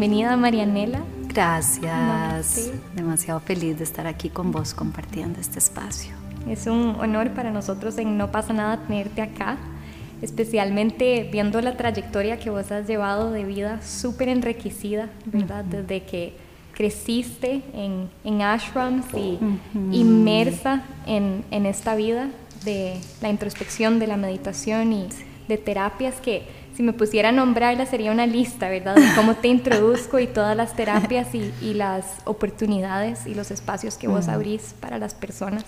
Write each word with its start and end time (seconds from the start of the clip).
bienvenida 0.00 0.34
Marianela. 0.34 1.02
Gracias, 1.28 2.72
demasiado 2.96 3.38
feliz 3.40 3.76
de 3.76 3.84
estar 3.84 4.06
aquí 4.06 4.30
con 4.30 4.50
vos 4.50 4.72
compartiendo 4.72 5.38
este 5.38 5.58
espacio. 5.58 6.14
Es 6.48 6.66
un 6.66 6.96
honor 7.00 7.32
para 7.32 7.50
nosotros 7.50 7.98
en 7.98 8.16
No 8.16 8.32
pasa 8.32 8.54
nada 8.54 8.78
tenerte 8.78 9.20
acá, 9.20 9.58
especialmente 10.22 11.28
viendo 11.30 11.60
la 11.60 11.76
trayectoria 11.76 12.38
que 12.38 12.48
vos 12.48 12.72
has 12.72 12.88
llevado 12.88 13.30
de 13.30 13.44
vida 13.44 13.82
súper 13.82 14.30
enriquecida, 14.30 15.10
¿verdad? 15.26 15.66
Desde 15.66 16.02
que 16.04 16.32
creciste 16.72 17.62
en, 17.74 18.08
en 18.24 18.40
ashrams 18.40 19.04
y 19.14 19.38
inmersa 19.92 20.82
en, 21.06 21.44
en 21.50 21.66
esta 21.66 21.94
vida 21.94 22.30
de 22.64 22.98
la 23.20 23.28
introspección, 23.28 23.98
de 23.98 24.06
la 24.06 24.16
meditación 24.16 24.94
y 24.94 25.08
de 25.46 25.58
terapias 25.58 26.14
que 26.22 26.44
si 26.80 26.86
me 26.86 26.94
pusiera 26.94 27.28
a 27.28 27.32
nombrarla 27.32 27.84
sería 27.84 28.10
una 28.10 28.26
lista, 28.26 28.70
¿verdad? 28.70 28.96
De 28.96 29.06
cómo 29.14 29.34
te 29.34 29.48
introduzco 29.48 30.18
y 30.18 30.26
todas 30.26 30.56
las 30.56 30.74
terapias 30.74 31.28
y, 31.34 31.74
las 31.74 32.06
oportunidades 32.24 33.26
y 33.26 33.34
los 33.34 33.50
espacios 33.50 33.98
que 33.98 34.08
vos 34.08 34.28
abrís 34.28 34.74
para 34.80 34.96
las 34.96 35.12
personas. 35.12 35.66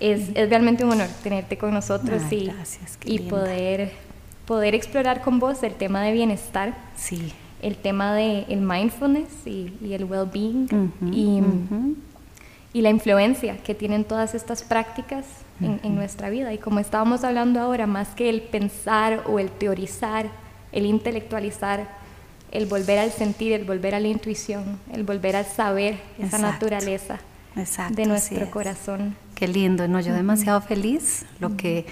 Es, 0.00 0.30
es, 0.34 0.50
realmente 0.50 0.84
un 0.84 0.90
honor 0.90 1.06
tenerte 1.22 1.56
con 1.56 1.72
nosotros 1.72 2.20
y, 2.32 2.50
y 3.04 3.20
poder, 3.20 3.92
poder 4.46 4.74
explorar 4.74 5.22
con 5.22 5.38
vos 5.38 5.62
el 5.62 5.74
tema 5.74 6.02
de 6.02 6.10
bienestar. 6.10 6.74
Sí. 6.96 7.32
El 7.62 7.76
tema 7.76 8.12
de 8.12 8.46
el 8.48 8.62
mindfulness 8.62 9.46
y, 9.46 9.70
el 9.92 10.06
well-being 10.06 10.92
y, 11.12 11.40
y 12.76 12.82
la 12.82 12.90
influencia 12.90 13.58
que 13.58 13.76
tienen 13.76 14.02
todas 14.02 14.34
estas 14.34 14.64
prácticas 14.64 15.24
en, 15.60 15.94
nuestra 15.94 16.30
vida. 16.30 16.52
Y 16.52 16.58
como 16.58 16.80
estábamos 16.80 17.24
hablando 17.24 17.60
ahora, 17.60 17.86
más 17.86 18.08
que 18.08 18.28
el 18.28 18.42
pensar 18.42 19.22
o 19.26 19.38
el 19.38 19.50
teorizar, 19.50 20.26
el 20.72 20.86
intelectualizar, 20.86 21.88
el 22.52 22.66
volver 22.66 22.98
al 22.98 23.10
sentir, 23.10 23.52
el 23.52 23.64
volver 23.64 23.94
a 23.94 24.00
la 24.00 24.08
intuición, 24.08 24.78
el 24.92 25.04
volver 25.04 25.36
al 25.36 25.46
saber 25.46 25.98
esa 26.18 26.38
naturaleza 26.38 27.18
de 27.90 28.06
nuestro 28.06 28.50
corazón. 28.50 29.16
Qué 29.34 29.48
lindo, 29.48 29.88
¿no? 29.88 30.00
Yo 30.00 30.14
demasiado 30.14 30.60
feliz. 30.60 31.24
Lo 31.40 31.56
que 31.56 31.86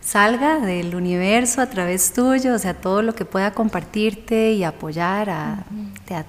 salga 0.00 0.58
del 0.58 0.94
universo 0.94 1.60
a 1.60 1.66
través 1.66 2.12
tuyo, 2.12 2.54
o 2.54 2.58
sea, 2.58 2.74
todo 2.74 3.02
lo 3.02 3.14
que 3.14 3.24
pueda 3.24 3.52
compartirte 3.52 4.52
y 4.52 4.64
apoyar 4.64 5.30
a, 5.30 5.64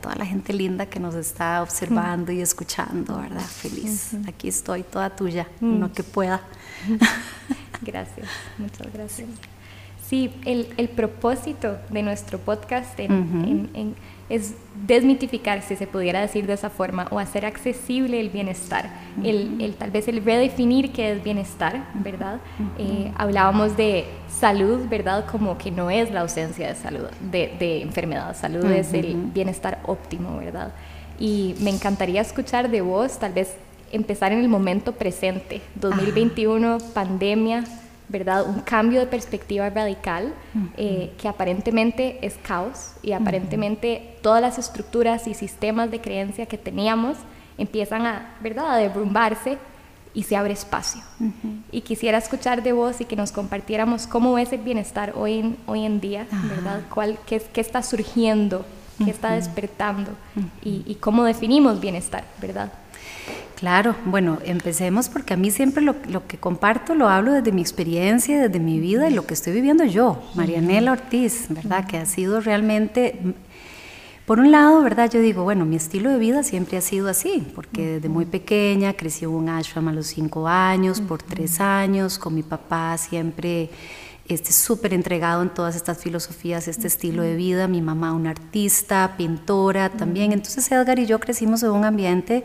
toda 0.01 0.15
la 0.15 0.25
gente 0.25 0.53
linda 0.53 0.85
que 0.85 0.99
nos 0.99 1.13
está 1.13 1.61
observando 1.61 2.31
y 2.31 2.39
escuchando, 2.39 3.17
¿verdad? 3.19 3.41
Feliz. 3.41 4.11
Aquí 4.27 4.47
estoy, 4.47 4.83
toda 4.83 5.09
tuya, 5.09 5.47
lo 5.59 5.91
que 5.91 6.03
pueda. 6.03 6.41
Gracias, 7.81 8.27
muchas 8.57 8.93
gracias. 8.93 9.27
Sí, 10.07 10.31
el, 10.45 10.67
el 10.77 10.89
propósito 10.89 11.77
de 11.89 12.03
nuestro 12.03 12.37
podcast 12.37 12.99
es 14.29 14.53
desmitificar, 14.85 15.61
si 15.61 15.75
se 15.75 15.87
pudiera 15.87 16.21
decir 16.21 16.45
de 16.45 16.53
esa 16.53 16.69
forma, 16.69 17.07
o 17.09 17.19
hacer 17.19 17.45
accesible 17.45 18.19
el 18.19 18.29
bienestar, 18.29 18.89
el, 19.23 19.61
el, 19.61 19.75
tal 19.75 19.91
vez 19.91 20.07
el 20.07 20.23
redefinir 20.23 20.91
qué 20.91 21.13
es 21.13 21.23
bienestar, 21.23 21.85
¿verdad? 21.95 22.39
Eh, 22.77 23.11
hablábamos 23.15 23.77
de 23.77 24.05
salud, 24.27 24.87
¿verdad? 24.89 25.25
Como 25.25 25.57
que 25.57 25.71
no 25.71 25.89
es 25.89 26.11
la 26.11 26.21
ausencia 26.21 26.67
de 26.67 26.75
salud, 26.75 27.07
de, 27.31 27.55
de 27.57 27.81
enfermedad, 27.81 28.35
salud 28.35 28.65
es 28.65 28.93
el 28.93 29.15
bienestar 29.15 29.79
óptimo, 29.85 30.37
¿verdad? 30.37 30.73
Y 31.17 31.55
me 31.59 31.69
encantaría 31.69 32.21
escuchar 32.21 32.69
de 32.69 32.81
vos, 32.81 33.19
tal 33.19 33.33
vez 33.33 33.55
empezar 33.93 34.31
en 34.33 34.39
el 34.39 34.49
momento 34.49 34.93
presente, 34.93 35.61
2021, 35.75 36.79
pandemia, 36.93 37.63
¿verdad? 38.09 38.45
Un 38.47 38.59
cambio 38.61 38.99
de 38.99 39.07
perspectiva 39.07 39.69
radical 39.69 40.33
eh, 40.77 41.13
que 41.17 41.27
aparentemente 41.27 42.19
es 42.25 42.35
caos 42.35 42.93
y 43.01 43.13
aparentemente 43.13 44.17
todas 44.21 44.41
las 44.41 44.59
estructuras 44.59 45.27
y 45.27 45.33
sistemas 45.33 45.89
de 45.89 46.01
creencia 46.01 46.45
que 46.45 46.57
teníamos 46.57 47.17
empiezan 47.57 48.05
a, 48.05 48.35
¿verdad? 48.41 48.71
a 48.71 48.77
derrumbarse 48.77 49.57
y 50.13 50.23
se 50.23 50.35
abre 50.35 50.53
espacio. 50.53 51.01
Y 51.71 51.81
quisiera 51.81 52.17
escuchar 52.17 52.61
de 52.61 52.71
vos 52.71 53.01
y 53.01 53.05
que 53.05 53.15
nos 53.15 53.31
compartiéramos 53.31 54.05
cómo 54.05 54.37
es 54.37 54.53
el 54.53 54.61
bienestar 54.61 55.13
hoy 55.15 55.39
en, 55.39 55.57
hoy 55.65 55.85
en 55.85 55.99
día, 55.99 56.27
¿verdad? 56.49 56.81
¿Cuál, 56.93 57.17
qué, 57.25 57.41
qué, 57.51 57.61
está 57.61 57.81
surgiendo, 57.81 58.63
qué 59.03 59.09
está 59.09 59.33
despertando 59.33 60.11
y, 60.63 60.83
y 60.85 60.95
cómo 60.95 61.23
definimos 61.23 61.79
bienestar, 61.79 62.25
¿verdad? 62.39 62.71
Claro, 63.63 63.95
bueno, 64.03 64.39
empecemos 64.43 65.07
porque 65.07 65.35
a 65.35 65.37
mí 65.37 65.49
siempre 65.49 65.81
lo, 65.81 66.27
que 66.27 66.37
comparto 66.37 66.95
lo 66.95 67.07
hablo 67.07 67.31
desde 67.31 67.53
mi 67.53 67.61
experiencia, 67.61 68.37
desde 68.37 68.59
mi 68.59 68.81
vida 68.81 69.09
y 69.09 69.13
lo 69.13 69.25
que 69.25 69.33
estoy 69.33 69.53
viviendo 69.53 69.85
yo, 69.85 70.21
Marianela 70.35 70.91
Ortiz, 70.91 71.45
¿verdad? 71.47 71.87
Que 71.87 71.95
ha 71.95 72.05
sido 72.05 72.41
realmente, 72.41 73.17
por 74.25 74.41
un 74.41 74.51
lado, 74.51 74.83
¿verdad? 74.83 75.09
Yo 75.09 75.21
digo, 75.21 75.43
bueno, 75.43 75.63
mi 75.63 75.77
estilo 75.77 76.09
de 76.09 76.17
vida 76.17 76.43
siempre 76.43 76.75
ha 76.75 76.81
sido 76.81 77.07
así, 77.07 77.47
porque 77.55 77.85
desde 77.85 78.09
muy 78.09 78.25
pequeña 78.25 78.91
crecí 78.95 79.23
en 79.23 79.31
un 79.31 79.47
ashram 79.47 79.87
a 79.87 79.93
los 79.93 80.07
cinco 80.07 80.45
años, 80.49 80.99
por 80.99 81.23
tres 81.23 81.61
años, 81.61 82.19
con 82.19 82.35
mi 82.35 82.43
papá 82.43 82.97
siempre 82.97 83.69
este 84.27 84.53
súper 84.53 84.93
entregado 84.93 85.41
en 85.41 85.49
todas 85.49 85.75
estas 85.75 85.97
filosofías, 85.97 86.69
este 86.69 86.87
estilo 86.87 87.23
de 87.23 87.35
vida, 87.35 87.67
mi 87.67 87.81
mamá 87.81 88.13
una 88.13 88.29
artista, 88.29 89.15
pintora 89.17 89.89
también, 89.89 90.31
entonces 90.31 90.71
Edgar 90.71 90.97
y 90.97 91.05
yo 91.05 91.19
crecimos 91.19 91.61
en 91.63 91.71
un 91.71 91.83
ambiente 91.83 92.43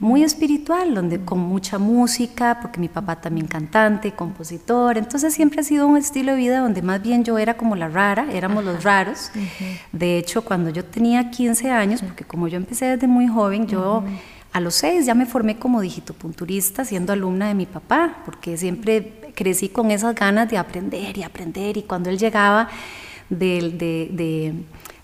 muy 0.00 0.22
espiritual, 0.22 0.94
donde 0.94 1.20
con 1.20 1.38
mucha 1.38 1.78
música, 1.78 2.58
porque 2.62 2.80
mi 2.80 2.88
papá 2.88 3.20
también 3.20 3.46
cantante, 3.46 4.12
compositor, 4.12 4.96
entonces 4.96 5.34
siempre 5.34 5.60
ha 5.60 5.64
sido 5.64 5.86
un 5.86 5.98
estilo 5.98 6.32
de 6.32 6.38
vida 6.38 6.60
donde 6.60 6.80
más 6.80 7.02
bien 7.02 7.24
yo 7.24 7.36
era 7.36 7.58
como 7.58 7.76
la 7.76 7.88
rara, 7.88 8.28
éramos 8.32 8.64
los 8.64 8.82
raros, 8.82 9.30
de 9.92 10.16
hecho 10.16 10.42
cuando 10.42 10.70
yo 10.70 10.82
tenía 10.84 11.30
15 11.30 11.70
años, 11.70 12.00
porque 12.00 12.24
como 12.24 12.48
yo 12.48 12.56
empecé 12.56 12.86
desde 12.86 13.06
muy 13.06 13.28
joven, 13.28 13.66
yo... 13.66 14.02
A 14.50 14.60
los 14.60 14.76
seis 14.76 15.04
ya 15.04 15.14
me 15.14 15.26
formé 15.26 15.58
como 15.58 15.82
digitopunturista 15.82 16.82
siendo 16.82 17.12
alumna 17.12 17.48
de 17.48 17.54
mi 17.54 17.66
papá, 17.66 18.22
porque 18.24 18.56
siempre 18.56 19.17
crecí 19.38 19.68
con 19.68 19.92
esas 19.92 20.16
ganas 20.16 20.50
de 20.50 20.58
aprender 20.58 21.16
y 21.16 21.22
aprender 21.22 21.76
y 21.76 21.84
cuando 21.84 22.10
él 22.10 22.18
llegaba 22.18 22.68
de, 23.30 23.70
de, 23.70 24.52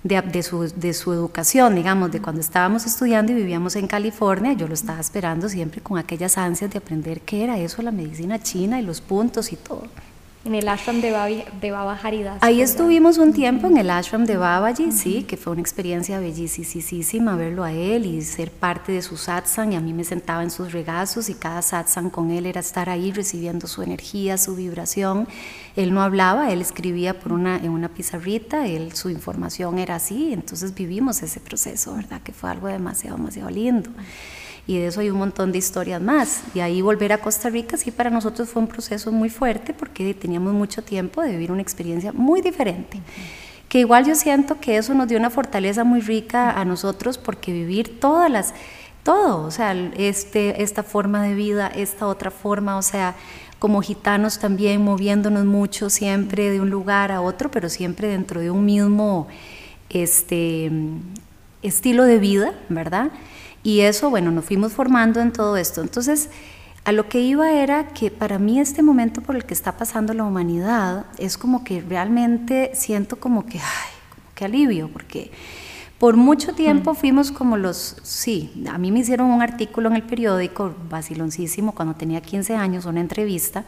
de, 0.03 0.23
de, 0.23 0.43
su, 0.43 0.63
de 0.75 0.93
su 0.93 1.13
educación, 1.13 1.77
digamos, 1.77 2.11
de 2.11 2.21
cuando 2.21 2.41
estábamos 2.41 2.85
estudiando 2.85 3.31
y 3.31 3.37
vivíamos 3.37 3.77
en 3.77 3.87
California, 3.87 4.53
yo 4.55 4.67
lo 4.67 4.75
estaba 4.75 4.99
esperando 4.99 5.49
siempre 5.49 5.81
con 5.81 5.99
aquellas 5.99 6.37
ansias 6.37 6.69
de 6.73 6.79
aprender 6.79 7.21
qué 7.21 7.45
era 7.45 7.61
eso, 7.61 7.81
la 7.81 7.93
medicina 7.93 8.43
china 8.43 8.81
y 8.81 8.83
los 8.83 9.01
puntos 9.01 9.53
y 9.53 9.57
todo. 9.57 9.87
En 10.45 10.55
el 10.55 10.69
ashram 10.69 11.01
de, 11.01 11.47
de 11.61 11.71
Baba 11.71 11.99
Haridas. 12.03 12.39
Ahí 12.43 12.61
estuvimos 12.61 13.17
un 13.17 13.33
tiempo 13.33 13.67
en 13.67 13.79
el 13.79 13.89
ashram 13.89 14.27
de 14.27 14.37
Babaji, 14.37 14.93
sí, 14.93 15.23
que 15.23 15.39
fue 15.39 15.55
una 15.55 15.63
experiencia 15.63 16.19
bellísima 16.19 17.35
verlo 17.35 17.65
a 17.65 17.73
él 17.73 18.05
y 18.05 18.21
ser 18.21 18.51
parte 18.51 18.93
de 18.93 19.01
su 19.01 19.17
satsang. 19.17 19.73
Y 19.73 19.77
a 19.77 19.81
mí 19.81 19.95
me 19.95 20.05
sentaba 20.05 20.43
en 20.43 20.51
sus 20.51 20.73
regazos 20.73 21.31
y 21.31 21.35
cada 21.35 21.63
satsang 21.63 22.11
con 22.11 22.31
él 22.31 22.45
era 22.45 22.61
estar 22.61 22.91
ahí 22.91 23.11
recibiendo 23.11 23.67
su 23.67 23.81
energía, 23.81 24.37
su 24.37 24.55
vibración. 24.55 25.27
Él 25.77 25.95
no 25.95 26.03
hablaba, 26.03 26.53
él 26.53 26.61
escribía 26.61 27.19
por 27.19 27.33
una, 27.33 27.57
en 27.57 27.71
una 27.71 27.89
pizarrita, 27.89 28.67
él, 28.67 28.95
su 28.95 29.09
información 29.09 29.79
era 29.79 29.95
así. 29.95 30.35
Entonces 30.35 30.75
vivimos 30.75 31.23
ese 31.23 31.41
proceso, 31.41 31.95
¿verdad? 31.95 32.21
Que 32.21 32.33
fue 32.33 32.51
algo 32.51 32.69
demasiado, 32.69 33.17
demasiado 33.17 33.49
lindo 33.49 33.89
y 34.67 34.79
de 34.79 34.87
eso 34.87 35.01
hay 35.01 35.11
un 35.11 35.19
montón 35.19 35.53
de 35.53 35.59
historias 35.59 36.01
más. 36.01 36.43
Y 36.55 36.61
ahí 36.61 36.81
volver 36.81 37.13
a 37.13 37.19
Costa 37.19 37.51
Rica 37.51 37.77
sí 37.77 37.91
para 37.91 38.11
nosotros 38.11 38.49
fue 38.49 38.63
un 38.63 38.69
proceso 38.69 39.13
muy 39.13 39.29
fuerte 39.29 39.75
porque 39.75 40.15
teníamos 40.15 40.55
mucho 40.55 40.83
tiempo 40.83 41.23
de 41.23 41.33
vivir 41.33 41.53
una 41.53 41.63
experiencia 41.63 42.13
muy 42.13 42.41
diferente. 42.41 43.01
Que 43.69 43.81
igual 43.81 44.07
yo 44.07 44.15
siento 44.15 44.61
que 44.61 44.77
eso 44.77 44.95
nos 44.95 45.09
dio 45.09 45.19
una 45.19 45.31
fortaleza 45.31 45.85
muy 45.85 46.01
rica 46.01 46.51
a 46.51 46.65
nosotros 46.65 47.19
porque 47.19 47.53
vivir 47.53 48.01
todas 48.01 48.31
las, 48.31 48.55
todo, 49.03 49.45
o 49.45 49.51
sea, 49.51 49.73
este, 49.97 50.63
esta 50.63 50.83
forma 50.83 51.23
de 51.25 51.35
vida, 51.35 51.67
esta 51.67 52.07
otra 52.07 52.31
forma, 52.31 52.79
o 52.79 52.83
sea, 52.83 53.17
como 53.59 53.83
gitanos 53.83 54.39
también 54.39 54.83
moviéndonos 54.83 55.45
mucho 55.45 55.91
siempre 55.91 56.51
de 56.51 56.61
un 56.61 56.71
lugar 56.71 57.13
a 57.13 57.21
otro, 57.21 57.51
pero 57.51 57.69
siempre 57.69 58.09
dentro 58.09 58.41
de 58.41 58.51
un 58.51 58.65
mismo 58.65 59.27
este, 59.91 60.71
estilo 61.63 62.05
de 62.05 62.19
vida, 62.19 62.55
¿verdad? 62.69 63.11
Y 63.65 63.81
eso, 63.81 64.11
bueno, 64.11 64.31
nos 64.31 64.45
fuimos 64.45 64.73
formando 64.73 65.21
en 65.21 65.33
todo 65.33 65.57
esto. 65.57 65.81
Entonces, 65.81 66.29
a 66.85 66.93
lo 66.93 67.09
que 67.09 67.21
iba 67.21 67.51
era 67.51 67.89
que 67.89 68.11
para 68.11 68.39
mí 68.39 68.61
este 68.61 68.83
momento 68.83 69.23
por 69.23 69.37
el 69.37 69.47
que 69.47 69.55
está 69.55 69.79
pasando 69.79 70.13
la 70.13 70.23
humanidad 70.23 71.07
es 71.19 71.39
como 71.39 71.65
que 71.65 71.81
realmente 71.81 72.73
siento 72.75 73.17
como 73.17 73.47
que, 73.47 73.59
ay, 73.59 73.91
qué 74.35 74.45
alivio, 74.45 74.91
porque 74.93 75.31
por 75.99 76.17
mucho 76.17 76.53
tiempo 76.53 76.93
mm. 76.93 76.97
fuimos 76.97 77.33
como 77.33 77.57
los, 77.57 77.97
sí, 78.03 78.53
a 78.71 78.77
mí 78.77 78.93
me 78.93 78.99
hicieron 78.99 79.31
un 79.31 79.41
artículo 79.41 79.89
en 79.89 79.97
el 79.97 80.03
periódico, 80.03 80.75
vaciloncísimo, 80.91 81.75
cuando 81.75 81.95
tenía 81.95 82.21
15 82.21 82.55
años, 82.55 82.85
una 82.85 83.01
entrevista, 83.01 83.65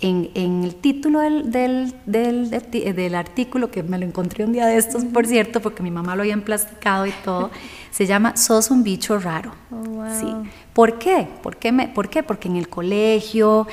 en, 0.00 0.30
en, 0.34 0.64
el 0.64 0.76
título 0.76 1.20
del, 1.20 1.50
del, 1.50 1.94
del, 2.06 2.50
del, 2.50 3.14
artículo, 3.14 3.70
que 3.70 3.82
me 3.82 3.98
lo 3.98 4.04
encontré 4.04 4.44
un 4.44 4.52
día 4.52 4.66
de 4.66 4.76
estos, 4.76 5.04
por 5.04 5.26
cierto, 5.26 5.60
porque 5.60 5.82
mi 5.82 5.90
mamá 5.90 6.14
lo 6.14 6.22
había 6.22 6.34
emplasticado 6.34 7.06
y 7.06 7.12
todo, 7.24 7.50
se 7.90 8.06
llama 8.06 8.36
Sos 8.36 8.70
un 8.70 8.84
bicho 8.84 9.18
raro. 9.18 9.52
Oh, 9.70 10.04
sí. 10.20 10.32
¿Por 10.72 10.98
qué? 10.98 11.28
¿Por 11.42 11.56
qué, 11.56 11.72
me, 11.72 11.88
¿Por 11.88 12.08
qué? 12.08 12.22
Porque 12.22 12.48
en 12.48 12.56
el 12.56 12.68
colegio 12.68 13.66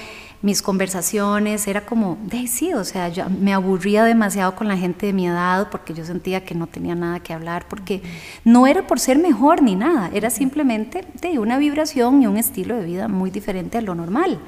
mis 0.45 0.62
conversaciones, 0.62 1.66
era 1.68 1.88
como, 1.88 2.19
de 2.22 2.45
sí, 2.45 2.72
o 2.72 2.83
sea, 2.83 3.10
yo 3.10 3.27
me 3.30 3.51
aburría 3.51 4.04
demasiado 4.04 4.56
con 4.56 4.68
la 4.68 4.77
gente 4.77 5.07
de 5.07 5.13
mi 5.13 5.25
edad 5.25 5.69
porque 5.72 5.95
yo 5.95 6.06
sentía 6.06 6.45
que 6.45 6.54
no 6.54 6.68
tenía 6.68 6.94
nada 6.94 7.19
que 7.19 7.33
hablar, 7.33 7.66
porque 7.68 8.04
no 8.44 8.68
era 8.68 8.86
por 8.86 9.00
ser 9.00 9.18
mejor 9.18 9.63
ni 9.63 9.75
nada, 9.75 10.12
era 10.13 10.30
simplemente 10.30 11.04
de 11.19 11.39
una 11.39 11.57
vibración 11.57 12.22
y 12.22 12.27
un 12.27 12.38
estilo 12.38 12.75
de 12.75 12.86
vida 12.86 13.07
muy 13.07 13.31
diferente 13.31 13.80
a 13.80 13.81
lo 13.81 13.95
normal. 13.95 14.39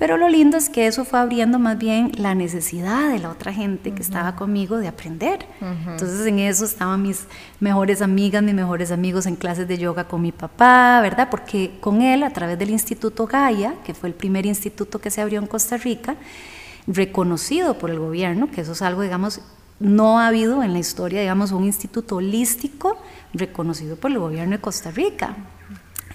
Pero 0.00 0.16
lo 0.16 0.30
lindo 0.30 0.56
es 0.56 0.70
que 0.70 0.86
eso 0.86 1.04
fue 1.04 1.18
abriendo 1.18 1.58
más 1.58 1.76
bien 1.76 2.12
la 2.16 2.34
necesidad 2.34 3.10
de 3.10 3.18
la 3.18 3.28
otra 3.28 3.52
gente 3.52 3.92
que 3.92 4.00
estaba 4.00 4.34
conmigo 4.34 4.78
de 4.78 4.88
aprender. 4.88 5.44
Entonces 5.60 6.26
en 6.26 6.38
eso 6.38 6.64
estaban 6.64 7.02
mis 7.02 7.26
mejores 7.60 8.00
amigas, 8.00 8.42
mis 8.42 8.54
mejores 8.54 8.92
amigos 8.92 9.26
en 9.26 9.36
clases 9.36 9.68
de 9.68 9.76
yoga 9.76 10.08
con 10.08 10.22
mi 10.22 10.32
papá, 10.32 11.00
¿verdad? 11.02 11.28
Porque 11.30 11.72
con 11.80 12.00
él, 12.00 12.22
a 12.22 12.30
través 12.30 12.58
del 12.58 12.70
Instituto 12.70 13.26
Gaia, 13.26 13.74
que 13.84 13.92
fue 13.92 14.08
el 14.08 14.14
primer 14.14 14.46
instituto 14.46 15.02
que 15.02 15.10
se 15.10 15.20
abrió 15.20 15.38
en 15.38 15.46
Costa 15.46 15.76
Rica, 15.76 16.16
reconocido 16.86 17.76
por 17.76 17.90
el 17.90 17.98
gobierno, 17.98 18.50
que 18.50 18.62
eso 18.62 18.72
es 18.72 18.80
algo, 18.80 19.02
digamos, 19.02 19.42
no 19.80 20.18
ha 20.18 20.28
habido 20.28 20.62
en 20.62 20.72
la 20.72 20.78
historia, 20.78 21.20
digamos, 21.20 21.52
un 21.52 21.64
instituto 21.64 22.16
holístico 22.16 22.96
reconocido 23.34 23.96
por 23.96 24.12
el 24.12 24.18
gobierno 24.18 24.52
de 24.52 24.62
Costa 24.62 24.90
Rica, 24.92 25.36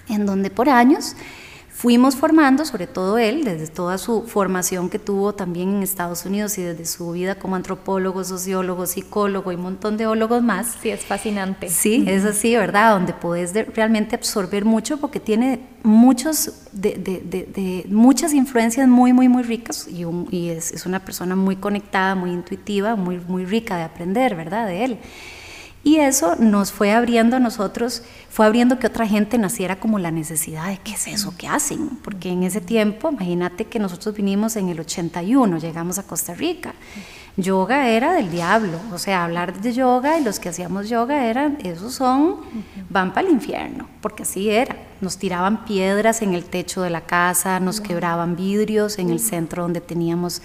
en 0.08 0.26
donde 0.26 0.50
por 0.50 0.68
años 0.68 1.14
fuimos 1.76 2.16
formando, 2.16 2.64
sobre 2.64 2.86
todo 2.86 3.18
él, 3.18 3.44
desde 3.44 3.66
toda 3.66 3.98
su 3.98 4.22
formación 4.22 4.88
que 4.88 4.98
tuvo 4.98 5.34
también 5.34 5.76
en 5.76 5.82
Estados 5.82 6.24
Unidos 6.24 6.56
y 6.56 6.62
desde 6.62 6.86
su 6.86 7.10
vida 7.10 7.34
como 7.34 7.54
antropólogo, 7.54 8.24
sociólogo, 8.24 8.86
psicólogo 8.86 9.52
y 9.52 9.56
un 9.56 9.62
montón 9.62 9.98
de 9.98 10.06
ólogos 10.06 10.42
más. 10.42 10.78
Sí, 10.80 10.88
es 10.88 11.04
fascinante. 11.04 11.68
Sí, 11.68 12.02
es 12.08 12.24
así, 12.24 12.56
¿verdad? 12.56 12.94
Donde 12.94 13.12
puedes 13.12 13.52
realmente 13.74 14.16
absorber 14.16 14.64
mucho 14.64 14.96
porque 14.96 15.20
tiene 15.20 15.60
muchos, 15.82 16.50
de, 16.72 17.84
muchas 17.90 18.32
influencias 18.32 18.88
muy, 18.88 19.12
muy, 19.12 19.28
muy 19.28 19.42
ricas 19.42 19.86
y, 19.86 20.06
y 20.30 20.48
es, 20.48 20.72
es, 20.72 20.86
una 20.86 21.04
persona 21.04 21.36
muy 21.36 21.56
conectada, 21.56 22.14
muy 22.14 22.30
intuitiva, 22.30 22.96
muy, 22.96 23.20
muy 23.28 23.44
rica 23.44 23.76
de 23.76 23.82
aprender, 23.82 24.34
¿verdad? 24.34 24.66
De 24.66 24.82
él. 24.82 24.98
Y 25.86 25.98
eso 25.98 26.34
nos 26.34 26.72
fue 26.72 26.90
abriendo 26.90 27.36
a 27.36 27.38
nosotros, 27.38 28.02
fue 28.28 28.44
abriendo 28.44 28.80
que 28.80 28.88
otra 28.88 29.06
gente 29.06 29.38
naciera 29.38 29.78
como 29.78 30.00
la 30.00 30.10
necesidad 30.10 30.66
de 30.66 30.78
qué 30.78 30.94
es 30.94 31.06
eso 31.06 31.32
que 31.38 31.46
hacen. 31.46 31.90
Porque 32.02 32.28
en 32.28 32.42
ese 32.42 32.60
tiempo, 32.60 33.08
imagínate 33.08 33.66
que 33.66 33.78
nosotros 33.78 34.16
vinimos 34.16 34.56
en 34.56 34.68
el 34.68 34.80
81, 34.80 35.58
llegamos 35.58 36.00
a 36.00 36.02
Costa 36.02 36.34
Rica. 36.34 36.74
Yoga 37.36 37.88
era 37.88 38.14
del 38.14 38.32
diablo, 38.32 38.80
o 38.92 38.98
sea, 38.98 39.22
hablar 39.22 39.60
de 39.60 39.72
yoga 39.72 40.18
y 40.18 40.24
los 40.24 40.40
que 40.40 40.48
hacíamos 40.48 40.88
yoga 40.88 41.26
eran, 41.26 41.58
esos 41.62 41.94
son, 41.94 42.40
van 42.90 43.14
para 43.14 43.28
el 43.28 43.34
infierno, 43.34 43.88
porque 44.00 44.24
así 44.24 44.50
era. 44.50 44.74
Nos 45.00 45.18
tiraban 45.18 45.66
piedras 45.66 46.20
en 46.20 46.34
el 46.34 46.46
techo 46.46 46.82
de 46.82 46.90
la 46.90 47.02
casa, 47.02 47.60
nos 47.60 47.80
quebraban 47.80 48.34
vidrios 48.34 48.98
en 48.98 49.10
el 49.10 49.20
centro 49.20 49.62
donde 49.62 49.80
teníamos 49.80 50.42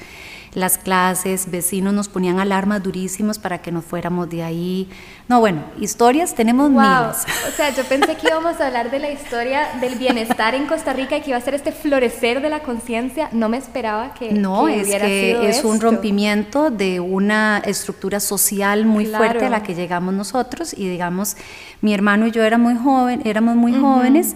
las 0.53 0.77
clases, 0.77 1.49
vecinos 1.49 1.93
nos 1.93 2.09
ponían 2.09 2.39
alarmas 2.39 2.83
durísimas 2.83 3.39
para 3.39 3.61
que 3.61 3.71
nos 3.71 3.85
fuéramos 3.85 4.29
de 4.29 4.43
ahí. 4.43 4.89
No, 5.29 5.39
bueno, 5.39 5.63
historias 5.79 6.35
tenemos 6.35 6.71
wow. 6.71 6.81
miles. 6.81 7.25
O 7.47 7.51
sea, 7.55 7.73
yo 7.73 7.83
pensé 7.85 8.15
que 8.17 8.27
íbamos 8.27 8.59
a 8.59 8.67
hablar 8.67 8.91
de 8.91 8.99
la 8.99 9.11
historia 9.11 9.69
del 9.79 9.95
bienestar 9.95 10.53
en 10.55 10.65
Costa 10.67 10.91
Rica 10.91 11.15
y 11.15 11.21
que 11.21 11.29
iba 11.29 11.37
a 11.37 11.41
ser 11.41 11.53
este 11.53 11.71
florecer 11.71 12.41
de 12.41 12.49
la 12.49 12.59
conciencia. 12.59 13.29
No 13.31 13.47
me 13.47 13.57
esperaba 13.57 14.13
que 14.13 14.33
No, 14.33 14.67
es 14.67 14.87
que 14.89 15.49
es 15.49 15.63
un 15.63 15.79
rompimiento 15.79 16.69
de 16.69 16.99
una 16.99 17.61
estructura 17.65 18.19
social 18.19 18.85
muy 18.85 19.05
fuerte 19.05 19.45
a 19.45 19.49
la 19.49 19.63
que 19.63 19.73
llegamos 19.73 20.13
nosotros 20.13 20.73
y 20.73 20.89
digamos, 20.89 21.37
mi 21.79 21.93
hermano 21.93 22.27
y 22.27 22.31
yo 22.31 22.43
éramos 22.43 22.73
muy 22.73 22.83
joven, 22.83 23.21
éramos 23.25 23.55
muy 23.55 23.73
jóvenes 23.73 24.35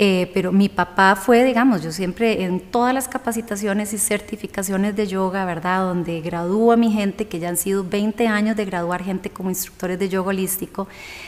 eh, 0.00 0.30
pero 0.32 0.52
mi 0.52 0.68
papá 0.68 1.16
fue, 1.16 1.42
digamos, 1.42 1.82
yo 1.82 1.90
siempre 1.90 2.44
en 2.44 2.60
todas 2.60 2.94
las 2.94 3.08
capacitaciones 3.08 3.92
y 3.92 3.98
certificaciones 3.98 4.94
de 4.94 5.08
yoga, 5.08 5.44
¿verdad? 5.44 5.80
Donde 5.80 6.20
gradúo 6.20 6.70
a 6.70 6.76
mi 6.76 6.92
gente, 6.92 7.26
que 7.26 7.40
ya 7.40 7.48
han 7.48 7.56
sido 7.56 7.82
20 7.82 8.28
años 8.28 8.54
de 8.56 8.64
graduar 8.64 9.02
gente 9.02 9.28
como 9.28 9.50
instructores 9.50 9.98
de 9.98 10.08
yoga 10.08 10.28
holístico, 10.28 10.86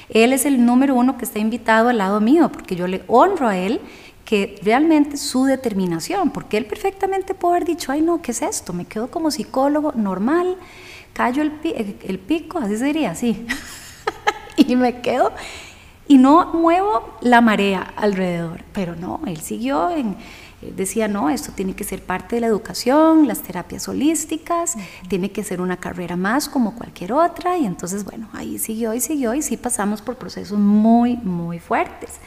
él 0.08 0.32
es 0.32 0.46
el 0.46 0.64
número 0.64 0.94
uno 0.94 1.18
que 1.18 1.24
está 1.24 1.40
invitado 1.40 1.88
al 1.88 1.98
lado 1.98 2.20
mío, 2.20 2.48
porque 2.52 2.76
yo 2.76 2.86
le 2.86 3.02
honro 3.08 3.48
a 3.48 3.56
él 3.56 3.80
que 4.24 4.60
realmente 4.62 5.16
su 5.16 5.46
determinación, 5.46 6.30
porque 6.30 6.56
él 6.56 6.66
perfectamente 6.66 7.34
puede 7.34 7.56
haber 7.56 7.66
dicho, 7.66 7.90
ay 7.90 8.02
no, 8.02 8.22
¿qué 8.22 8.30
es 8.30 8.40
esto? 8.40 8.72
Me 8.72 8.84
quedo 8.84 9.10
como 9.10 9.32
psicólogo 9.32 9.90
normal, 9.96 10.56
callo 11.12 11.42
el, 11.42 11.50
el 12.04 12.18
pico, 12.20 12.58
así 12.58 12.76
se 12.76 12.84
diría, 12.84 13.10
así, 13.10 13.44
y 14.56 14.76
me 14.76 15.00
quedo 15.00 15.32
y 16.10 16.18
no 16.18 16.46
muevo 16.46 17.16
la 17.20 17.40
marea 17.40 17.94
alrededor. 17.94 18.64
Pero 18.72 18.96
no, 18.96 19.20
él 19.26 19.40
siguió 19.40 19.90
en, 19.90 20.16
decía, 20.60 21.06
no, 21.06 21.30
esto 21.30 21.52
tiene 21.54 21.74
que 21.74 21.84
ser 21.84 22.02
parte 22.02 22.34
de 22.34 22.40
la 22.40 22.48
educación, 22.48 23.28
las 23.28 23.42
terapias 23.42 23.86
holísticas, 23.86 24.74
tiene 25.06 25.30
que 25.30 25.44
ser 25.44 25.60
una 25.60 25.76
carrera 25.76 26.16
más 26.16 26.48
como 26.48 26.74
cualquier 26.74 27.12
otra. 27.12 27.58
Y 27.58 27.64
entonces, 27.64 28.04
bueno, 28.04 28.28
ahí 28.32 28.58
siguió 28.58 28.92
y 28.92 29.00
siguió 29.00 29.34
y 29.34 29.42
sí 29.42 29.56
pasamos 29.56 30.02
por 30.02 30.16
procesos 30.16 30.58
muy, 30.58 31.16
muy 31.18 31.60
fuertes. 31.60 32.18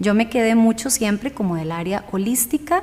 Yo 0.00 0.14
me 0.14 0.28
quedé 0.28 0.56
mucho 0.56 0.90
siempre 0.90 1.32
como 1.32 1.54
del 1.54 1.70
área 1.70 2.06
holística 2.10 2.82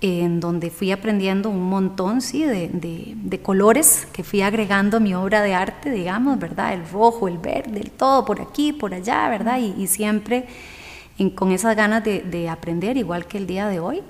en 0.00 0.40
donde 0.40 0.70
fui 0.70 0.92
aprendiendo 0.92 1.48
un 1.48 1.62
montón 1.68 2.20
¿sí? 2.20 2.44
de, 2.44 2.70
de, 3.14 3.38
colores 3.40 4.06
que 4.12 4.22
fui 4.22 4.42
agregando 4.42 4.98
a 4.98 5.00
mi 5.00 5.14
obra 5.14 5.42
de 5.42 5.54
arte, 5.54 5.90
digamos, 5.90 6.38
¿verdad? 6.38 6.74
El 6.74 6.86
rojo, 6.88 7.28
el 7.28 7.38
verde, 7.38 7.80
el 7.80 7.90
todo, 7.90 8.24
por 8.24 8.40
aquí, 8.40 8.72
por 8.72 8.92
allá, 8.92 9.28
¿verdad? 9.28 9.58
Y, 9.58 9.86
siempre 9.86 10.46
con 11.34 11.52
esas 11.52 11.76
ganas 11.76 12.02
de, 12.04 12.48
aprender, 12.48 12.96
igual 12.96 13.26
que 13.26 13.38
el 13.38 13.46
día 13.46 13.68
de 13.68 13.80
hoy. 13.80 14.02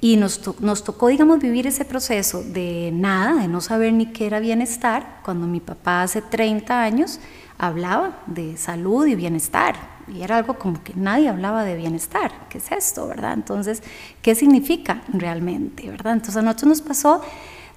Y 0.00 0.16
nos, 0.16 0.60
nos, 0.60 0.84
tocó, 0.84 1.08
digamos, 1.08 1.38
vivir 1.38 1.66
ese 1.66 1.84
proceso 1.84 2.42
de 2.42 2.90
nada, 2.92 3.40
de 3.40 3.48
no 3.48 3.60
saber 3.60 3.92
ni 3.92 4.06
qué 4.06 4.26
era 4.26 4.40
bienestar, 4.40 5.20
cuando 5.24 5.46
mi 5.46 5.60
papá 5.60 6.02
hace 6.02 6.22
30 6.22 6.82
años 6.82 7.20
hablaba 7.56 8.18
de 8.26 8.56
salud 8.56 9.06
y 9.06 9.14
bienestar, 9.14 9.76
y 10.14 10.22
era 10.22 10.36
algo 10.36 10.58
como 10.58 10.82
que 10.82 10.92
nadie 10.94 11.28
hablaba 11.28 11.64
de 11.64 11.76
bienestar, 11.76 12.32
¿qué 12.48 12.58
es 12.58 12.70
esto, 12.72 13.08
verdad? 13.08 13.32
Entonces, 13.34 13.82
¿qué 14.20 14.34
significa 14.34 15.02
realmente, 15.12 15.88
verdad? 15.90 16.14
Entonces 16.14 16.36
a 16.36 16.42
nosotros 16.42 16.68
nos 16.68 16.82
pasó, 16.82 17.22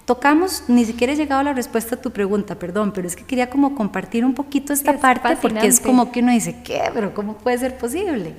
tocamos, 0.05 0.63
ni 0.67 0.85
siquiera 0.85 1.13
he 1.13 1.15
llegado 1.15 1.41
a 1.41 1.43
la 1.43 1.53
respuesta 1.53 1.95
a 1.95 2.01
tu 2.01 2.11
pregunta, 2.11 2.55
perdón, 2.55 2.91
pero 2.93 3.07
es 3.07 3.15
que 3.15 3.23
quería 3.23 3.49
como 3.49 3.75
compartir 3.75 4.23
un 4.23 4.33
poquito 4.33 4.73
esta 4.73 4.97
parte 4.99 5.37
porque 5.41 5.67
es 5.67 5.79
como 5.79 6.11
que 6.11 6.19
uno 6.19 6.31
dice, 6.31 6.61
¿qué? 6.63 6.81
Pero 6.93 7.13
¿cómo 7.13 7.37
puede 7.37 7.57
ser 7.57 7.77
posible? 7.77 8.35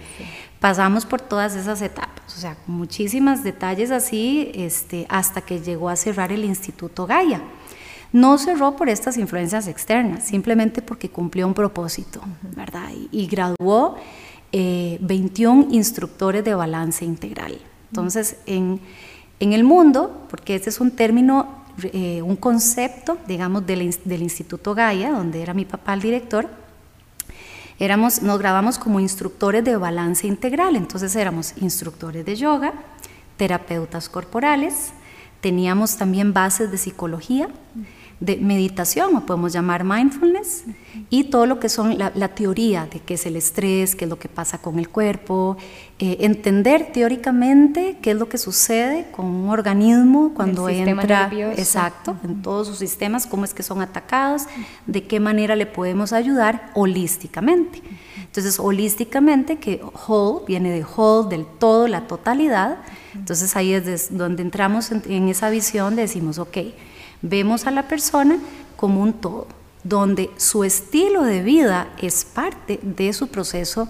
Pasamos 0.60 1.04
por 1.04 1.20
todas 1.20 1.54
esas 1.54 1.82
etapas, 1.82 2.34
o 2.34 2.40
sea, 2.40 2.56
muchísimos 2.66 3.42
detalles 3.42 3.90
así, 3.90 4.50
este, 4.54 5.06
hasta 5.08 5.40
que 5.40 5.60
llegó 5.60 5.88
a 5.88 5.96
cerrar 5.96 6.32
el 6.32 6.44
Instituto 6.44 7.06
Gaia. 7.06 7.40
No 8.12 8.38
cerró 8.38 8.76
por 8.76 8.88
estas 8.88 9.16
influencias 9.16 9.68
externas, 9.68 10.24
simplemente 10.24 10.82
porque 10.82 11.08
cumplió 11.10 11.46
un 11.46 11.54
propósito, 11.54 12.20
¿verdad? 12.54 12.90
Y, 13.10 13.26
graduó 13.26 13.96
21 14.52 15.62
eh, 15.62 15.66
instructores 15.70 16.44
de 16.44 16.54
balance 16.54 17.04
integral. 17.04 17.58
Entonces, 17.90 18.36
en, 18.46 18.80
el 19.40 19.64
mundo, 19.64 20.26
porque 20.30 20.54
este 20.54 20.70
es 20.70 20.80
un 20.80 20.92
término, 20.92 21.64
eh, 21.82 22.22
un 22.22 22.36
concepto, 22.36 23.18
digamos, 23.26 23.66
del, 23.66 23.94
del 24.04 24.22
Instituto 24.22 24.74
Gaia, 24.74 25.10
donde 25.10 25.42
era 25.42 25.52
mi 25.52 25.64
papá 25.64 25.94
el 25.94 26.00
director, 26.00 26.48
éramos, 27.78 28.22
nos 28.22 28.38
grabamos 28.38 28.78
como 28.78 29.00
instructores 29.00 29.64
de 29.64 29.76
balance 29.76 30.26
integral. 30.26 30.76
Entonces 30.76 31.14
éramos 31.16 31.54
instructores 31.58 32.24
de 32.24 32.36
yoga, 32.36 32.72
terapeutas 33.36 34.08
corporales, 34.08 34.92
teníamos 35.40 35.96
también 35.96 36.32
bases 36.32 36.70
de 36.70 36.78
psicología, 36.78 37.48
de 38.20 38.38
meditación, 38.38 39.14
o 39.14 39.26
podemos 39.26 39.52
llamar 39.52 39.84
mindfulness, 39.84 40.64
y 41.10 41.24
todo 41.24 41.44
lo 41.44 41.60
que 41.60 41.68
son 41.68 41.98
la, 41.98 42.28
teoría 42.28 42.88
de 42.90 43.00
qué 43.00 43.14
es 43.14 43.26
el 43.26 43.36
estrés, 43.36 43.94
qué 43.94 44.06
es 44.06 44.08
lo 44.08 44.18
que 44.18 44.28
pasa 44.28 44.58
con 44.58 44.78
el 44.78 44.88
cuerpo, 44.88 45.58
eh, 45.98 46.16
entender 46.20 46.92
teóricamente 46.92 47.98
qué 48.00 48.12
es 48.12 48.16
lo 48.16 48.28
que 48.28 48.38
sucede 48.38 49.10
con 49.12 49.26
un 49.26 49.50
organismo 49.50 50.32
cuando 50.34 50.68
entra, 50.70 51.30
exacto, 51.56 52.16
en 52.24 52.40
todos 52.40 52.68
sus 52.68 52.78
sistemas, 52.78 53.26
cómo 53.26 53.44
es 53.44 53.52
que 53.52 53.62
son 53.62 53.82
atacados, 53.82 54.44
de 54.86 55.04
qué 55.04 55.20
manera 55.20 55.54
le 55.54 55.66
podemos 55.66 56.14
ayudar 56.14 56.70
holísticamente. 56.74 57.82
Entonces, 58.24 58.58
holísticamente, 58.58 59.56
que 59.56 59.82
whole 60.06 60.44
viene 60.46 60.70
de 60.70 60.84
whole, 60.84 61.28
del 61.28 61.46
todo, 61.46 61.86
la 61.86 62.06
totalidad. 62.06 62.78
Entonces 63.14 63.56
ahí 63.56 63.72
es 63.72 64.16
donde 64.16 64.42
entramos 64.42 64.90
en, 64.90 65.02
en 65.08 65.28
esa 65.28 65.48
visión, 65.48 65.96
decimos, 65.96 66.38
ok, 66.38 66.58
Vemos 67.22 67.66
a 67.66 67.70
la 67.70 67.88
persona 67.88 68.38
como 68.76 69.02
un 69.02 69.14
todo, 69.14 69.46
donde 69.84 70.30
su 70.36 70.64
estilo 70.64 71.22
de 71.22 71.42
vida 71.42 71.88
es 71.98 72.24
parte 72.24 72.78
de 72.82 73.12
su 73.12 73.28
proceso, 73.28 73.88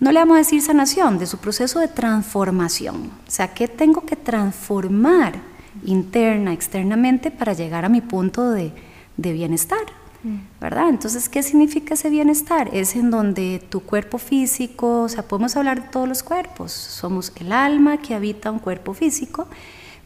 no 0.00 0.12
le 0.12 0.20
vamos 0.20 0.36
a 0.36 0.38
decir 0.38 0.62
sanación, 0.62 1.18
de 1.18 1.26
su 1.26 1.38
proceso 1.38 1.80
de 1.80 1.88
transformación. 1.88 3.10
O 3.26 3.30
sea, 3.30 3.52
¿qué 3.52 3.66
tengo 3.66 4.02
que 4.02 4.14
transformar 4.14 5.34
interna, 5.84 6.52
externamente 6.52 7.30
para 7.30 7.52
llegar 7.52 7.84
a 7.84 7.88
mi 7.88 8.00
punto 8.00 8.50
de, 8.50 8.72
bienestar? 9.16 9.80
Mm. 10.22 10.36
¿verdad? 10.60 10.88
Entonces, 10.88 11.28
¿qué 11.28 11.42
significa 11.42 11.94
ese 11.94 12.10
bienestar? 12.10 12.70
Es 12.72 12.94
en 12.94 13.10
donde 13.10 13.60
tu 13.68 13.80
cuerpo 13.80 14.18
físico, 14.18 15.02
o 15.02 15.08
sea, 15.08 15.24
podemos 15.24 15.56
hablar 15.56 15.82
de 15.82 15.88
todos 15.88 16.08
los 16.08 16.22
cuerpos, 16.22 16.70
somos 16.72 17.32
el 17.36 17.52
alma 17.52 17.96
que 17.98 18.14
habita 18.14 18.52
un 18.52 18.60
cuerpo 18.60 18.94
físico, 18.94 19.48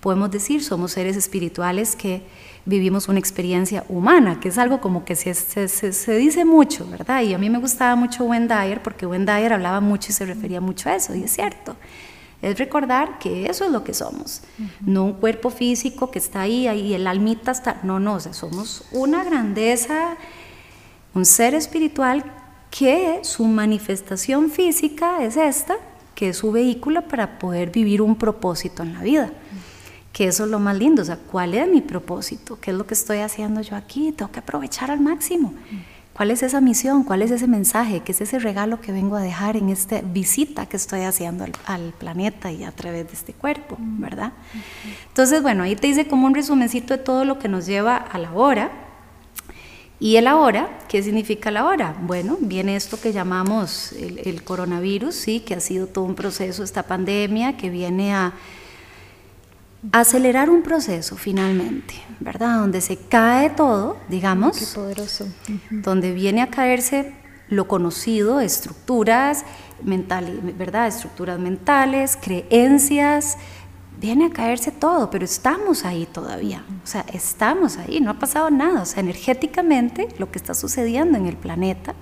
podemos 0.02 0.32
decir, 0.32 0.64
somos 0.64 0.90
seres 0.90 1.16
espirituales 1.16 1.94
que 1.94 2.22
vivimos 2.66 3.08
una 3.08 3.20
experiencia 3.20 3.84
humana, 3.88 4.40
que 4.40 4.48
es 4.48 4.58
algo 4.58 4.80
como 4.80 5.04
que 5.04 5.14
se, 5.14 5.32
se, 5.32 5.68
se, 5.68 6.14
dice 6.16 6.44
mucho, 6.44 6.88
¿verdad? 6.88 7.22
Y 7.22 7.34
a 7.34 7.38
mí 7.38 7.48
me 7.48 7.58
gustaba 7.58 7.94
mucho 7.94 8.24
Wendy 8.24 8.80
porque 8.82 9.06
Wendy 9.06 9.30
hablaba 9.30 9.80
mucho 9.80 10.10
y 10.10 10.12
se 10.12 10.26
refería 10.26 10.60
mucho 10.60 10.88
a 10.88 10.96
eso, 10.96 11.14
y 11.14 11.22
es 11.22 11.32
cierto. 11.32 11.76
Es 12.42 12.58
recordar 12.58 13.20
que 13.20 13.46
eso 13.46 13.64
es 13.64 13.70
lo 13.70 13.84
que 13.84 13.94
somos, 13.94 14.42
no 14.84 15.04
un 15.04 15.12
cuerpo 15.12 15.50
físico 15.50 16.10
que 16.10 16.18
está 16.18 16.40
ahí, 16.40 16.66
ahí 16.66 16.94
el 16.94 17.06
almita 17.06 17.52
está, 17.52 17.78
no, 17.84 18.00
no, 18.00 18.14
o 18.14 18.20
sea, 18.20 18.34
somos 18.34 18.84
una 18.90 19.22
grandeza, 19.22 20.16
un 21.14 21.24
ser 21.24 21.54
espiritual 21.54 22.24
que 22.72 23.20
su 23.22 23.44
manifestación 23.44 24.50
física 24.50 25.22
es 25.22 25.36
esta, 25.36 25.76
que 26.16 26.30
es 26.30 26.38
su 26.38 26.50
vehículo 26.50 27.06
para 27.06 27.38
poder 27.38 27.70
vivir 27.70 28.02
un 28.02 28.16
propósito 28.16 28.82
en 28.82 28.94
la 28.94 29.02
vida 29.02 29.32
que 30.12 30.26
eso 30.26 30.44
es 30.44 30.50
lo 30.50 30.58
más 30.58 30.76
lindo, 30.76 31.02
o 31.02 31.04
sea, 31.04 31.16
¿cuál 31.16 31.54
es 31.54 31.66
mi 31.68 31.80
propósito? 31.80 32.58
¿Qué 32.60 32.70
es 32.70 32.76
lo 32.76 32.86
que 32.86 32.94
estoy 32.94 33.18
haciendo 33.18 33.62
yo 33.62 33.76
aquí? 33.76 34.12
Tengo 34.12 34.30
que 34.30 34.40
aprovechar 34.40 34.90
al 34.90 35.00
máximo. 35.00 35.54
¿Cuál 36.12 36.30
es 36.30 36.42
esa 36.42 36.60
misión? 36.60 37.04
¿Cuál 37.04 37.22
es 37.22 37.30
ese 37.30 37.46
mensaje? 37.46 38.00
¿Qué 38.00 38.12
es 38.12 38.20
ese 38.20 38.38
regalo 38.38 38.82
que 38.82 38.92
vengo 38.92 39.16
a 39.16 39.22
dejar 39.22 39.56
en 39.56 39.70
esta 39.70 40.02
visita 40.02 40.66
que 40.66 40.76
estoy 40.76 41.00
haciendo 41.00 41.46
al, 41.64 41.94
planeta 41.98 42.52
y 42.52 42.64
a 42.64 42.72
través 42.72 43.06
de 43.06 43.14
este 43.14 43.32
cuerpo, 43.32 43.78
verdad? 43.78 44.32
Entonces, 45.08 45.40
bueno, 45.40 45.62
ahí 45.62 45.74
te 45.76 45.86
dice 45.86 46.06
como 46.06 46.26
un 46.26 46.34
resumencito 46.34 46.94
de 46.94 47.02
todo 47.02 47.24
lo 47.24 47.38
que 47.38 47.48
nos 47.48 47.64
lleva 47.64 47.96
a 47.96 48.18
la 48.18 48.32
hora. 48.32 48.70
¿Y 49.98 50.16
el 50.16 50.26
ahora? 50.26 50.78
¿Qué 50.88 51.02
significa 51.02 51.50
la 51.50 51.64
hora? 51.64 51.96
Bueno, 52.02 52.36
viene 52.40 52.76
esto 52.76 53.00
que 53.00 53.12
llamamos 53.12 53.92
el, 53.92 54.18
el 54.18 54.42
coronavirus, 54.42 55.14
sí, 55.14 55.40
que 55.40 55.54
ha 55.54 55.60
sido 55.60 55.86
todo 55.86 56.04
un 56.04 56.16
proceso, 56.16 56.62
esta 56.62 56.82
pandemia, 56.82 57.56
que 57.56 57.70
viene 57.70 58.12
a 58.12 58.34
acelerar 59.90 60.48
un 60.48 60.62
proceso 60.62 61.16
finalmente, 61.16 61.94
¿verdad? 62.20 62.58
Donde 62.60 62.80
se 62.80 62.96
cae 62.96 63.50
todo, 63.50 63.96
digamos. 64.08 64.58
Qué 64.58 64.66
poderoso. 64.74 65.26
Donde 65.70 66.12
viene 66.12 66.42
a 66.42 66.50
caerse 66.50 67.14
lo 67.48 67.68
conocido, 67.68 68.40
estructuras 68.40 69.44
mentales, 69.82 70.56
¿verdad? 70.56 70.86
Estructuras 70.86 71.38
mentales, 71.38 72.16
creencias, 72.20 73.36
viene 74.00 74.26
a 74.26 74.30
caerse 74.30 74.70
todo, 74.70 75.10
pero 75.10 75.24
estamos 75.24 75.84
ahí 75.84 76.06
todavía. 76.06 76.64
O 76.82 76.86
sea, 76.86 77.04
estamos 77.12 77.76
ahí, 77.76 78.00
no 78.00 78.10
ha 78.10 78.18
pasado 78.18 78.50
nada. 78.50 78.82
O 78.82 78.86
sea, 78.86 79.00
energéticamente 79.00 80.08
lo 80.18 80.30
que 80.30 80.38
está 80.38 80.54
sucediendo 80.54 81.18
en 81.18 81.26
el 81.26 81.36
planeta, 81.36 81.94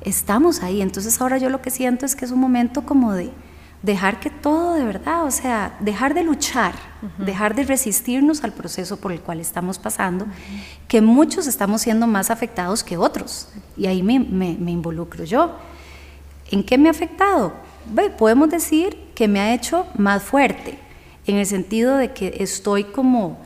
estamos 0.00 0.62
ahí. 0.62 0.82
Entonces 0.82 1.20
ahora 1.20 1.38
yo 1.38 1.50
lo 1.50 1.62
que 1.62 1.70
siento 1.70 2.06
es 2.06 2.16
que 2.16 2.24
es 2.24 2.30
un 2.30 2.40
momento 2.40 2.84
como 2.84 3.12
de 3.12 3.30
dejar 3.84 4.18
que 4.18 4.30
todo 4.30 4.74
de 4.74 4.84
verdad, 4.84 5.24
o 5.24 5.30
sea, 5.30 5.76
dejar 5.78 6.14
de 6.14 6.24
luchar, 6.24 6.74
dejar 7.18 7.54
de 7.54 7.64
resistirnos 7.64 8.42
al 8.42 8.52
proceso 8.52 8.96
por 8.96 9.12
el 9.12 9.20
cual 9.20 9.40
estamos 9.40 9.78
pasando, 9.78 10.26
que 10.88 11.02
muchos 11.02 11.46
estamos 11.46 11.82
siendo 11.82 12.06
más 12.06 12.30
afectados 12.30 12.82
que 12.82 12.96
otros. 12.96 13.48
Y 13.76 13.86
ahí 13.86 14.02
me, 14.02 14.18
me, 14.20 14.70
involucro 14.70 15.24
yo. 15.24 15.58
¿En 16.50 16.64
qué 16.64 16.78
me 16.78 16.88
ha 16.88 16.92
afectado? 16.92 17.52
podemos 18.16 18.48
decir 18.48 18.96
que 19.14 19.28
me 19.28 19.40
ha 19.40 19.52
hecho 19.52 19.86
más 19.98 20.22
fuerte, 20.22 20.78
en 21.26 21.36
el 21.36 21.44
sentido 21.44 21.98
de 21.98 22.14
que 22.14 22.36
estoy 22.38 22.84
como 22.84 23.38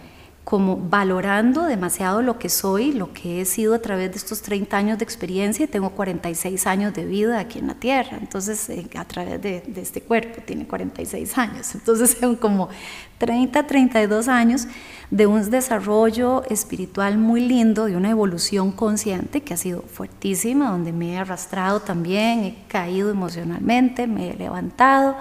como 0.48 0.78
valorando 0.78 1.64
demasiado 1.64 2.22
lo 2.22 2.38
que 2.38 2.48
soy, 2.48 2.92
lo 2.92 3.12
que 3.12 3.42
he 3.42 3.44
sido 3.44 3.74
a 3.74 3.80
través 3.80 4.12
de 4.12 4.16
estos 4.16 4.40
30 4.40 4.78
años 4.78 4.98
de 4.98 5.04
experiencia 5.04 5.66
y 5.66 5.68
tengo 5.68 5.90
46 5.90 6.66
años 6.66 6.94
de 6.94 7.04
vida 7.04 7.38
aquí 7.38 7.58
en 7.58 7.66
la 7.66 7.74
Tierra, 7.74 8.16
entonces 8.18 8.70
eh, 8.70 8.88
a 8.96 9.04
través 9.04 9.42
de, 9.42 9.62
este 9.76 10.00
cuerpo 10.00 10.40
tiene 10.46 10.66
46 10.66 11.36
años, 11.36 11.74
entonces 11.74 12.16
son 12.20 12.34
como 12.34 12.70
30, 13.18 13.66
32 13.66 14.28
años 14.28 14.66
de 15.10 15.26
un 15.26 15.50
desarrollo 15.50 16.42
espiritual 16.48 17.18
muy 17.18 17.42
lindo, 17.42 17.84
de 17.84 17.98
una 17.98 18.08
evolución 18.08 18.72
consciente 18.72 19.42
que 19.42 19.52
ha 19.52 19.58
sido 19.58 19.82
fuertísima, 19.82 20.70
donde 20.70 20.94
me 20.94 21.12
he 21.12 21.18
arrastrado 21.18 21.80
también, 21.80 22.44
he 22.44 22.56
caído 22.68 23.10
emocionalmente, 23.10 24.06
me 24.06 24.30
he 24.30 24.34
levantado 24.34 25.14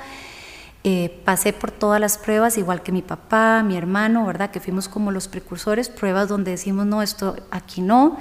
eh, 0.90 1.10
pasé 1.26 1.52
por 1.52 1.70
todas 1.70 2.00
las 2.00 2.18
pruebas, 2.18 2.58
igual 2.58 2.82
que 2.82 2.94
mi 2.94 3.02
papá, 3.02 3.62
mi 3.62 3.76
hermano, 3.76 4.26
¿verdad? 4.26 4.52
Que 4.52 4.62
fuimos 4.62 4.88
como 4.88 5.12
los 5.12 5.28
precursores, 5.28 5.90
pruebas 5.90 6.30
donde 6.30 6.52
decimos, 6.52 6.86
no, 6.86 7.02
esto 7.02 7.36
aquí 7.52 7.82
no, 7.82 8.16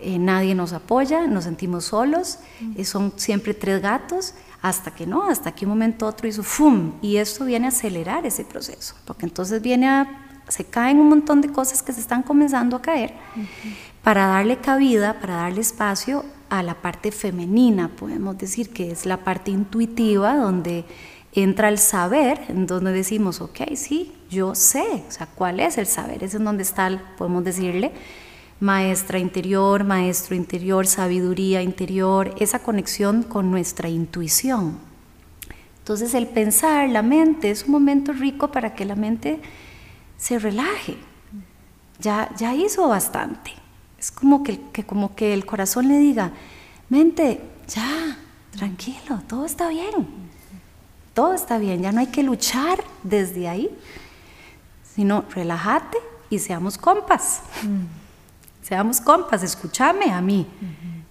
eh, 0.00 0.18
nadie 0.18 0.54
nos 0.54 0.72
apoya, 0.72 1.26
nos 1.26 1.44
sentimos 1.44 1.84
solos, 1.84 2.38
eh, 2.74 2.86
son 2.86 3.12
siempre 3.16 3.52
tres 3.52 3.82
gatos, 3.82 4.32
hasta 4.62 4.92
que 4.92 5.06
no, 5.06 5.28
hasta 5.28 5.52
que 5.52 5.66
un 5.66 5.72
momento 5.72 6.06
otro 6.06 6.26
hizo 6.26 6.42
¡fum! 6.42 6.92
Y 7.02 7.18
esto 7.18 7.44
viene 7.44 7.66
a 7.66 7.68
acelerar 7.68 8.24
ese 8.24 8.46
proceso, 8.46 8.94
porque 9.04 9.26
entonces 9.26 9.60
viene 9.60 9.86
a, 9.86 10.40
se 10.48 10.64
caen 10.64 10.98
un 10.98 11.10
montón 11.10 11.42
de 11.42 11.52
cosas 11.52 11.82
que 11.82 11.92
se 11.92 12.00
están 12.00 12.22
comenzando 12.22 12.76
a 12.76 12.80
caer 12.80 13.12
para 14.02 14.26
darle 14.28 14.56
cabida, 14.56 15.20
para 15.20 15.34
darle 15.34 15.60
espacio 15.60 16.24
a 16.48 16.62
la 16.62 16.80
parte 16.80 17.12
femenina, 17.12 17.88
podemos 17.88 18.38
decir, 18.38 18.70
que 18.70 18.90
es 18.90 19.04
la 19.04 19.18
parte 19.18 19.50
intuitiva, 19.50 20.34
donde 20.36 20.86
entra 21.36 21.68
el 21.68 21.78
saber, 21.78 22.40
en 22.48 22.66
donde 22.66 22.92
decimos, 22.92 23.40
ok, 23.40 23.74
sí, 23.74 24.12
yo 24.30 24.54
sé, 24.54 25.04
o 25.06 25.10
sea, 25.10 25.26
¿cuál 25.26 25.60
es 25.60 25.76
el 25.76 25.86
saber? 25.86 26.24
Es 26.24 26.34
en 26.34 26.44
donde 26.44 26.62
está, 26.62 27.14
podemos 27.18 27.44
decirle, 27.44 27.92
maestra 28.58 29.18
interior, 29.18 29.84
maestro 29.84 30.34
interior, 30.34 30.86
sabiduría 30.86 31.62
interior, 31.62 32.34
esa 32.40 32.60
conexión 32.60 33.22
con 33.22 33.50
nuestra 33.50 33.88
intuición. 33.88 34.78
Entonces 35.78 36.14
el 36.14 36.26
pensar, 36.26 36.88
la 36.88 37.02
mente, 37.02 37.50
es 37.50 37.64
un 37.64 37.72
momento 37.72 38.12
rico 38.12 38.50
para 38.50 38.74
que 38.74 38.86
la 38.86 38.96
mente 38.96 39.40
se 40.16 40.38
relaje. 40.38 40.96
Ya, 42.00 42.34
ya 42.36 42.54
hizo 42.54 42.88
bastante. 42.88 43.52
Es 43.98 44.10
como 44.10 44.42
que, 44.42 44.58
que, 44.72 44.84
como 44.84 45.14
que 45.14 45.34
el 45.34 45.44
corazón 45.44 45.88
le 45.88 45.98
diga, 45.98 46.32
mente, 46.88 47.40
ya, 47.68 48.18
tranquilo, 48.52 49.20
todo 49.28 49.44
está 49.44 49.68
bien 49.68 50.25
todo 51.16 51.32
está 51.32 51.56
bien, 51.56 51.80
ya 51.80 51.92
no 51.92 52.00
hay 52.00 52.08
que 52.08 52.22
luchar 52.22 52.84
desde 53.02 53.48
ahí, 53.48 53.70
sino 54.94 55.24
relájate 55.34 55.96
y 56.28 56.38
seamos 56.38 56.76
compas. 56.76 57.40
Mm. 57.62 57.86
Seamos 58.60 59.00
compas, 59.00 59.42
escúchame 59.42 60.12
a 60.12 60.20
mí. 60.20 60.46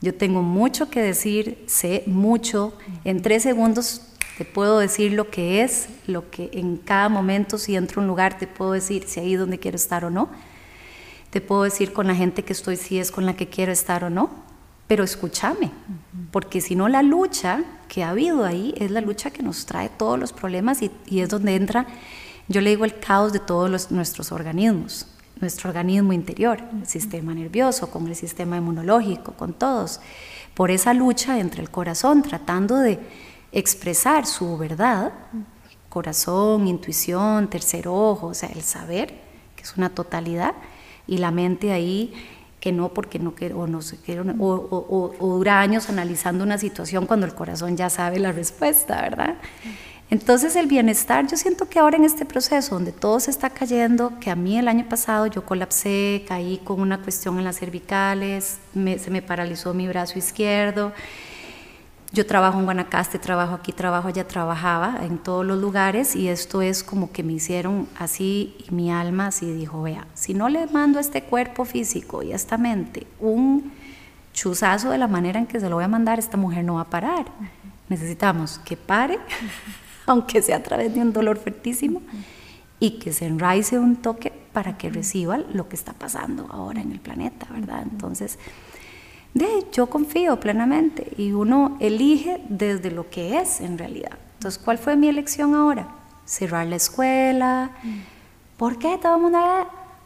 Yo 0.01 0.13
tengo 0.13 0.43
mucho 0.43 0.91
que 0.91 1.01
decir, 1.01 1.63
sé 1.65 2.03
mucho. 2.05 2.73
En 3.03 3.23
tres 3.23 3.41
segundos 3.41 4.03
te 4.37 4.45
puedo 4.45 4.77
decir 4.77 5.13
lo 5.13 5.31
que 5.31 5.63
es, 5.63 5.87
lo 6.05 6.29
que 6.29 6.51
en 6.53 6.77
cada 6.77 7.09
momento 7.09 7.57
si 7.57 7.75
entro 7.75 7.99
a 7.99 8.03
un 8.03 8.07
lugar 8.07 8.37
te 8.37 8.45
puedo 8.45 8.73
decir 8.73 9.05
si 9.07 9.21
ahí 9.21 9.33
donde 9.33 9.57
quiero 9.57 9.75
estar 9.75 10.05
o 10.05 10.11
no. 10.11 10.29
Te 11.31 11.41
puedo 11.41 11.63
decir 11.63 11.93
con 11.93 12.05
la 12.05 12.13
gente 12.13 12.43
que 12.43 12.53
estoy 12.53 12.75
si 12.75 12.99
es 12.99 13.09
con 13.09 13.25
la 13.25 13.35
que 13.35 13.49
quiero 13.49 13.71
estar 13.71 14.03
o 14.03 14.11
no 14.11 14.44
pero 14.87 15.03
escúchame, 15.03 15.71
porque 16.31 16.61
si 16.61 16.75
no 16.75 16.87
la 16.87 17.01
lucha 17.01 17.63
que 17.87 18.03
ha 18.03 18.09
habido 18.09 18.45
ahí 18.45 18.73
es 18.77 18.91
la 18.91 19.01
lucha 19.01 19.31
que 19.31 19.41
nos 19.41 19.65
trae 19.65 19.89
todos 19.89 20.19
los 20.19 20.31
problemas 20.31 20.81
y, 20.81 20.91
es 21.19 21.29
donde 21.29 21.55
entra, 21.55 21.87
yo 22.47 22.61
le 22.61 22.69
digo, 22.69 22.85
el 22.85 22.99
caos 22.99 23.33
de 23.33 23.39
todos 23.39 23.91
nuestros 23.91 24.31
organismos, 24.31 25.07
nuestro 25.41 25.69
organismo 25.69 26.13
interior, 26.13 26.59
el 26.79 26.85
sistema 26.85 27.33
nervioso, 27.33 27.89
con 27.89 28.07
el 28.07 28.15
sistema 28.15 28.57
inmunológico, 28.57 29.33
con 29.33 29.53
todos, 29.53 29.99
por 30.53 30.69
esa 30.69 30.93
lucha 30.93 31.39
entre 31.39 31.61
el 31.61 31.71
corazón 31.71 32.21
tratando 32.21 32.77
de 32.77 32.99
expresar 33.51 34.27
su 34.27 34.57
verdad, 34.57 35.13
corazón, 35.89 36.67
intuición, 36.67 37.49
tercer 37.49 37.87
ojo, 37.87 38.27
o 38.27 38.33
sea, 38.33 38.49
el 38.49 38.61
saber, 38.61 39.15
que 39.55 39.63
es 39.63 39.75
una 39.77 39.89
totalidad, 39.89 40.53
y 41.07 41.17
la 41.17 41.31
mente 41.31 41.71
ahí 41.71 42.13
que 42.65 42.71
no 42.71 42.89
porque 42.89 43.19
no 43.19 43.35
quiero, 43.35 43.59
o 43.59 43.67
no 43.67 43.83
se 43.83 43.95
quiere, 43.97 44.23
o, 44.39 45.13
dura 45.19 45.59
años 45.59 45.87
analizando 45.87 46.43
una 46.43 46.57
situación 46.57 47.05
cuando 47.05 47.27
el 47.27 47.35
corazón 47.35 47.77
ya 47.77 47.91
sabe 47.91 48.17
la 48.17 48.31
respuesta, 48.31 49.03
¿verdad? 49.03 49.35
Entonces 50.09 50.55
el 50.55 50.65
bienestar, 50.65 51.27
yo 51.27 51.37
siento 51.37 51.69
que 51.69 51.77
ahora 51.77 51.97
en 51.97 52.05
este 52.05 52.25
proceso 52.25 52.73
donde 52.73 52.91
todo 52.91 53.19
se 53.19 53.29
está 53.29 53.51
cayendo, 53.51 54.13
que 54.19 54.31
a 54.31 54.35
mí 54.35 54.57
el 54.57 54.67
año 54.67 54.89
pasado 54.89 55.27
yo 55.27 55.45
colapsé, 55.45 56.25
caí 56.27 56.59
con 56.63 56.81
una 56.81 57.03
cuestión 57.03 57.37
en 57.37 57.43
las 57.43 57.59
cervicales, 57.59 58.57
se 58.73 59.11
me 59.11 59.21
paralizó 59.21 59.75
mi 59.75 59.87
brazo 59.87 60.17
izquierdo, 60.17 60.91
yo 62.11 62.25
trabajo 62.25 62.59
en 62.59 62.65
Guanacaste, 62.65 63.19
trabajo 63.19 63.55
aquí, 63.55 63.71
trabajo 63.71 64.07
allá, 64.07 64.27
trabajaba 64.27 64.99
en 65.03 65.17
todos 65.17 65.45
los 65.45 65.59
lugares 65.59 66.15
y 66.15 66.29
esto 66.29 66.61
es 66.61 66.83
como 66.83 67.11
que 67.11 67.23
me 67.23 67.33
hicieron 67.33 67.87
así 67.97 68.55
y 68.67 68.73
mi 68.73 68.91
alma 68.91 69.27
así 69.27 69.51
dijo, 69.51 69.81
vea, 69.81 70.07
si 70.13 70.33
no 70.33 70.47
le 70.47 70.65
mando 70.67 70.99
a 70.99 71.01
este 71.01 71.23
cuerpo 71.23 71.65
físico 71.65 72.23
y 72.23 72.31
a 72.31 72.35
esta 72.35 72.57
mente 72.57 73.05
un 73.19 73.71
chuzazo 74.33 74.91
de 74.91 74.97
la 74.97 75.07
manera 75.07 75.39
en 75.39 75.47
que 75.47 75.59
se 75.59 75.69
lo 75.69 75.75
voy 75.75 75.85
a 75.85 75.89
mandar, 75.89 76.19
esta 76.19 76.37
mujer 76.37 76.63
no 76.63 76.75
va 76.75 76.81
a 76.81 76.89
parar. 76.89 77.25
Necesitamos 77.89 78.59
que 78.59 78.77
pare, 78.77 79.19
aunque 80.05 80.41
sea 80.41 80.57
a 80.57 80.63
través 80.63 80.93
de 80.93 81.01
un 81.01 81.13
dolor 81.13 81.37
fuertísimo, 81.37 82.01
y 82.79 82.99
que 82.99 83.13
se 83.13 83.25
enraice 83.25 83.79
un 83.79 83.95
toque 83.95 84.31
para 84.53 84.77
que 84.77 84.89
reciba 84.89 85.37
lo 85.37 85.69
que 85.69 85.75
está 85.75 85.93
pasando 85.93 86.47
ahora 86.51 86.81
en 86.81 86.91
el 86.91 86.99
planeta, 86.99 87.47
¿verdad? 87.51 87.83
Entonces, 87.83 88.37
de, 89.35 89.67
yo 89.71 89.87
confío 89.87 90.39
plenamente 90.39 91.11
y 91.17 91.33
uno 91.33 91.77
elige 91.79 92.41
desde 92.49 92.89
lo 92.89 93.09
que 93.11 93.37
es 93.37 93.61
en 93.61 93.77
realidad. 93.77 94.17
Entonces, 94.37 94.59
¿cuál 94.63 94.79
fue 94.79 94.95
mi 94.95 95.07
elección 95.07 95.53
ahora? 95.53 95.87
Cerrar 96.25 96.65
la 96.65 96.77
escuela, 96.77 97.71
¿Por 98.57 98.79
qué 98.79 98.97
todo 98.97 99.17
el 99.17 99.21
mundo? 99.21 99.39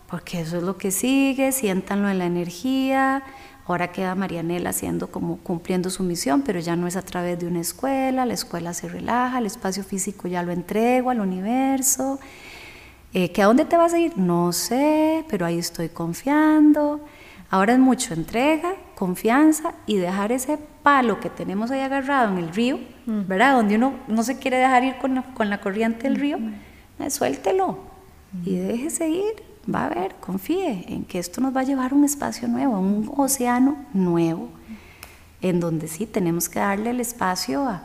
Porque 0.09 0.41
eso 0.41 0.57
es 0.57 0.63
lo 0.63 0.75
que 0.75 0.89
sigue, 0.89 1.51
siéntanlo 1.51 2.09
en 2.09 2.17
la 2.17 2.25
energía. 2.25 3.21
Ahora 3.67 3.91
queda 3.91 4.15
Marianela 4.15 4.71
haciendo 4.71 5.11
como 5.11 5.37
cumpliendo 5.37 5.91
su 5.91 6.01
misión, 6.01 6.41
pero 6.41 6.59
ya 6.59 6.75
no 6.75 6.87
es 6.87 6.95
a 6.95 7.03
través 7.03 7.37
de 7.37 7.45
una 7.45 7.59
escuela, 7.59 8.25
la 8.25 8.33
escuela 8.33 8.73
se 8.73 8.89
relaja, 8.89 9.37
el 9.37 9.45
espacio 9.45 9.83
físico 9.83 10.27
ya 10.27 10.41
lo 10.41 10.51
entrego 10.51 11.11
al 11.11 11.19
universo. 11.19 12.19
Eh, 13.13 13.31
¿Que 13.31 13.43
a 13.43 13.45
dónde 13.45 13.65
te 13.65 13.77
vas 13.77 13.93
a 13.93 13.99
ir? 13.99 14.17
No 14.17 14.51
sé, 14.51 15.23
pero 15.29 15.45
ahí 15.45 15.59
estoy 15.59 15.89
confiando. 15.89 17.01
Ahora 17.51 17.73
es 17.73 17.79
mucho 17.79 18.13
entrega, 18.13 18.75
confianza 18.95 19.73
y 19.87 19.97
dejar 19.97 20.31
ese 20.31 20.59
palo 20.83 21.19
que 21.19 21.29
tenemos 21.29 21.71
ahí 21.71 21.79
agarrado 21.79 22.31
en 22.31 22.37
el 22.37 22.53
río, 22.53 22.79
¿verdad? 23.05 23.55
Donde 23.55 23.75
uno 23.75 23.93
no 24.07 24.21
se 24.23 24.37
quiere 24.37 24.57
dejar 24.57 24.83
ir 24.83 24.97
con 24.97 25.15
la, 25.15 25.23
con 25.33 25.49
la 25.49 25.59
corriente 25.59 26.03
del 26.03 26.17
río, 26.17 26.37
eh, 26.99 27.09
suéltelo 27.09 27.79
y 28.45 28.57
déjese 28.57 29.09
ir. 29.09 29.49
Va 29.73 29.85
a 29.85 29.89
ver, 29.89 30.15
confíe 30.19 30.85
en 30.87 31.05
que 31.05 31.19
esto 31.19 31.41
nos 31.41 31.55
va 31.55 31.61
a 31.61 31.63
llevar 31.63 31.91
a 31.91 31.95
un 31.95 32.03
espacio 32.03 32.47
nuevo, 32.47 32.75
a 32.75 32.79
un 32.79 33.11
océano 33.17 33.77
nuevo, 33.93 34.49
en 35.41 35.59
donde 35.59 35.87
sí 35.87 36.05
tenemos 36.05 36.49
que 36.49 36.59
darle 36.59 36.91
el 36.91 36.99
espacio 36.99 37.67
a, 37.67 37.83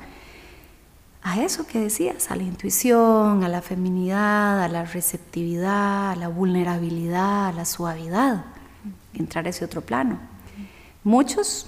a 1.23 1.41
eso 1.43 1.67
que 1.67 1.79
decías, 1.79 2.31
a 2.31 2.37
la 2.37 2.43
intuición, 2.43 3.45
a 3.45 3.49
la 3.49 3.63
feminidad, 3.63 4.63
a 4.63 4.69
la 4.69 4.85
receptividad, 4.85 6.13
a 6.13 6.17
la 6.17 6.29
vulnerabilidad, 6.29 7.49
a 7.49 7.53
la 7.53 7.65
suavidad, 7.65 8.45
entrar 9.15 9.47
a 9.47 9.51
ese 9.51 9.65
otro 9.65 9.81
plano. 9.81 10.19
Muchos 11.03 11.67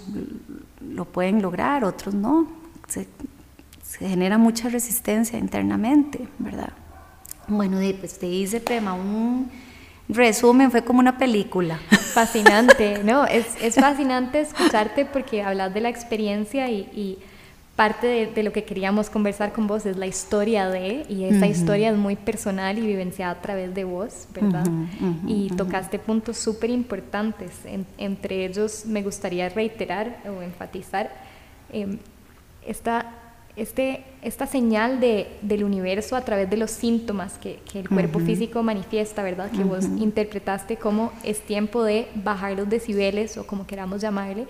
lo 0.80 1.04
pueden 1.04 1.42
lograr, 1.42 1.85
otros 1.85 2.14
no. 2.14 2.46
Se, 2.88 3.06
se 3.82 4.08
genera 4.08 4.38
mucha 4.38 4.68
resistencia 4.68 5.38
internamente, 5.38 6.28
¿verdad? 6.38 6.73
Bueno, 7.49 7.78
pues 8.00 8.18
te 8.18 8.26
hice, 8.26 8.61
Prema, 8.61 8.94
un 8.94 9.50
resumen, 10.08 10.70
fue 10.70 10.82
como 10.82 11.00
una 11.00 11.18
película. 11.18 11.78
Fascinante, 12.12 13.02
¿no? 13.04 13.25
Es, 13.26 13.46
es 13.61 13.76
fascinante 13.76 14.40
escucharte 14.40 15.04
porque 15.04 15.42
hablas 15.42 15.73
de 15.75 15.80
la 15.80 15.88
experiencia 15.88 16.70
y, 16.70 17.18
parte 17.76 18.33
de, 18.35 18.42
lo 18.42 18.52
que 18.52 18.64
queríamos 18.64 19.11
conversar 19.11 19.52
con 19.52 19.66
vos 19.66 19.85
es 19.85 19.99
la 19.99 20.06
historia 20.06 20.68
de, 20.71 21.04
y 21.11 21.25
esa 21.25 21.47
historia 21.47 21.90
es 21.90 21.97
muy 21.97 22.16
personal 22.16 22.78
y 22.78 22.87
vivenciada 22.87 23.33
a 23.33 23.42
través 23.42 23.75
de 23.75 23.85
vos, 23.85 24.26
¿verdad? 24.35 24.66
y 25.26 25.50
tocaste 25.50 25.99
puntos 25.99 26.38
súper 26.38 26.71
importantes, 26.71 27.52
entre 27.99 28.47
ellos 28.47 28.85
me 28.87 29.02
gustaría 29.02 29.50
reiterar 29.50 30.23
o 30.26 30.42
enfatizar 30.42 31.11
eh, 31.71 31.99
esta 32.66 33.12
este, 33.56 34.04
esta 34.21 34.47
señal 34.47 35.00
de, 35.00 35.28
del 35.40 35.64
universo 35.64 36.14
a 36.14 36.21
través 36.21 36.50
de 36.50 36.59
los 36.59 36.71
síntomas 36.71 37.38
que, 37.38 37.61
que 37.71 37.80
el 37.80 37.88
cuerpo 37.88 38.18
físico 38.21 38.62
manifiesta, 38.62 39.23
¿verdad? 39.23 39.50
Que 39.50 39.64
vos 39.64 39.87
interpretaste 39.87 40.76
como 40.76 41.11
es 41.25 41.40
tiempo 41.40 41.83
de 41.83 42.06
bajar 42.14 42.52
los 42.52 42.68
decibeles 42.68 43.38
o 43.38 43.47
como 43.47 43.66
queramos 43.66 44.02
llamarle, 44.02 44.47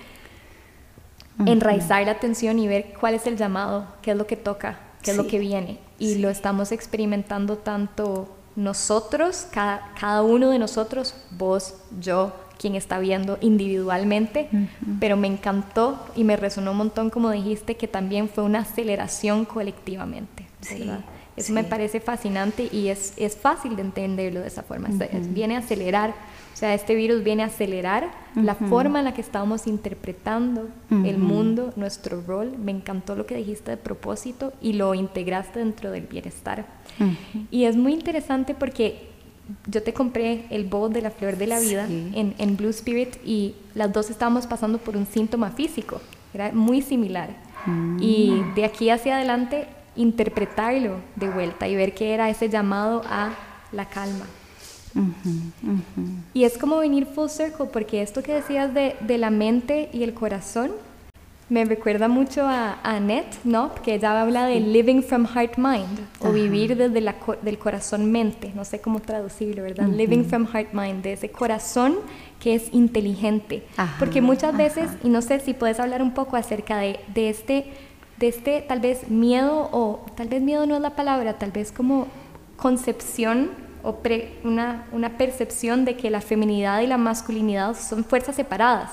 enraizar 1.45 2.05
la 2.05 2.13
atención 2.13 2.59
y 2.59 2.69
ver 2.69 2.95
cuál 2.99 3.15
es 3.15 3.27
el 3.27 3.37
llamado, 3.37 3.87
qué 4.03 4.13
es 4.13 4.17
lo 4.17 4.27
que 4.27 4.37
toca, 4.37 4.79
qué 5.03 5.11
es 5.11 5.17
lo 5.17 5.27
que 5.27 5.39
viene. 5.39 5.79
Y 5.99 6.17
lo 6.17 6.31
estamos 6.31 6.73
experimentando 6.73 7.59
tanto 7.59 8.29
nosotros, 8.55 9.47
cada, 9.51 9.93
cada 10.01 10.23
uno 10.23 10.51
de 10.51 10.59
nosotros, 10.59 11.15
vos, 11.37 11.75
yo, 12.01 12.33
quien 12.59 12.75
está 12.75 12.99
viendo 12.99 13.39
individualmente, 13.41 14.49
pero 14.99 15.17
me 15.17 15.27
encantó 15.27 15.99
y 16.17 16.25
me 16.25 16.37
resonó 16.37 16.71
un 16.71 16.79
montón 16.79 17.11
como 17.11 17.31
dijiste 17.31 17.77
que 17.77 17.87
también 17.87 18.29
fue 18.29 18.45
una 18.45 18.61
aceleración 18.61 19.45
colectivamente. 19.45 20.47
Eso 21.37 21.53
me 21.53 21.65
parece 21.65 22.01
fascinante 22.01 22.69
y 22.73 22.89
es, 22.89 23.13
es 23.17 23.37
fácil 23.37 23.77
de 23.77 23.83
entenderlo 23.83 24.41
de 24.41 24.47
esa 24.47 24.63
forma. 24.63 24.89
Viene 25.31 25.57
a 25.57 25.59
acelerar, 25.59 26.11
o 26.11 26.57
sea, 26.57 26.73
este 26.73 26.95
virus 26.95 27.23
viene 27.23 27.43
a 27.43 27.47
acelerar 27.47 28.11
la 28.35 28.55
forma 28.55 29.01
en 29.01 29.05
la 29.05 29.13
que 29.13 29.21
estamos 29.21 29.67
interpretando 29.67 30.69
el 30.91 31.19
mundo, 31.19 31.75
nuestro 31.77 32.23
rol. 32.23 32.57
Me 32.57 32.73
encantó 32.73 33.15
lo 33.15 33.27
que 33.27 33.37
dijiste 33.37 33.73
de 33.73 33.77
propósito 33.77 34.55
y 34.63 34.73
lo 34.73 34.95
integraste 34.95 35.59
dentro 35.59 35.91
del 35.91 36.07
bienestar. 36.07 36.67
Y 37.51 37.65
es 37.65 37.77
muy 37.77 37.93
interesante 37.93 38.55
porque 38.55 39.11
yo 39.67 39.83
te 39.83 39.93
compré 39.93 40.47
el 40.51 40.65
bowl 40.65 40.93
de 40.93 41.03
la 41.03 41.11
flor 41.11 41.37
de 41.37 41.47
la 41.47 41.61
vida 41.61 41.87
en, 41.87 42.57
Blue 42.57 42.71
Spirit 42.71 43.17
y 43.25 43.55
las 43.75 43.93
dos 43.93 44.11
estábamos 44.11 44.47
pasando 44.47 44.79
por 44.79 44.97
un 44.97 45.07
síntoma 45.07 45.51
físico, 45.51 46.01
era 46.33 46.51
muy 46.53 46.83
similar. 46.83 47.31
Mm. 47.67 47.99
Y 48.01 48.43
de 48.55 48.65
aquí 48.65 48.91
hacia 48.91 49.17
adelante 49.17 49.67
interpretarlo 49.97 50.99
de 51.17 51.29
vuelta 51.29 51.69
y 51.69 51.77
ver 51.77 51.95
que 51.95 52.15
era 52.15 52.31
ese 52.31 52.49
llamado 52.49 53.03
a 53.09 53.31
la 53.73 53.87
calma. 53.87 54.27
Y 56.33 56.45
es 56.45 56.57
como 56.57 56.79
venir 56.79 57.07
full 57.07 57.29
circle, 57.29 57.67
porque 57.67 58.03
esto 58.03 58.23
que 58.23 58.35
decías 58.35 58.73
de, 58.73 58.97
de 59.01 59.19
la 59.19 59.31
mente 59.31 59.91
y 59.93 60.03
el 60.03 60.15
corazón, 60.15 60.73
me 61.49 61.65
recuerda 61.65 62.09
mucho 62.09 62.45
a, 62.45 62.81
Annette, 62.83 63.37
¿no? 63.45 63.73
Que 63.75 63.95
ella 63.95 64.21
habla 64.21 64.47
de 64.47 64.59
living 64.59 65.03
from 65.03 65.27
heart 65.27 65.57
mind 65.57 66.01
o 66.21 66.33
vivir 66.33 66.77
desde 66.77 67.01
la, 67.01 67.15
del 67.43 67.59
corazón 67.59 68.11
mente, 68.11 68.51
no 68.55 68.65
sé 68.65 68.81
cómo 68.81 69.01
traducirlo, 69.01 69.63
¿verdad? 69.63 69.87
Living 69.87 70.25
from 70.25 70.47
heart 70.47 70.73
mind, 70.73 71.03
de 71.03 71.13
ese 71.13 71.31
corazón 71.31 71.99
que 72.41 72.57
es 72.57 72.73
inteligente. 72.73 73.63
Porque 73.99 74.21
muchas 74.21 74.57
veces, 74.57 74.91
y 75.05 75.09
no 75.09 75.23
sé 75.23 75.39
si 75.39 75.55
puedes 75.55 75.79
hablar 75.79 76.03
un 76.03 76.15
poco 76.15 76.37
acerca 76.37 76.79
de, 76.79 76.99
de, 77.15 77.29
este, 77.31 77.67
de 78.19 78.29
este 78.29 78.63
tal 78.63 78.81
vez 78.81 79.09
miedo 79.11 79.69
o 79.73 80.05
tal 80.17 80.29
vez 80.29 80.43
miedo 80.43 80.67
no 80.67 80.77
es 80.77 80.81
la 80.81 80.97
palabra, 80.97 81.39
tal 81.39 81.53
vez 81.53 81.73
como 81.73 82.07
concepción 82.57 83.51
o 83.83 83.99
una, 84.43 84.87
una, 84.91 85.17
percepción 85.17 85.85
de 85.85 85.97
que 85.97 86.11
la 86.11 86.21
feminidad 86.21 86.81
y 86.81 86.89
la 86.89 86.99
masculinidad 86.99 87.77
son 87.77 88.05
fuerzas 88.05 88.35
separadas 88.35 88.91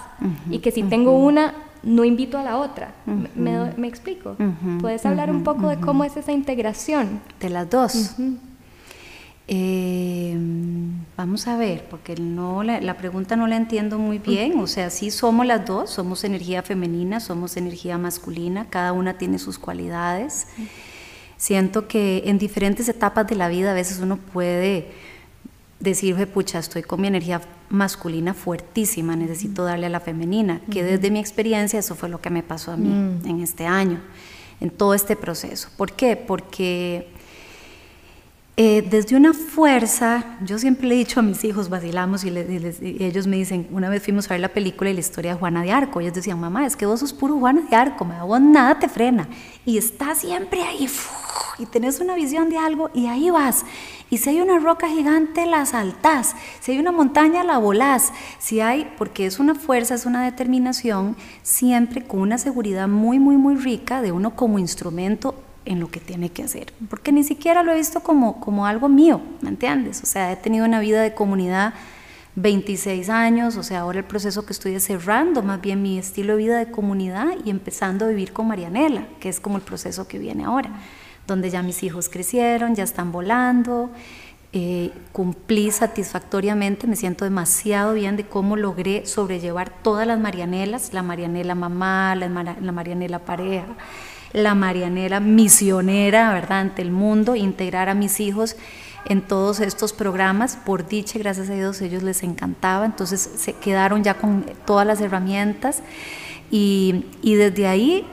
y 0.52 0.60
que 0.60 0.72
si 0.72 0.84
tengo 0.84 1.18
una 1.18 1.56
no 1.82 2.04
invito 2.06 2.38
a 2.38 2.44
la 2.44 2.58
otra. 2.58 2.94
me, 3.36 3.88
explico? 3.88 4.36
¿Puedes 4.80 5.06
hablar 5.06 5.32
un 5.32 5.44
poco 5.44 5.70
de 5.70 5.78
cómo 5.78 6.04
es 6.04 6.16
esa 6.16 6.32
integración? 6.32 7.22
De 7.40 7.50
las 7.50 7.70
dos. 7.70 8.16
Eh, 9.48 10.38
vamos 11.18 11.48
a 11.48 11.58
ver, 11.58 11.86
porque 11.90 12.16
no 12.16 12.64
la, 12.64 12.98
pregunta 12.98 13.36
no 13.36 13.48
la 13.48 13.58
entiendo 13.58 14.00
muy 14.00 14.20
bien. 14.20 14.60
O 14.60 14.68
sea, 14.68 14.90
sí 14.90 15.12
somos 15.12 15.46
las 15.46 15.66
dos, 15.66 15.90
somos 15.90 16.24
energía 16.24 16.64
femenina, 16.64 17.20
somos 17.20 17.58
energía 17.58 17.98
masculina, 17.98 18.68
cada 18.70 18.94
una 18.94 19.18
tiene 19.18 19.40
sus 19.40 19.60
cualidades. 19.60 20.48
Siento 21.38 21.88
que 21.88 22.24
en 22.26 22.38
diferentes 22.38 22.88
etapas 22.88 23.28
de 23.28 23.36
la 23.36 23.50
vida 23.50 23.72
a 23.72 23.74
veces 23.74 24.00
uno 24.00 24.18
puede 24.18 24.92
decir, 25.80 26.16
pucha, 26.28 26.60
estoy 26.60 26.84
con 26.84 27.02
mi 27.02 27.08
energía 27.08 27.42
masculina 27.70 28.34
fuertísima, 28.34 29.18
necesito 29.18 29.66
darle 29.66 29.88
a 29.88 29.90
la 29.90 30.00
femenina, 30.00 30.62
que 30.72 30.84
desde 30.84 31.12
mi 31.12 31.20
experiencia 31.20 31.80
eso 31.80 31.96
fue 31.96 32.08
lo 32.08 32.22
que 32.22 32.30
me 32.30 32.44
pasó 32.44 32.72
a 32.72 32.78
mí 32.78 32.88
mm. 32.88 33.28
en 33.28 33.42
este 33.42 33.66
año, 33.66 34.00
en 34.62 34.70
todo 34.70 34.94
este 34.94 35.18
proceso. 35.18 35.68
¿Por 35.76 35.92
qué? 35.92 36.16
Porque 36.16 37.10
eh, 38.56 38.88
desde 38.88 39.16
una 39.16 39.34
fuerza, 39.34 40.38
yo 40.42 40.60
siempre 40.60 40.88
le 40.88 40.94
he 40.94 40.98
dicho 41.00 41.20
a 41.20 41.24
mis 41.24 41.44
hijos, 41.44 41.70
vacilamos 41.70 42.24
y, 42.24 42.30
ellos 43.00 43.26
me 43.26 43.38
dicen, 43.38 43.68
una 43.72 43.90
vez 43.90 44.04
fuimos 44.04 44.30
a 44.30 44.36
ver 44.36 44.42
la 44.42 44.50
película 44.50 44.92
y 44.92 44.94
la 44.94 45.00
historia 45.00 45.34
de 45.34 45.40
Juana 45.40 45.64
de 45.64 45.72
Arco, 45.72 46.02
ellos 46.02 46.14
decían, 46.14 46.40
mamá, 46.40 46.68
es 46.68 46.76
que 46.76 46.86
vos 46.86 47.00
sos 47.00 47.14
puro 47.14 47.40
Juana 47.40 47.62
de 47.68 47.76
Arco, 47.76 48.06
vos 48.06 48.42
nada 48.42 48.78
te 48.78 48.88
frena, 48.90 49.28
y 49.66 49.80
está 49.80 50.14
siempre 50.14 50.62
ahí, 50.62 50.88
y 51.58 51.66
tenés 51.66 52.00
una 52.00 52.14
visión 52.14 52.52
de 52.52 52.58
algo 52.60 52.92
y 52.94 53.08
ahí 53.08 53.32
vas. 53.32 53.66
Y 54.12 54.20
si 54.20 54.30
hay 54.30 54.42
una 54.42 54.60
roca 54.60 54.88
gigante, 54.88 55.48
la 55.48 55.66
saltás. 55.66 56.36
Si 56.60 56.72
hay 56.72 56.78
una 56.78 56.92
montaña, 56.92 57.44
la 57.44 57.58
volás. 57.58 58.12
Si 58.38 58.62
hay, 58.62 58.92
porque 58.96 59.26
es 59.26 59.40
una 59.40 59.56
fuerza, 59.56 59.96
es 59.96 60.06
una 60.06 60.24
determinación, 60.24 61.16
siempre 61.42 62.04
con 62.04 62.20
una 62.20 62.38
seguridad 62.38 62.88
muy, 62.88 63.18
muy, 63.18 63.38
muy 63.38 63.56
rica 63.56 64.04
de 64.04 64.12
uno 64.12 64.36
como 64.36 64.60
instrumento 64.60 65.34
en 65.66 65.80
lo 65.80 65.90
que 65.90 66.00
tiene 66.00 66.30
que 66.30 66.44
hacer. 66.44 66.74
Porque 66.90 67.12
ni 67.12 67.24
siquiera 67.24 67.64
lo 67.64 67.72
he 67.72 67.78
visto 67.78 68.02
como, 68.02 68.40
como 68.40 68.66
algo 68.66 68.90
mío, 68.90 69.22
¿me 69.42 69.50
entiendes? 69.50 70.02
O 70.04 70.06
sea, 70.06 70.32
he 70.32 70.36
tenido 70.36 70.66
una 70.66 70.80
vida 70.80 71.02
de 71.02 71.14
comunidad 71.14 71.74
26 72.36 73.10
años, 73.10 73.58
o 73.58 73.64
sea, 73.64 73.82
ahora 73.82 74.00
el 74.00 74.06
proceso 74.06 74.46
que 74.46 74.54
estoy 74.54 74.80
cerrando, 74.80 75.44
más 75.44 75.62
bien 75.62 75.82
mi 75.82 76.00
estilo 76.00 76.34
de 76.34 76.38
vida 76.44 76.58
de 76.58 76.72
comunidad 76.72 77.28
y 77.46 77.50
empezando 77.50 78.06
a 78.06 78.08
vivir 78.08 78.34
con 78.34 78.48
Marianela, 78.48 79.08
que 79.20 79.30
es 79.30 79.40
como 79.40 79.58
el 79.58 79.64
proceso 79.64 80.08
que 80.08 80.18
viene 80.18 80.46
ahora 80.46 80.72
donde 81.28 81.50
ya 81.50 81.62
mis 81.62 81.84
hijos 81.84 82.10
crecieron, 82.10 82.76
ya 82.76 82.84
están 82.84 83.12
volando, 83.12 83.90
eh, 84.52 84.92
cumplí 85.12 85.72
satisfactoriamente, 85.72 86.86
me 86.86 86.96
siento 86.96 87.26
demasiado 87.26 87.94
bien 87.94 88.18
de 88.18 88.26
cómo 88.26 88.56
logré 88.56 89.06
sobrellevar 89.06 89.70
todas 89.82 90.06
las 90.06 90.20
Marianelas, 90.20 90.94
la 90.94 91.02
Marianela 91.02 91.56
mamá, 91.56 92.16
la, 92.16 92.30
Marianela 92.30 93.20
pareja, 93.20 93.66
la 94.34 94.56
Marianela 94.56 95.20
misionera, 95.20 96.34
¿verdad?, 96.34 96.60
ante 96.60 96.82
el 96.82 96.92
mundo, 96.92 97.36
integrar 97.36 97.90
a 97.90 97.94
mis 97.94 98.20
hijos 98.20 98.56
en 99.06 99.22
todos 99.22 99.60
estos 99.60 99.94
programas, 99.94 100.58
por 100.58 100.88
dicha, 100.88 101.20
gracias 101.20 101.50
a 101.50 101.54
Dios, 101.54 101.82
ellos 101.82 102.04
les 102.04 102.24
encantaba, 102.24 102.86
entonces 102.86 103.30
se 103.38 103.54
quedaron 103.54 104.04
ya 104.04 104.16
con 104.16 104.46
todas 104.66 104.88
las 104.88 105.02
herramientas 105.02 105.82
y, 106.50 107.06
y 107.22 107.36
desde 107.36 107.68
ahí, 107.68 108.06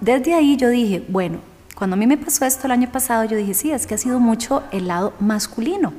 desde 0.00 0.34
ahí 0.34 0.56
yo 0.56 0.68
dije, 0.68 1.04
bueno, 1.08 1.38
cuando 1.74 1.94
a 1.94 1.96
mí 1.96 2.06
me 2.06 2.16
pasó 2.16 2.44
esto 2.44 2.66
el 2.66 2.72
año 2.72 2.90
pasado, 2.90 3.24
yo 3.24 3.36
dije, 3.36 3.54
sí, 3.54 3.70
es 3.70 3.86
que 3.86 3.94
ha 3.94 3.98
sido 3.98 4.20
mucho 4.20 4.62
el 4.72 4.88
lado 4.88 5.12
masculino, 5.20 5.92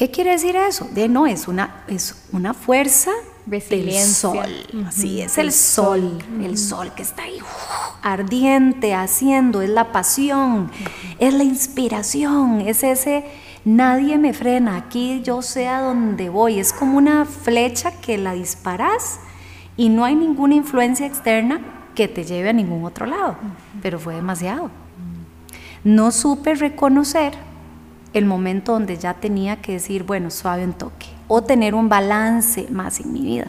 ¿Qué 0.00 0.10
quiere 0.10 0.30
decir 0.30 0.56
eso? 0.56 0.88
De 0.94 1.10
no, 1.10 1.26
es 1.26 1.46
una, 1.46 1.84
es 1.86 2.24
una 2.32 2.54
fuerza 2.54 3.10
del 3.46 3.92
sol. 3.92 4.48
Así 4.86 5.20
es 5.20 5.38
el 5.38 5.52
sol, 5.52 6.18
el 6.42 6.56
sol 6.58 6.92
que 6.94 7.02
está 7.02 7.22
ahí 7.22 7.40
ardiente, 8.02 8.94
haciendo, 8.94 9.62
es 9.62 9.70
la 9.70 9.92
pasión, 9.92 10.70
es 11.18 11.34
la 11.34 11.44
inspiración, 11.44 12.62
es 12.62 12.82
ese 12.82 13.24
nadie 13.64 14.18
me 14.18 14.32
frena, 14.32 14.76
aquí 14.76 15.20
yo 15.22 15.42
sé 15.42 15.68
a 15.68 15.80
dónde 15.82 16.30
voy, 16.30 16.58
es 16.58 16.72
como 16.72 16.96
una 16.96 17.24
flecha 17.24 17.92
que 18.00 18.16
la 18.16 18.32
disparas 18.32 19.20
y 19.76 19.88
no 19.88 20.04
hay 20.04 20.14
ninguna 20.14 20.54
influencia 20.54 21.06
externa 21.06 21.60
que 21.94 22.08
te 22.08 22.24
lleve 22.24 22.50
a 22.50 22.54
ningún 22.54 22.84
otro 22.84 23.06
lado, 23.06 23.36
pero 23.82 23.98
fue 23.98 24.14
demasiado. 24.14 24.70
No 25.84 26.10
supe 26.10 26.54
reconocer 26.54 27.34
el 28.12 28.24
momento 28.24 28.72
donde 28.72 28.96
ya 28.96 29.14
tenía 29.14 29.60
que 29.60 29.72
decir, 29.72 30.04
bueno, 30.04 30.30
suave 30.30 30.64
un 30.64 30.72
toque, 30.72 31.06
o 31.32 31.42
tener 31.42 31.76
un 31.76 31.88
balance 31.88 32.66
más 32.70 32.98
en 32.98 33.12
mi 33.12 33.20
vida. 33.22 33.46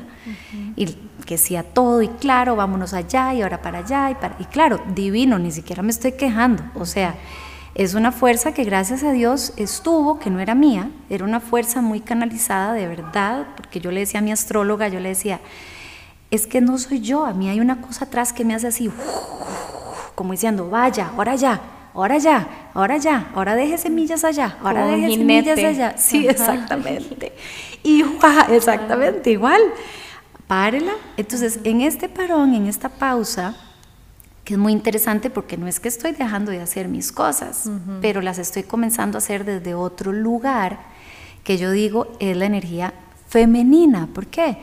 Y 0.76 0.86
que 1.26 1.40
sea 1.40 1.64
todo 1.64 2.04
y 2.04 2.10
claro, 2.10 2.56
vámonos 2.56 2.94
allá 2.94 3.34
y 3.34 3.42
ahora 3.42 3.64
para 3.64 3.80
allá 3.80 4.12
y, 4.12 4.16
para, 4.16 4.36
y 4.38 4.46
claro, 4.46 4.80
divino, 4.94 5.40
ni 5.40 5.50
siquiera 5.50 5.82
me 5.82 5.90
estoy 5.90 6.12
quejando. 6.12 6.64
O 6.76 6.86
sea, 6.86 7.16
es 7.74 7.96
una 7.96 8.12
fuerza 8.12 8.54
que 8.54 8.66
gracias 8.66 9.04
a 9.04 9.12
Dios 9.12 9.54
estuvo, 9.58 10.20
que 10.20 10.30
no 10.30 10.40
era 10.40 10.54
mía, 10.54 10.92
era 11.10 11.26
una 11.26 11.40
fuerza 11.40 11.82
muy 11.82 12.02
canalizada 12.02 12.74
de 12.74 12.88
verdad, 12.88 13.48
porque 13.58 13.80
yo 13.80 13.90
le 13.90 14.02
decía 14.02 14.20
a 14.20 14.24
mi 14.24 14.32
astróloga, 14.32 14.88
yo 14.88 15.00
le 15.00 15.10
decía, 15.10 15.40
es 16.30 16.46
que 16.46 16.62
no 16.62 16.78
soy 16.78 17.00
yo, 17.00 17.26
a 17.26 17.34
mí 17.34 17.50
hay 17.50 17.60
una 17.60 17.82
cosa 17.82 18.06
atrás 18.06 18.32
que 18.32 18.46
me 18.46 18.54
hace 18.54 18.68
así, 18.68 18.92
como 20.14 20.34
diciendo, 20.34 20.70
vaya, 20.70 21.10
ahora 21.16 21.34
ya, 21.34 21.62
ahora 21.94 22.18
ya, 22.18 22.70
ahora 22.74 22.98
ya, 22.98 23.32
ahora 23.34 23.56
deje 23.56 23.78
semillas 23.78 24.24
allá, 24.24 24.58
ahora 24.62 24.86
deje 24.86 25.16
semillas 25.16 25.60
allá. 25.60 25.98
Sí, 25.98 26.28
exactamente. 26.28 27.34
Y 27.84 28.04
exactamente, 28.50 29.32
igual. 29.32 29.62
Párela. 30.48 30.94
Entonces, 31.16 31.60
en 31.64 31.82
este 31.82 32.10
parón, 32.10 32.54
en 32.54 32.68
esta 32.68 32.90
pausa, 32.90 33.56
que 34.44 34.56
es 34.56 34.60
muy 34.60 34.74
interesante 34.74 35.30
porque 35.30 35.56
no 35.56 35.68
es 35.68 35.80
que 35.80 35.88
estoy 35.88 36.12
dejando 36.12 36.52
de 36.52 36.62
hacer 36.62 36.88
mis 36.88 37.12
cosas, 37.12 37.70
pero 38.02 38.22
las 38.22 38.38
estoy 38.38 38.64
comenzando 38.64 39.18
a 39.18 39.20
hacer 39.20 39.46
desde 39.46 39.76
otro 39.76 40.12
lugar 40.12 40.80
que 41.44 41.58
yo 41.58 41.72
digo 41.72 42.08
es 42.20 42.36
la 42.36 42.46
energía 42.46 42.94
femenina. 43.28 44.08
¿Por 44.14 44.28
qué? 44.28 44.58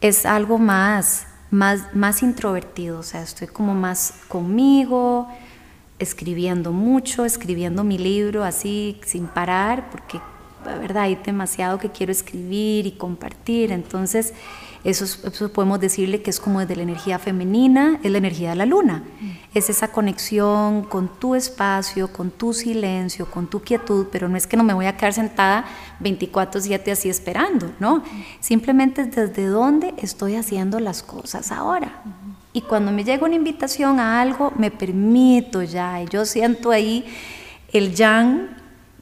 Es 0.00 0.24
algo 0.24 0.58
más, 0.58 1.26
más, 1.50 1.94
más 1.94 2.22
introvertido, 2.22 3.00
o 3.00 3.02
sea, 3.02 3.22
estoy 3.22 3.48
como 3.48 3.74
más 3.74 4.14
conmigo, 4.28 5.28
escribiendo 6.00 6.72
mucho, 6.72 7.24
escribiendo 7.24 7.84
mi 7.84 7.98
libro 7.98 8.42
así 8.42 8.98
sin 9.06 9.26
parar, 9.28 9.90
porque 9.90 10.20
la 10.64 10.76
verdad 10.76 11.04
hay 11.04 11.14
demasiado 11.14 11.78
que 11.78 11.90
quiero 11.90 12.10
escribir 12.10 12.86
y 12.86 12.92
compartir, 12.92 13.70
entonces 13.70 14.34
eso, 14.82 15.52
podemos 15.52 15.78
decirle 15.78 16.22
que 16.22 16.30
es 16.30 16.40
como 16.40 16.64
de 16.64 16.74
la 16.74 16.82
energía 16.82 17.18
femenina, 17.18 18.00
es 18.02 18.10
la 18.10 18.16
energía 18.16 18.50
de 18.50 18.56
la 18.56 18.64
luna, 18.64 19.04
es 19.52 19.68
esa 19.68 19.88
conexión 19.88 20.84
con 20.84 21.08
tu 21.18 21.34
espacio, 21.34 22.10
con 22.10 22.30
tu 22.30 22.54
silencio, 22.54 23.30
con 23.30 23.46
tu 23.46 23.60
quietud, 23.60 24.06
pero 24.10 24.26
no 24.28 24.38
es 24.38 24.46
que 24.46 24.56
no 24.56 24.64
me 24.64 24.72
voy 24.72 24.86
a 24.86 24.96
quedar 24.96 25.12
sentada 25.12 25.66
24/7 26.00 26.92
así 26.92 27.10
esperando, 27.10 27.70
¿no? 27.78 28.02
Simplemente 28.40 29.04
desde 29.04 29.46
dónde 29.48 29.92
estoy 29.98 30.36
haciendo 30.36 30.80
las 30.80 31.02
cosas 31.02 31.52
ahora. 31.52 32.02
Y 32.52 32.62
cuando 32.62 32.90
me 32.90 33.04
llega 33.04 33.24
una 33.24 33.36
invitación 33.36 34.00
a 34.00 34.20
algo, 34.20 34.52
me 34.56 34.70
permito 34.70 35.62
ya, 35.62 36.02
y 36.02 36.06
yo 36.08 36.24
siento 36.24 36.72
ahí 36.72 37.04
el 37.72 37.94
yang, 37.94 38.48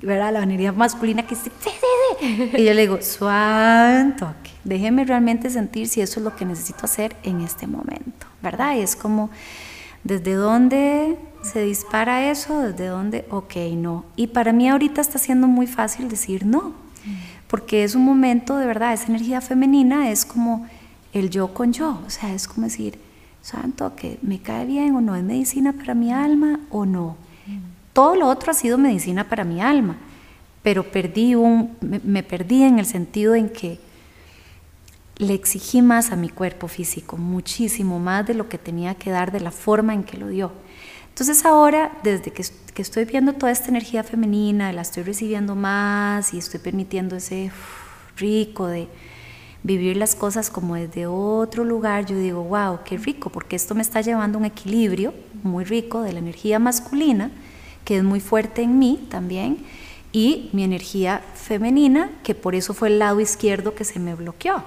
¿verdad? 0.02 0.32
La 0.34 0.42
energía 0.42 0.72
masculina 0.72 1.22
que 1.22 1.34
dice, 1.34 1.50
sí, 1.60 1.70
sí, 1.70 2.36
sí. 2.36 2.50
Y 2.58 2.64
yo 2.64 2.74
le 2.74 2.82
digo, 2.82 3.00
suave 3.00 4.12
toque, 4.18 4.50
déjeme 4.64 5.04
realmente 5.04 5.48
sentir 5.48 5.88
si 5.88 6.02
eso 6.02 6.20
es 6.20 6.24
lo 6.24 6.36
que 6.36 6.44
necesito 6.44 6.84
hacer 6.84 7.16
en 7.22 7.40
este 7.40 7.66
momento, 7.66 8.26
¿verdad? 8.42 8.76
Y 8.76 8.80
es 8.80 8.96
como, 8.96 9.30
¿desde 10.04 10.34
dónde 10.34 11.18
se 11.42 11.62
dispara 11.62 12.30
eso? 12.30 12.60
¿Desde 12.60 12.86
dónde? 12.86 13.24
Ok, 13.30 13.56
no. 13.72 14.04
Y 14.14 14.26
para 14.26 14.52
mí 14.52 14.68
ahorita 14.68 15.00
está 15.00 15.18
siendo 15.18 15.46
muy 15.46 15.66
fácil 15.66 16.08
decir 16.08 16.44
no, 16.44 16.74
porque 17.46 17.82
es 17.82 17.94
un 17.94 18.04
momento 18.04 18.58
de 18.58 18.66
verdad, 18.66 18.92
esa 18.92 19.06
energía 19.06 19.40
femenina 19.40 20.10
es 20.10 20.26
como 20.26 20.68
el 21.14 21.30
yo 21.30 21.54
con 21.54 21.72
yo, 21.72 22.02
o 22.06 22.10
sea, 22.10 22.34
es 22.34 22.46
como 22.46 22.66
decir, 22.66 22.98
santo, 23.48 23.96
que 23.96 24.18
me 24.22 24.40
cae 24.40 24.66
bien 24.66 24.94
o 24.94 25.00
no 25.00 25.16
es 25.16 25.24
medicina 25.24 25.72
para 25.72 25.94
mi 25.94 26.12
alma 26.12 26.60
o 26.70 26.84
no. 26.84 27.16
Todo 27.92 28.14
lo 28.14 28.28
otro 28.28 28.50
ha 28.50 28.54
sido 28.54 28.78
medicina 28.78 29.28
para 29.28 29.44
mi 29.44 29.60
alma, 29.60 29.96
pero 30.62 30.84
perdí 30.92 31.34
un, 31.34 31.76
me, 31.80 32.22
perdí 32.22 32.62
en 32.62 32.78
el 32.78 32.86
sentido 32.86 33.34
en 33.34 33.48
que 33.48 33.80
le 35.16 35.34
exigí 35.34 35.82
más 35.82 36.12
a 36.12 36.16
mi 36.16 36.28
cuerpo 36.28 36.68
físico, 36.68 37.16
muchísimo 37.16 37.98
más 37.98 38.26
de 38.26 38.34
lo 38.34 38.48
que 38.48 38.58
tenía 38.58 38.94
que 38.94 39.10
dar 39.10 39.32
de 39.32 39.40
la 39.40 39.50
forma 39.50 39.94
en 39.94 40.04
que 40.04 40.18
lo 40.18 40.28
dio. 40.28 40.52
Entonces 41.08 41.44
ahora, 41.44 41.98
desde 42.04 42.30
que, 42.30 42.44
que 42.74 42.82
estoy 42.82 43.04
viendo 43.04 43.32
toda 43.32 43.50
esta 43.50 43.68
energía 43.70 44.04
femenina, 44.04 44.72
la 44.72 44.82
estoy 44.82 45.02
recibiendo 45.02 45.56
más 45.56 46.32
y 46.34 46.38
estoy 46.38 46.60
permitiendo 46.60 47.16
ese 47.16 47.50
rico 48.16 48.68
de, 48.68 48.88
vivir 49.62 49.96
las 49.96 50.14
cosas 50.14 50.50
como 50.50 50.76
desde 50.76 51.06
otro 51.06 51.64
lugar, 51.64 52.06
yo 52.06 52.16
digo, 52.16 52.42
wow, 52.44 52.80
qué 52.84 52.96
rico, 52.96 53.30
porque 53.30 53.56
esto 53.56 53.74
me 53.74 53.82
está 53.82 54.00
llevando 54.00 54.38
a 54.38 54.40
un 54.40 54.44
equilibrio 54.44 55.12
muy 55.42 55.64
rico 55.64 56.02
de 56.02 56.12
la 56.12 56.20
energía 56.20 56.58
masculina, 56.58 57.30
que 57.84 57.98
es 57.98 58.04
muy 58.04 58.20
fuerte 58.20 58.62
en 58.62 58.78
mí 58.78 59.06
también, 59.10 59.64
y 60.12 60.50
mi 60.52 60.64
energía 60.64 61.22
femenina, 61.34 62.10
que 62.22 62.34
por 62.34 62.54
eso 62.54 62.72
fue 62.72 62.88
el 62.88 62.98
lado 62.98 63.20
izquierdo 63.20 63.74
que 63.74 63.84
se 63.84 63.98
me 63.98 64.14
bloqueó. 64.14 64.62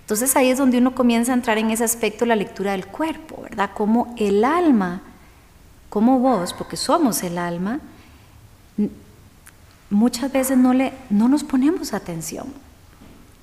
Entonces 0.00 0.34
ahí 0.36 0.48
es 0.48 0.58
donde 0.58 0.78
uno 0.78 0.94
comienza 0.94 1.32
a 1.32 1.34
entrar 1.34 1.58
en 1.58 1.70
ese 1.70 1.84
aspecto 1.84 2.24
la 2.26 2.36
lectura 2.36 2.72
del 2.72 2.86
cuerpo, 2.86 3.42
¿verdad? 3.42 3.70
Como 3.74 4.14
el 4.16 4.44
alma, 4.44 5.02
como 5.90 6.18
vos, 6.18 6.54
porque 6.54 6.76
somos 6.76 7.22
el 7.22 7.38
alma, 7.38 7.80
muchas 9.90 10.32
veces 10.32 10.56
no, 10.58 10.72
le, 10.72 10.92
no 11.10 11.28
nos 11.28 11.44
ponemos 11.44 11.92
atención 11.92 12.46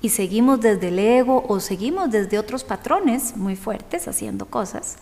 y 0.06 0.08
seguimos 0.08 0.60
desde 0.60 0.86
el 0.88 1.00
ego 1.00 1.44
o 1.48 1.58
seguimos 1.58 2.12
desde 2.12 2.38
otros 2.38 2.62
patrones 2.62 3.36
muy 3.36 3.56
fuertes 3.56 4.06
haciendo 4.06 4.46
cosas. 4.46 4.98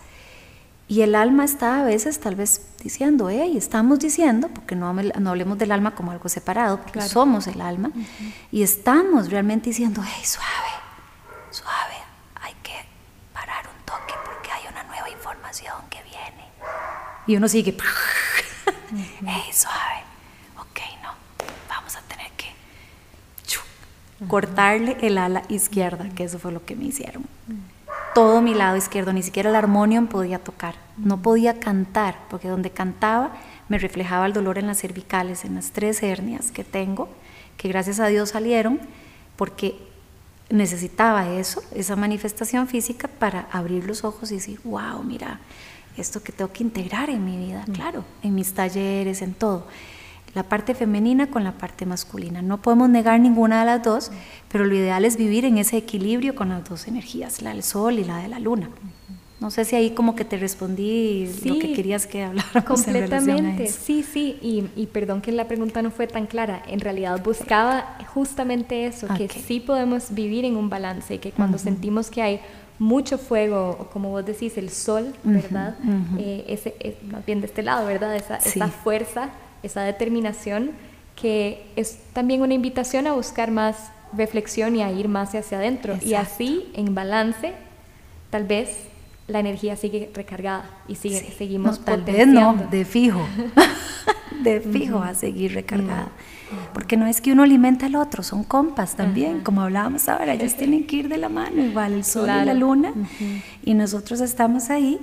Y 0.87 1.01
el 1.01 1.13
alma 1.13 1.45
está 1.45 1.81
a 1.81 1.83
veces 1.83 2.19
tal 2.19 2.33
vez 2.33 2.65
diciendo, 2.83 3.29
hey, 3.29 3.55
estamos 3.55 3.99
diciendo, 3.99 4.49
porque 4.49 4.75
no, 4.75 4.91
no 4.93 5.29
hablemos 5.29 5.59
del 5.59 5.71
alma 5.71 5.93
como 5.93 6.09
algo 6.09 6.27
separado, 6.27 6.81
porque 6.81 7.01
somos 7.01 7.45
el 7.45 7.61
alma, 7.61 7.91
y 8.51 8.63
estamos 8.63 9.29
realmente 9.29 9.69
diciendo, 9.69 10.01
hey, 10.03 10.23
suave, 10.25 10.73
suave, 11.51 11.97
hay 12.41 12.53
que 12.63 12.73
parar 13.31 13.67
un 13.67 13.85
toque 13.85 14.15
porque 14.25 14.49
hay 14.49 14.63
una 14.71 14.83
nueva 14.85 15.07
información 15.11 15.75
que 15.91 16.01
viene. 16.01 16.49
Y 17.27 17.35
uno 17.35 17.47
sigue, 17.47 17.77
hey, 19.23 19.43
suave, 19.53 20.04
cortarle 24.27 24.97
el 25.01 25.17
ala 25.17 25.43
izquierda, 25.49 26.09
que 26.15 26.23
eso 26.23 26.39
fue 26.39 26.51
lo 26.51 26.65
que 26.65 26.75
me 26.75 26.85
hicieron. 26.85 27.25
Todo 28.13 28.41
mi 28.41 28.53
lado 28.53 28.77
izquierdo, 28.77 29.11
ni 29.11 29.23
siquiera 29.23 29.49
el 29.49 29.55
armonium 29.55 30.07
podía 30.07 30.39
tocar, 30.39 30.75
no 30.97 31.21
podía 31.21 31.59
cantar, 31.59 32.17
porque 32.29 32.47
donde 32.47 32.69
cantaba 32.69 33.33
me 33.67 33.77
reflejaba 33.77 34.25
el 34.25 34.33
dolor 34.33 34.57
en 34.57 34.67
las 34.67 34.79
cervicales, 34.79 35.43
en 35.43 35.55
las 35.55 35.71
tres 35.71 36.01
hernias 36.01 36.51
que 36.51 36.63
tengo, 36.63 37.09
que 37.57 37.67
gracias 37.67 37.99
a 37.99 38.07
Dios 38.07 38.29
salieron, 38.29 38.79
porque 39.35 39.77
necesitaba 40.49 41.29
eso, 41.31 41.61
esa 41.73 41.95
manifestación 41.95 42.67
física 42.67 43.07
para 43.07 43.47
abrir 43.51 43.85
los 43.85 44.03
ojos 44.03 44.31
y 44.31 44.35
decir, 44.35 44.59
wow, 44.63 45.03
mira, 45.03 45.39
esto 45.97 46.21
que 46.21 46.31
tengo 46.31 46.53
que 46.53 46.63
integrar 46.63 47.09
en 47.09 47.25
mi 47.25 47.37
vida, 47.37 47.65
claro, 47.73 48.05
en 48.21 48.35
mis 48.35 48.53
talleres, 48.53 49.21
en 49.21 49.33
todo 49.33 49.67
la 50.35 50.43
parte 50.43 50.75
femenina 50.75 51.27
con 51.27 51.43
la 51.45 51.53
parte 51.53 51.85
masculina. 51.85 52.41
No 52.41 52.61
podemos 52.61 52.89
negar 52.89 53.19
ninguna 53.19 53.61
de 53.61 53.65
las 53.65 53.83
dos, 53.83 54.11
pero 54.51 54.65
lo 54.65 54.75
ideal 54.75 55.05
es 55.05 55.15
vivir 55.15 55.45
en 55.45 55.57
ese 55.57 55.77
equilibrio 55.77 56.35
con 56.35 56.49
las 56.49 56.69
dos 56.69 56.87
energías, 56.87 57.41
la 57.41 57.51
del 57.51 57.63
sol 57.63 57.97
y 57.99 58.03
la 58.03 58.17
de 58.17 58.27
la 58.27 58.39
luna. 58.39 58.69
No 59.39 59.49
sé 59.49 59.63
si 59.63 59.75
ahí 59.75 59.91
como 59.91 60.15
que 60.15 60.25
te 60.25 60.37
respondí 60.37 61.29
lo 61.45 61.57
que 61.59 61.73
querías 61.73 62.05
que 62.05 62.23
hablara 62.23 62.65
completamente. 62.65 63.67
Sí, 63.67 64.03
sí, 64.03 64.37
y, 64.41 64.85
perdón 64.87 65.21
que 65.21 65.31
la 65.31 65.47
pregunta 65.47 65.81
no 65.81 65.89
fue 65.89 66.07
tan 66.07 66.25
clara. 66.25 66.61
En 66.67 66.81
realidad 66.81 67.21
buscaba 67.23 67.97
justamente 68.13 68.87
eso, 68.87 69.07
que 69.15 69.29
sí 69.29 69.61
podemos 69.61 70.13
vivir 70.13 70.43
en 70.43 70.57
un 70.57 70.69
balance, 70.69 71.17
que 71.19 71.31
cuando 71.31 71.57
sentimos 71.57 72.09
que 72.09 72.21
hay 72.21 72.39
mucho 72.77 73.17
fuego, 73.17 73.89
como 73.93 74.09
vos 74.09 74.25
decís, 74.25 74.57
el 74.57 74.69
sol, 74.69 75.13
¿verdad? 75.23 75.77
Eh, 76.17 76.43
ese, 76.49 76.97
más 77.09 77.25
bien 77.25 77.39
de 77.39 77.47
este 77.47 77.63
lado, 77.63 77.87
¿verdad? 77.87 78.13
Esa, 78.17 78.35
esa 78.37 78.67
fuerza 78.67 79.29
esa 79.65 79.81
determinación 79.81 80.71
que 81.15 81.65
es 81.75 81.97
también 82.13 82.41
una 82.41 82.53
invitación 82.53 83.07
a 83.07 83.13
buscar 83.13 83.51
más 83.51 83.75
reflexión 84.13 84.75
y 84.75 84.83
a 84.83 84.91
ir 84.91 85.07
más 85.07 85.33
hacia 85.33 85.57
adentro. 85.57 85.97
Y 86.01 86.13
así, 86.13 86.69
en 86.73 86.93
balance, 86.93 87.53
tal 88.29 88.45
vez 88.45 88.69
la 89.27 89.39
energía 89.39 89.75
sigue 89.75 90.11
recargada 90.13 90.69
y 90.87 90.95
sigue, 90.95 91.21
seguimos 91.37 91.79
no, 91.79 91.85
tal 91.85 92.01
vez 92.03 92.27
no, 92.27 92.67
de 92.69 92.85
fijo. 92.85 93.25
de 94.43 94.61
fijo 94.61 94.99
a 94.99 95.13
seguir 95.13 95.53
recargada. 95.53 96.09
Porque 96.73 96.95
no 96.95 97.07
es 97.07 97.21
que 97.21 97.31
uno 97.31 97.43
alimenta 97.43 97.87
al 97.87 97.95
otro, 97.95 98.21
son 98.21 98.43
compas 98.43 98.95
también, 98.95 99.41
como 99.41 99.61
hablábamos 99.61 100.07
ahora, 100.07 100.33
ellos 100.33 100.55
tienen 100.55 100.85
que 100.85 100.97
ir 100.97 101.09
de 101.09 101.17
la 101.17 101.27
mano, 101.27 101.63
igual 101.63 101.93
el 101.93 102.03
sol 102.03 102.29
y 102.29 102.45
la 102.45 102.53
luna, 102.53 102.93
y 103.63 103.73
nosotros 103.73 104.21
estamos 104.21 104.69
ahí 104.69 104.99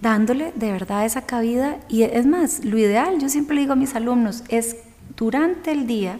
dándole 0.00 0.52
de 0.54 0.72
verdad 0.72 1.04
esa 1.04 1.22
cabida. 1.22 1.78
Y 1.88 2.02
es 2.02 2.26
más, 2.26 2.64
lo 2.64 2.78
ideal, 2.78 3.18
yo 3.20 3.28
siempre 3.28 3.54
le 3.54 3.62
digo 3.62 3.72
a 3.72 3.76
mis 3.76 3.94
alumnos, 3.94 4.44
es 4.48 4.76
durante 5.16 5.72
el 5.72 5.86
día 5.86 6.18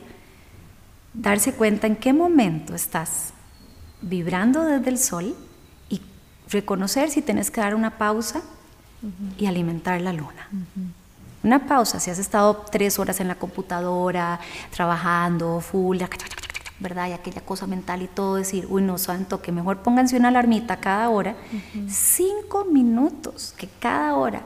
darse 1.15 1.53
cuenta 1.53 1.87
en 1.87 1.97
qué 1.97 2.13
momento 2.13 2.75
estás 2.75 3.33
vibrando 4.03 4.65
desde 4.65 4.91
el 4.91 4.99
sol 4.99 5.35
y 5.89 6.01
reconocer 6.49 7.11
si 7.11 7.23
tienes 7.23 7.51
que 7.51 7.61
dar 7.61 7.75
una 7.75 7.99
pausa 7.99 8.43
y 9.39 9.47
alimentar 9.47 10.01
la 10.01 10.13
luna. 10.13 10.49
Una 11.43 11.67
pausa, 11.67 12.01
si 12.01 12.11
has 12.11 12.19
estado 12.19 12.67
tres 12.71 12.99
horas 12.99 13.19
en 13.21 13.29
la 13.29 13.35
computadora, 13.35 14.39
trabajando, 14.71 15.61
full, 15.61 16.03
¿verdad? 16.81 17.09
Y 17.09 17.13
aquella 17.13 17.43
cosa 17.43 17.67
mental 17.67 18.03
y 18.03 18.09
todo, 18.09 18.37
decir, 18.37 18.67
uy, 18.69 18.83
no, 18.83 18.99
santo, 18.99 19.43
que 19.43 19.53
mejor 19.53 19.83
pónganse 19.83 20.17
una 20.17 20.29
alarmita 20.29 20.79
cada 20.79 21.09
hora, 21.11 21.37
cinco 21.89 22.65
minutos, 22.65 23.55
que 23.57 23.69
cada 23.79 24.15
hora 24.15 24.43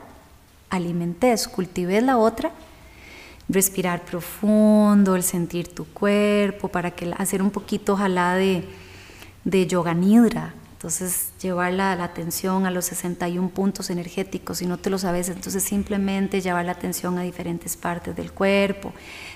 alimentes, 0.69 1.47
cultives 1.47 2.03
la 2.03 2.17
otra, 2.17 2.51
respirar 3.47 4.03
profundo, 4.03 5.15
el 5.15 5.23
sentir 5.23 5.73
tu 5.73 5.85
cuerpo, 5.85 6.67
para 6.67 6.91
que 6.91 7.13
hacer 7.17 7.41
un 7.41 7.51
poquito, 7.51 7.93
ojalá, 7.93 8.35
de, 8.35 8.67
de 9.45 9.67
yoga 9.67 9.93
nidra, 9.93 10.53
entonces, 10.85 11.31
llevar 11.41 11.73
la, 11.73 11.93
atención 11.93 12.67
a 12.67 12.69
los 12.69 12.85
61 12.85 13.49
puntos 13.49 13.89
energéticos, 13.89 14.59
si 14.59 14.67
no 14.67 14.77
te 14.77 14.91
lo 14.91 14.99
sabes, 14.99 15.29
entonces 15.29 15.63
simplemente 15.63 16.41
llevar 16.41 16.63
la 16.65 16.73
atención 16.73 17.17
a 17.17 17.23
diferentes 17.23 17.75
partes 17.75 18.15
del 18.15 18.31
cuerpo. 18.31 18.93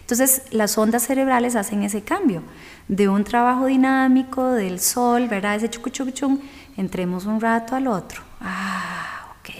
Entonces, 0.09 0.41
las 0.49 0.75
ondas 0.75 1.03
cerebrales 1.03 1.55
hacen 1.55 1.83
ese 1.83 2.01
cambio 2.01 2.41
de 2.87 3.07
un 3.07 3.23
trabajo 3.23 3.67
dinámico 3.67 4.53
del 4.53 4.79
sol, 4.79 5.27
¿verdad? 5.27 5.53
Ese 5.53 5.69
chucuchuchum, 5.69 6.39
entremos 6.77 7.27
un 7.27 7.39
rato 7.39 7.75
al 7.75 7.85
otro. 7.85 8.23
Ah, 8.41 9.35
ok. 9.39 9.53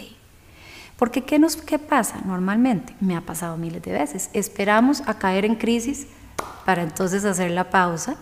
Porque 0.98 1.24
¿qué, 1.24 1.38
nos, 1.38 1.56
¿qué 1.56 1.78
pasa 1.78 2.22
normalmente? 2.26 2.96
Me 3.00 3.16
ha 3.16 3.22
pasado 3.22 3.58
miles 3.58 3.84
de 3.84 3.92
veces. 3.92 4.32
Esperamos 4.34 5.04
a 5.06 5.20
caer 5.20 5.46
en 5.46 5.54
crisis 5.54 6.08
para 6.66 6.82
entonces 6.82 7.26
hacer 7.26 7.52
la 7.52 7.70
pausa 7.70 8.18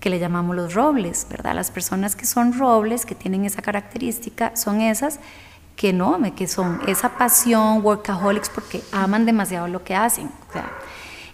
que 0.00 0.10
le 0.10 0.18
llamamos 0.18 0.56
los 0.56 0.74
robles, 0.74 1.28
¿verdad? 1.30 1.54
Las 1.54 1.70
personas 1.70 2.16
que 2.16 2.26
son 2.26 2.58
robles, 2.58 3.06
que 3.06 3.14
tienen 3.14 3.44
esa 3.44 3.62
característica, 3.62 4.56
son 4.56 4.80
esas 4.80 5.20
que 5.76 5.92
no, 5.92 6.18
que 6.34 6.48
son 6.48 6.80
esa 6.88 7.10
pasión, 7.16 7.84
workaholics, 7.84 8.50
porque 8.50 8.82
aman 8.90 9.24
demasiado 9.26 9.68
lo 9.68 9.84
que 9.84 9.94
hacen. 9.94 10.28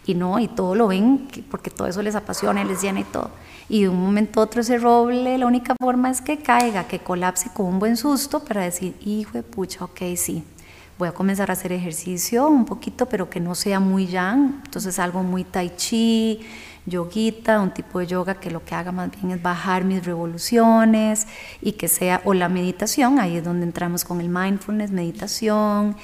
Y 0.09 0.15
no, 0.15 0.39
y 0.39 0.49
todo 0.49 0.75
lo 0.75 0.89
ven 0.89 1.29
porque 1.51 1.69
todo 1.69 1.87
eso 1.87 2.01
les 2.01 2.15
apasiona, 2.15 2.65
les 2.65 2.81
llena 2.81 3.01
y 3.01 3.05
todo. 3.05 3.31
Y 3.69 3.83
de 3.83 3.91
un 3.91 4.01
momento 4.01 4.41
a 4.41 4.45
otro 4.45 4.63
ese 4.63 4.79
roble, 4.79 5.37
la 5.37 5.47
única 5.47 5.75
forma 5.79 6.09
es 6.11 6.23
que 6.23 6.39
caiga, 6.39 6.89
que 6.89 7.01
colapse 7.01 7.51
con 7.53 7.67
un 7.67 7.79
buen 7.79 7.99
susto 7.99 8.43
para 8.43 8.63
decir, 8.63 8.97
hijo 9.05 9.33
de 9.33 9.43
pucha, 9.43 9.85
ok, 9.85 10.01
sí, 10.17 10.43
voy 10.99 11.09
a 11.09 11.13
comenzar 11.13 11.51
a 11.51 11.53
hacer 11.53 11.73
ejercicio 11.73 12.49
un 12.49 12.65
poquito, 12.65 13.05
pero 13.05 13.29
que 13.29 13.39
no 13.39 13.55
sea 13.55 13.81
muy 13.81 14.07
yang, 14.07 14.63
entonces 14.65 14.99
algo 14.99 15.23
muy 15.23 15.45
tai 15.45 15.77
chi, 15.77 16.41
yoguita, 16.87 17.61
un 17.61 17.75
tipo 17.75 17.99
de 17.99 18.07
yoga 18.07 18.37
que 18.37 18.51
lo 18.51 18.65
que 18.65 18.75
haga 18.75 18.93
más 18.93 19.11
bien 19.11 19.33
es 19.33 19.43
bajar 19.43 19.85
mis 19.85 20.07
revoluciones 20.07 21.27
y 21.61 21.73
que 21.73 21.89
sea, 21.89 22.23
o 22.25 22.33
la 22.33 22.49
meditación, 22.49 23.19
ahí 23.19 23.37
es 23.37 23.45
donde 23.45 23.67
entramos 23.67 24.07
con 24.07 24.23
el 24.23 24.31
mindfulness, 24.31 24.91
meditación, 24.91 25.97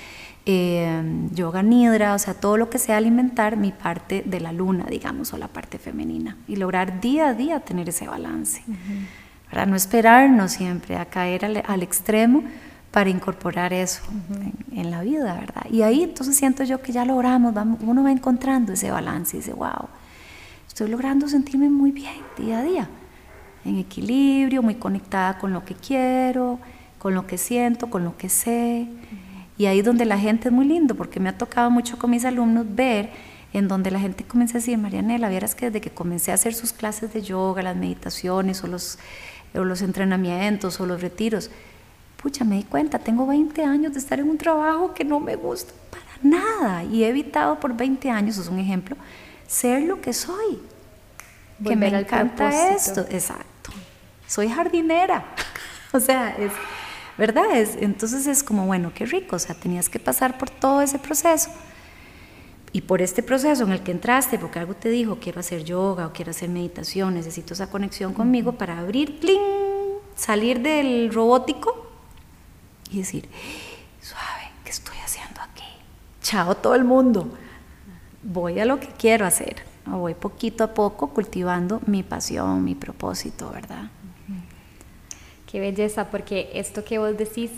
eh, 0.47 1.03
yoga 1.33 1.63
nidra, 1.63 2.15
o 2.15 2.19
sea, 2.19 2.35
todo 2.35 2.59
lo 2.59 2.69
que 2.69 2.79
sea 2.79 2.99
alimentar 2.99 3.57
mi 3.57 3.73
parte 3.73 4.23
de 4.27 4.41
la 4.41 4.53
luna, 4.53 4.85
digamos, 4.89 5.33
o 5.33 5.39
la 5.39 5.49
parte 5.49 5.79
femenina, 5.79 6.37
y 6.47 6.57
lograr 6.57 7.01
día 7.01 7.29
a 7.29 7.35
día 7.35 7.61
tener 7.61 7.89
ese 7.89 8.07
balance, 8.07 8.63
para 9.51 9.65
no 9.65 9.75
esperarnos 9.75 10.53
siempre 10.53 10.97
a 10.97 11.07
caer 11.07 11.45
al, 11.45 11.83
extremo 11.83 12.45
para 12.91 13.09
incorporar 13.09 13.73
eso 13.73 14.03
en, 14.71 14.79
en, 14.79 14.91
la 14.91 15.01
vida, 15.03 15.35
¿verdad? 15.35 15.65
Y 15.71 15.83
ahí 15.83 16.03
entonces 16.03 16.37
siento 16.37 16.63
yo 16.65 16.83
que 16.83 16.93
ya 16.93 17.05
logramos, 17.05 17.55
vamos, 17.55 17.79
uno 17.83 18.05
va 18.05 18.13
encontrando 18.13 18.73
ese 18.75 18.91
balance 18.91 19.37
y 19.37 19.41
dice, 19.41 19.55
wow, 19.55 19.89
estoy 20.69 20.91
logrando 20.91 21.27
sentirme 21.27 21.71
muy 21.71 21.91
bien 21.91 22.23
día 22.37 22.59
a 22.59 22.63
día, 22.63 22.89
en 23.65 23.79
equilibrio, 23.79 24.63
muy 24.63 24.75
conectada 24.75 25.39
con 25.39 25.55
lo 25.55 25.65
que 25.65 25.75
quiero, 25.75 26.59
con 26.99 27.15
lo 27.15 27.27
que 27.27 27.39
siento, 27.39 27.89
con 27.89 28.05
lo 28.05 28.17
que 28.19 28.29
sé. 28.29 28.89
Y 29.57 29.67
ahí 29.67 29.83
donde 29.83 30.05
la 30.05 30.19
gente 30.19 30.49
es 30.49 30.55
muy 30.55 30.67
lindo, 30.67 30.95
porque 30.95 31.21
me 31.21 31.29
ha 31.29 31.39
tocado 31.39 31.71
mucho 31.71 31.99
con 31.99 32.11
mis 32.11 32.25
alumnos 32.25 32.67
ver 32.69 33.11
en 33.53 33.69
donde 33.69 33.93
la 33.93 34.01
gente 34.01 34.25
comienza 34.25 34.59
a 34.59 34.61
decir, 34.61 34.77
Marianela, 34.77 35.29
vieras 35.29 35.55
que 35.55 35.67
desde 35.67 35.81
que 35.81 35.91
comencé 35.91 36.33
a 36.33 36.35
hacer 36.35 36.55
sus 36.55 36.73
clases 36.73 37.13
de 37.13 37.23
yoga, 37.23 37.63
las 37.63 37.77
meditaciones 37.77 38.65
o 38.65 38.67
los, 38.67 38.99
o 39.55 39.65
los 39.65 39.81
entrenamientos 39.81 40.81
o 40.81 40.87
los 40.87 41.01
retiros, 41.01 41.51
pucha, 42.21 42.45
me 42.45 42.57
di 42.57 42.65
cuenta, 42.65 42.99
tengo 42.99 43.27
20 43.27 43.63
años 43.65 43.93
de 43.93 44.01
estar 44.01 44.19
en 44.19 44.29
un 44.29 44.39
trabajo 44.39 44.93
que 44.93 45.05
no 45.05 45.21
me 45.21 45.37
gusta 45.37 45.73
para 45.91 46.05
nada 46.23 46.83
y 46.83 47.05
he 47.05 47.09
evitado 47.09 47.61
por 47.61 47.77
20 47.77 48.11
años, 48.11 48.39
es 48.39 48.49
un 48.49 48.59
ejemplo, 48.59 48.97
ser 49.47 49.83
lo 49.83 50.01
que 50.01 50.13
soy. 50.13 50.59
que 51.65 51.77
me 51.77 51.87
encanta 51.89 52.73
esto. 52.75 53.03
Exacto. 53.09 53.71
Soy 54.27 54.49
jardinera. 54.49 55.25
o 55.93 56.01
sea, 56.01 56.31
es, 56.31 56.51
¿verdad? 57.19 57.57
Es, 57.57 57.77
entonces 57.77 58.27
es 58.27 58.43
como, 58.43 58.67
bueno, 58.67 58.93
qué 58.95 59.07
rico. 59.07 59.37
O 59.37 59.39
sea, 59.39 59.55
tenías 59.55 59.89
que 59.89 59.99
pasar 59.99 60.39
por 60.39 60.51
todo 60.51 60.83
ese 60.83 60.99
proceso. 60.99 61.51
Y 62.73 62.83
por 62.83 63.03
este 63.03 63.23
proceso 63.23 63.63
en 63.63 63.73
el 63.73 63.83
que 63.83 63.93
entraste, 63.93 64.39
porque 64.39 64.59
algo 64.59 64.75
te 64.75 64.89
dijo, 64.89 65.19
quiero 65.21 65.41
hacer 65.41 65.63
yoga 65.65 66.09
o 66.09 66.13
quiero 66.13 66.33
hacer 66.33 66.49
meditación, 66.49 67.15
necesito 67.15 67.55
esa 67.55 67.71
conexión 67.71 68.15
conmigo 68.15 68.53
para 68.53 68.79
abrir, 68.79 69.21
¡pling! 69.21 69.41
salir 70.17 70.61
del 70.61 71.13
robótico 71.13 71.89
y 72.91 72.99
decir, 72.99 73.29
suave, 74.01 74.51
¿qué 74.65 74.71
estoy 74.71 74.97
haciendo 75.05 75.41
aquí? 75.41 75.65
Chao 76.21 76.57
todo 76.57 76.75
el 76.75 76.85
mundo 76.85 77.29
voy 78.25 78.59
a 78.59 78.65
lo 78.65 78.81
que 78.81 78.89
quiero 78.89 79.27
hacer, 79.27 79.63
voy 79.87 80.15
poquito 80.15 80.65
a 80.65 80.75
poco 80.75 81.09
cultivando 81.09 81.81
mi 81.87 82.03
pasión, 82.03 82.65
mi 82.65 82.75
propósito, 82.75 83.51
¿verdad? 83.51 83.91
Qué 85.55 85.61
belleza, 85.61 86.11
porque 86.11 86.51
esto 86.55 86.83
que 86.83 86.99
vos 86.99 87.17
decís 87.17 87.53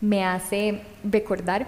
me 0.00 0.24
hace 0.24 0.80
recordar 1.02 1.66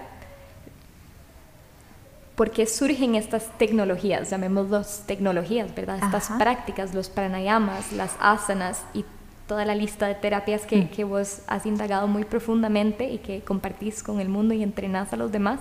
por 2.35 2.49
qué 2.49 2.65
surgen 2.65 3.15
estas 3.15 3.51
tecnologías, 3.57 4.29
llamémoslos 4.29 5.03
tecnologías, 5.05 5.75
¿verdad? 5.75 5.99
Estas 6.01 6.29
prácticas, 6.39 6.93
los 6.95 7.09
pranayamas, 7.09 7.91
las 7.91 8.15
asanas 8.21 8.85
y 8.93 9.03
toda 9.45 9.65
la 9.65 9.75
lista 9.75 10.07
de 10.07 10.15
terapias 10.15 10.65
que, 10.65 10.77
mm. 10.77 10.87
que, 10.91 11.03
vos 11.03 11.41
has 11.47 11.65
indagado 11.65 12.07
muy 12.07 12.23
profundamente 12.23 13.11
y 13.11 13.17
que 13.17 13.41
compartís 13.41 14.01
con 14.01 14.21
el 14.21 14.29
mundo 14.29 14.53
y 14.53 14.63
entrenás 14.63 15.11
a 15.11 15.17
los 15.17 15.33
demás 15.33 15.59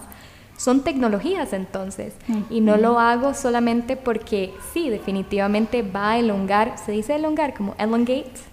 son 0.57 0.85
tecnologías 0.85 1.53
entonces. 1.53 2.15
Y 2.51 2.61
no 2.61 2.77
lo 2.77 3.01
hago 3.01 3.35
solamente 3.35 3.97
porque 3.97 4.55
sí, 4.73 4.91
definitivamente 4.91 5.83
va 5.83 6.13
a 6.13 6.19
elongar, 6.19 6.79
se 6.79 6.93
dice 6.93 7.17
elongar 7.17 7.53
como 7.53 7.75
elongate. 7.79 8.52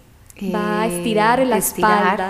Va 0.53 0.81
a 0.81 0.87
estirar 0.87 1.39
la 1.45 1.57
espalda, 1.57 2.29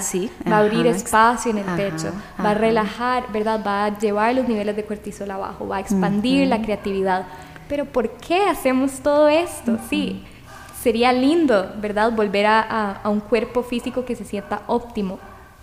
va 0.49 0.55
a 0.55 0.59
abrir 0.59 0.87
espacio 0.87 1.51
en 1.51 1.59
el 1.59 1.65
pecho, 1.75 2.11
va 2.43 2.51
a 2.51 2.53
relajar, 2.53 3.31
¿verdad? 3.31 3.61
Va 3.65 3.85
a 3.85 3.97
llevar 3.97 4.35
los 4.35 4.47
niveles 4.47 4.75
de 4.75 4.85
cortisol 4.85 5.29
abajo, 5.31 5.67
va 5.67 5.77
a 5.77 5.79
expandir 5.79 6.47
la 6.47 6.61
creatividad. 6.61 7.25
Pero 7.67 7.85
¿por 7.85 8.09
qué 8.17 8.45
hacemos 8.45 8.99
todo 8.99 9.27
esto? 9.29 9.77
Sí, 9.89 10.23
sería 10.81 11.13
lindo, 11.13 11.71
¿verdad? 11.79 12.11
Volver 12.11 12.47
a, 12.47 12.93
a 13.03 13.09
un 13.09 13.19
cuerpo 13.19 13.63
físico 13.63 14.05
que 14.05 14.15
se 14.15 14.25
sienta 14.25 14.61
óptimo, 14.67 15.19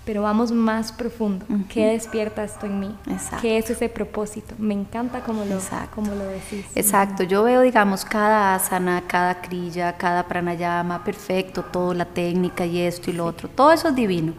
pero 0.06 0.22
vamos 0.22 0.52
más 0.52 0.92
profundo. 0.92 1.44
¿Qué 1.68 1.86
despierta 1.86 2.44
esto 2.44 2.64
en 2.66 2.78
mí? 2.78 2.96
¿Qué 3.42 3.58
es 3.58 3.68
ese 3.68 3.88
propósito? 3.88 4.54
Me 4.56 4.72
encanta 4.72 5.20
cómo 5.20 5.44
lo, 5.44 5.58
cómo 5.92 6.14
lo 6.14 6.24
decís. 6.28 6.64
Exacto, 6.76 7.24
yo 7.24 7.42
veo, 7.42 7.60
digamos, 7.60 8.04
cada 8.04 8.54
asana, 8.54 9.02
cada 9.08 9.42
krilla, 9.42 9.96
cada 9.96 10.28
pranayama, 10.28 11.02
perfecto, 11.02 11.64
toda 11.64 11.92
la 11.92 12.04
técnica 12.04 12.64
y 12.64 12.78
esto 12.78 13.10
y 13.10 13.14
lo 13.14 13.26
otro, 13.26 13.48
todo 13.48 13.72
eso 13.72 13.88
es 13.88 13.96
divino, 13.96 14.34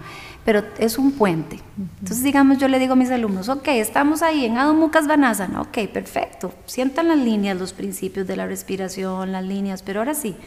pero 0.45 0.63
es 0.77 0.97
un 0.97 1.12
puente. 1.12 1.60
Entonces, 1.99 2.23
digamos, 2.23 2.60
yo 2.60 2.69
le 2.69 2.80
digo 2.80 2.93
a 2.93 2.95
mis 2.95 3.12
alumnos, 3.12 3.49
ok, 3.49 3.67
estamos 3.67 4.21
ahí 4.21 4.45
en 4.45 4.58
Adho 4.58 4.73
Mukha 4.73 5.01
Svanasana, 5.01 5.60
ok, 5.60 5.89
perfecto, 5.91 6.53
sientan 6.65 7.10
las 7.10 7.17
líneas, 7.17 7.58
los 7.58 7.73
principios 7.73 8.25
de 8.25 8.38
la 8.38 8.47
respiración, 8.47 9.34
las 9.34 9.43
líneas, 9.43 9.84
pero 9.84 9.99
ahora 9.99 10.13
sí, 10.13 10.38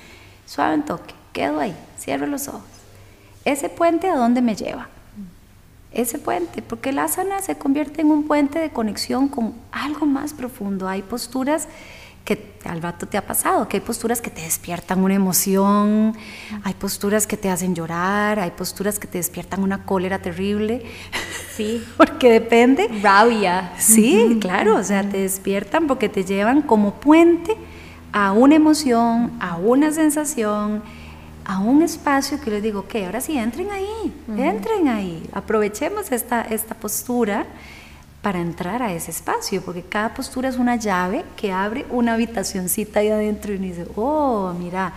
suave 0.46 0.76
en 0.76 0.84
toque, 0.86 1.14
quedo 1.34 1.60
ahí, 1.60 1.76
cierro 1.98 2.26
los 2.26 2.48
ojos. 2.48 2.62
¿Ese 3.44 3.68
puente 3.68 4.08
a 4.08 4.16
dónde 4.16 4.40
me 4.40 4.54
lleva? 4.54 4.88
Ese 5.92 6.18
puente, 6.18 6.62
porque 6.62 6.90
el 6.90 6.98
asana 6.98 7.40
se 7.40 7.56
convierte 7.56 8.00
en 8.00 8.10
un 8.10 8.24
puente 8.24 8.58
de 8.58 8.70
conexión 8.70 9.28
con 9.28 9.54
algo 9.72 10.06
más 10.06 10.32
profundo. 10.32 10.88
Hay 10.88 11.02
posturas 11.02 11.66
que 12.24 12.52
al 12.64 12.80
rato 12.80 13.06
te 13.06 13.16
ha 13.16 13.26
pasado, 13.26 13.66
que 13.68 13.78
hay 13.78 13.80
posturas 13.80 14.20
que 14.20 14.30
te 14.30 14.42
despiertan 14.42 15.02
una 15.02 15.14
emoción, 15.14 16.14
hay 16.62 16.74
posturas 16.74 17.26
que 17.26 17.36
te 17.36 17.48
hacen 17.48 17.74
llorar, 17.74 18.38
hay 18.38 18.52
posturas 18.52 18.98
que 18.98 19.08
te 19.08 19.18
despiertan 19.18 19.62
una 19.62 19.84
cólera 19.84 20.20
terrible. 20.20 20.84
Sí. 21.56 21.82
porque 21.96 22.30
depende. 22.30 22.88
Rabia. 23.02 23.72
Sí, 23.78 24.38
claro, 24.40 24.76
o 24.76 24.84
sea, 24.84 25.02
te 25.02 25.18
despiertan 25.18 25.86
porque 25.86 26.08
te 26.08 26.24
llevan 26.24 26.62
como 26.62 26.94
puente 26.94 27.56
a 28.12 28.32
una 28.32 28.54
emoción, 28.54 29.32
a 29.40 29.56
una 29.56 29.92
sensación, 29.92 30.82
a 31.44 31.58
un 31.58 31.82
espacio 31.82 32.40
que 32.40 32.50
les 32.50 32.62
digo, 32.62 32.80
ok, 32.80 32.94
ahora 33.06 33.20
sí, 33.20 33.36
entren 33.36 33.70
ahí, 33.70 34.12
entren 34.36 34.88
ahí, 34.88 35.28
aprovechemos 35.32 36.12
esta, 36.12 36.42
esta 36.42 36.74
postura 36.74 37.46
para 38.22 38.40
entrar 38.40 38.82
a 38.82 38.92
ese 38.92 39.10
espacio, 39.10 39.62
porque 39.62 39.82
cada 39.82 40.12
postura 40.14 40.48
es 40.48 40.56
una 40.56 40.76
llave 40.76 41.24
que 41.36 41.52
abre 41.52 41.86
una 41.90 42.14
habitacioncita 42.14 43.00
ahí 43.00 43.08
adentro 43.08 43.52
y 43.52 43.56
uno 43.56 43.66
dice, 43.66 43.86
oh, 43.96 44.52
mira. 44.58 44.92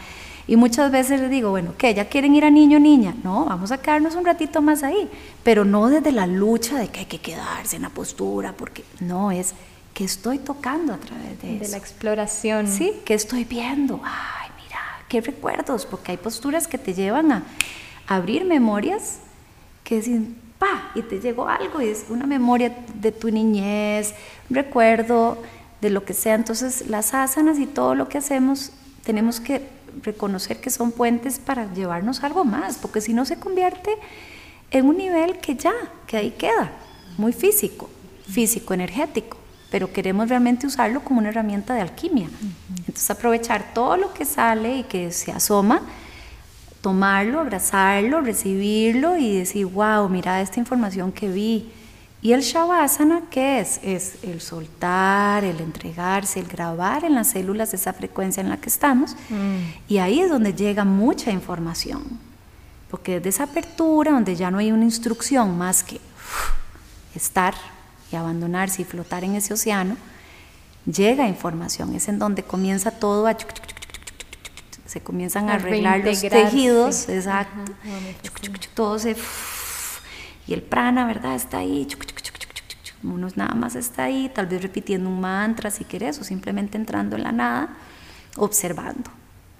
Y 0.46 0.58
muchas 0.58 0.92
veces 0.92 1.22
les 1.22 1.30
digo, 1.30 1.52
bueno, 1.52 1.74
¿qué? 1.78 1.94
¿Ya 1.94 2.10
quieren 2.10 2.36
ir 2.36 2.44
a 2.44 2.50
niño 2.50 2.78
niña? 2.78 3.16
No, 3.24 3.46
vamos 3.46 3.72
a 3.72 3.78
quedarnos 3.78 4.16
un 4.16 4.26
ratito 4.26 4.62
más 4.62 4.84
ahí, 4.84 5.10
pero 5.42 5.64
no 5.64 5.88
desde 5.88 6.12
la 6.12 6.28
lucha 6.28 6.78
de 6.78 6.90
que 6.90 7.00
hay 7.00 7.06
que 7.06 7.20
quedarse 7.20 7.78
en 7.78 7.84
la 7.84 7.90
postura, 7.90 8.54
porque 8.58 8.84
no, 9.00 9.32
es 9.32 9.54
que 9.94 10.04
estoy 10.04 10.40
tocando 10.40 10.94
a 10.94 10.98
través 10.98 11.42
de, 11.42 11.60
de 11.60 11.68
la 11.70 11.78
exploración. 11.78 12.68
Sí, 12.68 12.92
que 13.06 13.14
estoy 13.14 13.46
viendo. 13.46 14.02
Ay, 14.04 14.43
mira, 14.43 14.43
qué 15.14 15.22
recuerdos, 15.22 15.86
porque 15.86 16.12
hay 16.12 16.18
posturas 16.18 16.68
que 16.68 16.80
te 16.80 16.96
llevan 16.96 17.32
a 17.32 17.44
abrir 18.08 18.46
memorias 18.46 19.20
que 19.84 19.98
dicen, 19.98 20.36
y 20.96 21.02
te 21.04 21.20
llegó 21.20 21.48
algo 21.48 21.82
y 21.82 21.90
es 21.90 22.06
una 22.10 22.26
memoria 22.26 22.76
de 22.96 23.12
tu 23.12 23.30
niñez, 23.30 24.16
un 24.50 24.56
recuerdo 24.56 25.38
de 25.82 25.90
lo 25.92 26.04
que 26.04 26.14
sea. 26.14 26.34
Entonces 26.34 26.88
las 26.88 27.14
asanas 27.14 27.60
y 27.60 27.68
todo 27.68 27.94
lo 27.94 28.08
que 28.08 28.18
hacemos 28.18 28.72
tenemos 29.04 29.40
que 29.40 29.68
reconocer 30.02 30.62
que 30.62 30.70
son 30.72 30.92
puentes 30.92 31.38
para 31.38 31.72
llevarnos 31.74 32.24
algo 32.24 32.44
más, 32.44 32.78
porque 32.78 33.02
si 33.02 33.14
no 33.14 33.26
se 33.26 33.38
convierte 33.38 33.92
en 34.72 34.88
un 34.88 34.98
nivel 34.98 35.38
que 35.38 35.56
ya, 35.56 35.74
que 36.08 36.18
ahí 36.18 36.32
queda, 36.32 36.72
muy 37.18 37.34
físico, 37.34 37.90
físico, 38.28 38.74
energético, 38.74 39.38
pero 39.74 39.92
queremos 39.92 40.30
realmente 40.30 40.68
usarlo 40.68 41.04
como 41.04 41.18
una 41.18 41.30
herramienta 41.30 41.74
de 41.74 41.82
alquimia. 41.82 42.30
Entonces 42.78 43.10
aprovechar 43.10 43.74
todo 43.74 43.98
lo 43.98 44.14
que 44.14 44.24
sale 44.24 44.78
y 44.78 44.84
que 44.84 45.12
se 45.12 45.32
asoma 45.32 45.82
tomarlo, 46.82 47.40
abrazarlo, 47.40 48.22
recibirlo 48.22 49.18
y 49.18 49.36
decir, 49.36 49.66
wow, 49.66 50.08
mira 50.10 50.42
esta 50.42 50.60
información 50.60 51.12
que 51.12 51.28
vi. 51.28 51.72
Y 52.22 52.34
el 52.34 52.42
Shavasana, 52.42 53.24
¿qué 53.32 53.62
es? 53.62 53.80
Es 53.82 54.18
el 54.22 54.42
soltar, 54.42 55.44
el 55.44 55.60
entregarse, 55.60 56.40
el 56.40 56.46
grabar 56.46 57.04
en 57.04 57.16
las 57.16 57.32
células 57.32 57.74
esa 57.74 57.94
frecuencia 57.94 58.42
en 58.42 58.50
la 58.50 58.58
que 58.58 58.70
estamos. 58.70 59.16
Mm. 59.30 59.56
Y 59.88 59.98
ahí 59.98 60.20
es 60.20 60.30
donde 60.30 60.54
llega 60.54 60.86
mucha 60.86 61.32
información. 61.32 62.04
Porque 62.92 63.14
desde 63.14 63.30
esa 63.30 63.46
apertura, 63.46 64.12
donde 64.12 64.36
ya 64.36 64.52
no 64.52 64.60
hay 64.60 64.72
una 64.72 64.84
instrucción 64.84 65.58
más 65.58 65.82
que 65.84 66.00
estar 67.16 67.56
y 68.14 68.16
abandonarse 68.16 68.84
y 68.84 68.86
flotar 68.86 69.24
en 69.24 69.36
ese 69.36 69.54
océano, 69.54 69.98
llega 70.86 71.28
información. 71.28 71.94
Es 71.96 72.08
en 72.08 72.20
donde 72.20 72.44
comienza 72.44 72.92
todo 72.92 73.28
a 73.28 73.36
se 74.86 75.02
comienzan 75.02 75.50
a, 75.50 75.56
arreglar 75.56 76.04
los 76.04 76.22
tejidos, 76.22 77.10
exacto, 77.10 77.74
todo 78.76 79.00
se... 79.00 79.16
Y 80.46 80.54
el 80.54 80.62
prana, 80.62 81.08
¿verdad? 81.08 81.36
Está 81.36 81.60
ahí, 81.60 81.88
uno 83.02 83.28
nada 83.36 83.56
más 83.56 83.76
está 83.76 84.04
ahí, 84.04 84.30
tal 84.34 84.46
vez 84.46 84.62
repitiendo 84.62 85.10
un 85.10 85.20
mantra 85.20 85.72
si 85.72 85.84
quieres, 85.84 86.20
o 86.20 86.24
simplemente 86.24 86.78
entrando 86.78 87.16
en 87.16 87.24
la 87.24 87.32
nada, 87.32 87.70
observando. 88.36 89.10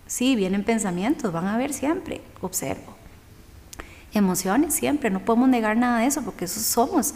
Sí, 0.06 0.36
vienen 0.36 0.64
pensamientos, 0.64 1.32
van 1.32 1.48
a 1.48 1.58
ver 1.58 1.74
siempre, 1.74 2.22
observo. 2.42 2.96
Emociones 4.14 4.76
siempre, 4.76 5.10
no 5.10 5.22
podemos 5.22 5.50
negar 5.50 5.78
nada 5.78 6.00
de 6.00 6.06
eso, 6.06 6.22
porque 6.22 6.46
eso 6.46 6.60
somos. 6.60 7.16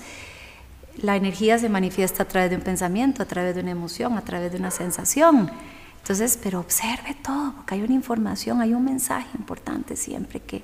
La 1.02 1.16
energía 1.16 1.60
se 1.60 1.70
manifiesta 1.70 2.24
a 2.24 2.28
través 2.28 2.50
de 2.50 2.56
un 2.56 2.64
pensamiento, 2.64 3.22
a 3.22 3.26
través 3.26 3.56
de 3.56 3.62
una 3.62 3.72
emoción, 3.72 4.18
a 4.18 4.22
través 4.22 4.52
de 4.52 4.58
una 4.58 4.72
sensación. 4.72 5.52
Entonces, 6.00 6.40
pero 6.42 6.60
observe 6.60 7.16
todo, 7.22 7.54
porque 7.54 7.76
hay 7.76 7.82
una 7.82 7.94
información, 7.94 8.62
hay 8.62 8.74
un 8.74 8.86
mensaje 8.86 9.28
importante 9.38 9.96
siempre 9.96 10.40
que 10.40 10.62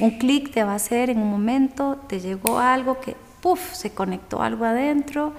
un 0.00 0.18
clic 0.18 0.52
te 0.52 0.64
va 0.64 0.72
a 0.72 0.76
hacer 0.76 1.10
en 1.10 1.18
un 1.18 1.30
momento, 1.30 2.00
te 2.08 2.20
llegó 2.20 2.58
algo 2.58 3.00
que, 3.00 3.16
puff, 3.40 3.74
se 3.74 3.90
conectó 3.90 4.42
algo 4.42 4.64
adentro, 4.64 5.34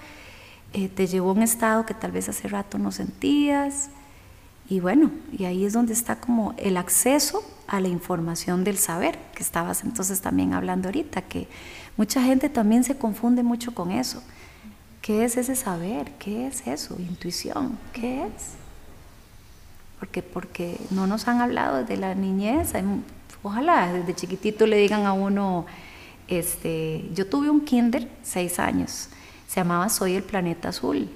eh, 0.74 0.90
te 0.90 1.08
llevó 1.08 1.30
a 1.30 1.34
un 1.34 1.44
estado 1.44 1.86
que 1.86 1.94
tal 1.94 2.12
vez 2.12 2.30
hace 2.30 2.48
rato 2.48 2.78
no 2.78 2.92
sentías. 2.92 3.90
Y 4.70 4.80
bueno, 4.80 5.12
y 5.32 5.44
ahí 5.46 5.66
es 5.66 5.74
donde 5.74 5.94
está 5.94 6.22
como 6.22 6.56
el 6.58 6.78
acceso 6.78 7.44
a 7.68 7.80
la 7.80 7.90
información 7.90 8.64
del 8.64 8.78
saber, 8.78 9.20
que 9.36 9.44
estabas 9.44 9.84
entonces 9.84 10.22
también 10.22 10.54
hablando 10.54 10.88
ahorita, 10.88 11.24
que 11.24 11.48
mucha 11.98 12.22
gente 12.22 12.50
también 12.50 12.84
se 12.84 12.98
confunde 12.98 13.44
mucho 13.44 13.74
con 13.74 13.92
eso. 13.92 14.22
¿Qué 15.02 15.26
es 15.26 15.38
ese 15.38 15.56
saber? 15.56 16.12
¿Qué 16.20 16.48
es 16.48 16.66
eso? 16.66 16.96
Intuición. 17.00 17.78
¿Qué 17.92 18.24
es? 18.24 18.64
porque, 20.04 20.22
porque 20.22 20.78
no 20.90 21.08
nos 21.08 21.30
han 21.30 21.40
hablado 21.40 21.78
desde 21.78 21.96
la 21.96 22.14
niñez. 22.14 22.74
Ojalá 23.42 23.94
desde 23.94 24.14
chiquitito 24.14 24.68
le 24.68 24.76
digan 24.76 25.06
a 25.06 25.14
uno, 25.14 25.66
este, 26.28 27.10
yo 27.14 27.26
tuve 27.28 27.50
un 27.50 27.62
kinder, 27.62 28.10
seis 28.22 28.60
años, 28.60 29.08
se 29.48 29.62
llamaba 29.62 29.88
Soy 29.88 30.16
el 30.16 30.24
Planeta 30.24 30.70
Azul. 30.70 31.10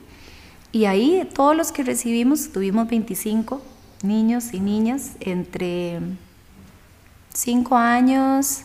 Y 0.71 0.85
ahí 0.85 1.29
todos 1.33 1.53
los 1.53 1.73
que 1.73 1.83
recibimos, 1.83 2.53
tuvimos 2.53 2.87
25 2.87 3.61
niños 4.03 4.53
y 4.53 4.61
niñas 4.61 5.17
entre 5.19 5.99
5 7.33 7.75
años, 7.75 8.61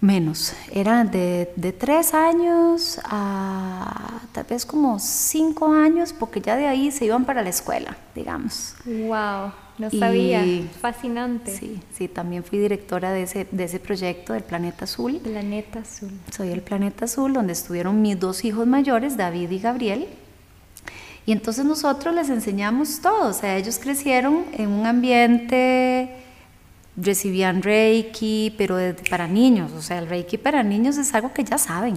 menos, 0.00 0.54
eran 0.72 1.10
de, 1.10 1.52
de 1.56 1.72
tres 1.72 2.14
años 2.14 3.00
a 3.04 4.20
tal 4.32 4.44
vez 4.44 4.64
como 4.64 4.98
cinco 4.98 5.72
años, 5.72 6.12
porque 6.12 6.40
ya 6.40 6.56
de 6.56 6.66
ahí 6.66 6.90
se 6.90 7.04
iban 7.04 7.24
para 7.24 7.42
la 7.42 7.50
escuela, 7.50 7.96
digamos. 8.14 8.74
¡Wow! 8.84 9.52
No 9.78 9.90
sabía, 9.90 10.44
fascinante. 10.80 11.56
Sí, 11.56 11.80
sí, 11.96 12.08
también 12.08 12.42
fui 12.42 12.58
directora 12.58 13.12
de 13.12 13.22
ese, 13.22 13.46
de 13.52 13.64
ese 13.64 13.78
proyecto 13.78 14.32
del 14.32 14.42
Planeta 14.42 14.84
Azul. 14.84 15.18
Planeta 15.18 15.80
Azul. 15.80 16.10
Soy 16.36 16.50
el 16.50 16.62
Planeta 16.62 17.04
Azul, 17.04 17.32
donde 17.32 17.52
estuvieron 17.52 18.02
mis 18.02 18.18
dos 18.18 18.44
hijos 18.44 18.66
mayores, 18.66 19.16
David 19.16 19.50
y 19.50 19.58
Gabriel. 19.60 20.08
Y 21.26 21.32
entonces 21.32 21.64
nosotros 21.64 22.12
les 22.14 22.28
enseñamos 22.28 23.00
todo, 23.00 23.28
o 23.28 23.32
sea, 23.32 23.56
ellos 23.56 23.78
crecieron 23.78 24.46
en 24.52 24.68
un 24.68 24.86
ambiente 24.86 26.10
recibían 27.00 27.62
Reiki, 27.62 28.54
pero 28.58 28.76
para 29.08 29.28
niños, 29.28 29.72
o 29.72 29.82
sea, 29.82 29.98
el 29.98 30.08
Reiki 30.08 30.38
para 30.38 30.62
niños 30.62 30.96
es 30.98 31.14
algo 31.14 31.32
que 31.32 31.44
ya 31.44 31.58
saben, 31.58 31.96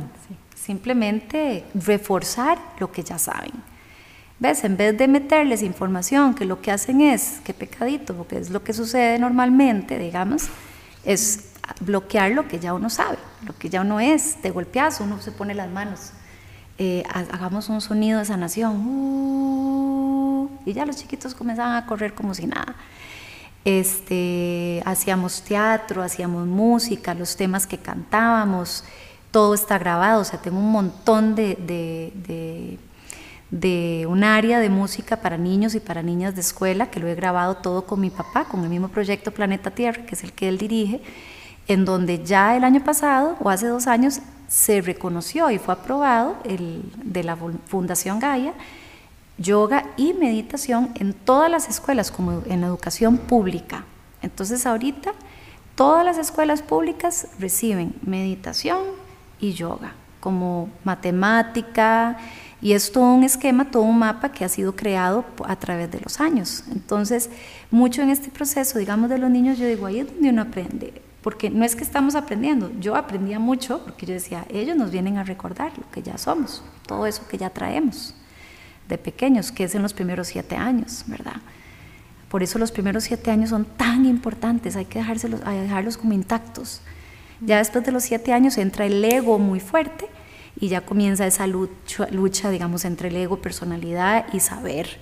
simplemente 0.55 1.65
reforzar 1.73 2.59
lo 2.79 2.91
que 2.91 3.03
ya 3.03 3.17
saben. 3.17 3.51
¿Ves? 4.39 4.63
En 4.63 4.75
vez 4.75 4.97
de 4.97 5.07
meterles 5.07 5.61
información 5.61 6.33
que 6.33 6.45
lo 6.45 6.61
que 6.61 6.71
hacen 6.71 7.01
es, 7.01 7.41
qué 7.43 7.53
pecadito, 7.53 8.15
porque 8.15 8.37
es 8.37 8.49
lo 8.49 8.63
que 8.63 8.73
sucede 8.73 9.19
normalmente, 9.19 9.99
digamos, 9.99 10.47
es 11.03 11.51
bloquear 11.79 12.31
lo 12.31 12.47
que 12.47 12.59
ya 12.59 12.73
uno 12.73 12.89
sabe, 12.89 13.17
lo 13.45 13.55
que 13.57 13.69
ya 13.69 13.81
uno 13.81 13.99
es, 13.99 14.41
de 14.41 14.49
golpeazo, 14.49 15.03
uno 15.03 15.21
se 15.21 15.31
pone 15.31 15.53
las 15.53 15.69
manos. 15.69 16.11
Eh, 16.79 17.03
hagamos 17.13 17.69
un 17.69 17.81
sonido 17.81 18.17
de 18.17 18.25
sanación, 18.25 18.83
uh, 18.87 20.49
y 20.65 20.73
ya 20.73 20.85
los 20.87 20.95
chiquitos 20.95 21.35
comenzaban 21.35 21.75
a 21.75 21.85
correr 21.85 22.13
como 22.15 22.33
si 22.33 22.47
nada 22.47 22.75
este, 23.65 24.81
hacíamos 24.85 25.43
teatro, 25.43 26.01
hacíamos 26.01 26.47
música, 26.47 27.13
los 27.13 27.35
temas 27.35 27.67
que 27.67 27.77
cantábamos, 27.77 28.83
todo 29.29 29.53
está 29.53 29.77
grabado, 29.77 30.21
o 30.21 30.25
sea, 30.25 30.41
tengo 30.41 30.59
un 30.59 30.71
montón 30.71 31.35
de, 31.35 31.55
de, 31.55 32.77
de, 33.49 34.05
un 34.07 34.23
área 34.23 34.59
de 34.59 34.69
música 34.69 35.17
para 35.17 35.37
niños 35.37 35.75
y 35.75 35.79
para 35.79 36.01
niñas 36.01 36.35
de 36.35 36.41
escuela, 36.41 36.89
que 36.89 36.99
lo 36.99 37.07
he 37.07 37.15
grabado 37.15 37.55
todo 37.57 37.85
con 37.85 38.01
mi 38.01 38.09
papá, 38.09 38.45
con 38.45 38.63
el 38.63 38.69
mismo 38.69 38.89
proyecto 38.89 39.31
Planeta 39.31 39.71
Tierra, 39.71 40.05
que 40.05 40.15
es 40.15 40.23
el 40.23 40.33
que 40.33 40.49
él 40.49 40.57
dirige, 40.57 41.01
en 41.67 41.85
donde 41.85 42.23
ya 42.25 42.57
el 42.57 42.63
año 42.63 42.83
pasado 42.83 43.37
o 43.39 43.49
hace 43.49 43.67
dos 43.67 43.87
años 43.87 44.19
se 44.47 44.81
reconoció 44.81 45.49
y 45.49 45.59
fue 45.59 45.75
aprobado 45.75 46.35
el, 46.43 46.81
de 47.03 47.23
la 47.23 47.37
Fundación 47.67 48.19
Gaia 48.19 48.53
yoga 49.41 49.85
y 49.97 50.13
meditación 50.13 50.91
en 50.95 51.13
todas 51.13 51.49
las 51.49 51.69
escuelas, 51.69 52.11
como 52.11 52.43
en 52.45 52.61
la 52.61 52.67
educación 52.67 53.17
pública. 53.17 53.85
Entonces 54.21 54.65
ahorita 54.65 55.13
todas 55.75 56.05
las 56.05 56.17
escuelas 56.17 56.61
públicas 56.61 57.27
reciben 57.39 57.95
meditación 58.05 58.79
y 59.39 59.53
yoga 59.53 59.93
como 60.19 60.69
matemática 60.83 62.17
y 62.61 62.73
es 62.73 62.91
todo 62.91 63.11
un 63.13 63.23
esquema, 63.23 63.71
todo 63.71 63.83
un 63.83 63.97
mapa 63.97 64.31
que 64.31 64.45
ha 64.45 64.49
sido 64.49 64.75
creado 64.75 65.25
a 65.45 65.55
través 65.55 65.89
de 65.91 65.99
los 65.99 66.19
años. 66.19 66.63
Entonces, 66.71 67.31
mucho 67.71 68.03
en 68.03 68.11
este 68.11 68.29
proceso, 68.29 68.77
digamos, 68.77 69.09
de 69.09 69.17
los 69.17 69.31
niños, 69.31 69.57
yo 69.57 69.65
digo, 69.65 69.87
ahí 69.87 70.01
es 70.01 70.07
donde 70.07 70.29
uno 70.29 70.43
aprende, 70.43 71.01
porque 71.23 71.49
no 71.49 71.65
es 71.65 71.75
que 71.75 71.83
estamos 71.83 72.13
aprendiendo, 72.13 72.71
yo 72.79 72.95
aprendía 72.95 73.39
mucho 73.39 73.83
porque 73.83 74.05
yo 74.05 74.13
decía, 74.13 74.45
ellos 74.49 74.77
nos 74.77 74.91
vienen 74.91 75.17
a 75.17 75.23
recordar 75.23 75.75
lo 75.75 75.89
que 75.89 76.03
ya 76.03 76.19
somos, 76.19 76.63
todo 76.85 77.07
eso 77.07 77.27
que 77.27 77.39
ya 77.39 77.49
traemos 77.49 78.13
de 78.91 78.97
pequeños, 78.97 79.51
que 79.51 79.63
es 79.63 79.75
en 79.75 79.81
los 79.81 79.93
primeros 79.93 80.27
siete 80.27 80.55
años, 80.55 81.03
¿verdad? 81.07 81.41
Por 82.29 82.43
eso 82.43 82.59
los 82.59 82.71
primeros 82.71 83.03
siete 83.03 83.31
años 83.31 83.49
son 83.49 83.65
tan 83.65 84.05
importantes, 84.05 84.75
hay 84.75 84.85
que 84.85 84.99
dejárselos, 84.99 85.41
hay 85.45 85.59
dejarlos 85.59 85.97
como 85.97 86.13
intactos. 86.13 86.81
Ya 87.41 87.57
después 87.57 87.83
de 87.83 87.91
los 87.91 88.03
siete 88.03 88.31
años 88.33 88.57
entra 88.57 88.85
el 88.85 89.03
ego 89.03 89.39
muy 89.39 89.59
fuerte 89.59 90.05
y 90.59 90.67
ya 90.67 90.81
comienza 90.81 91.25
esa 91.25 91.47
lucha, 91.47 92.07
lucha, 92.11 92.49
digamos, 92.49 92.85
entre 92.85 93.09
el 93.09 93.15
ego, 93.15 93.41
personalidad 93.41 94.31
y 94.31 94.39
saber, 94.39 94.99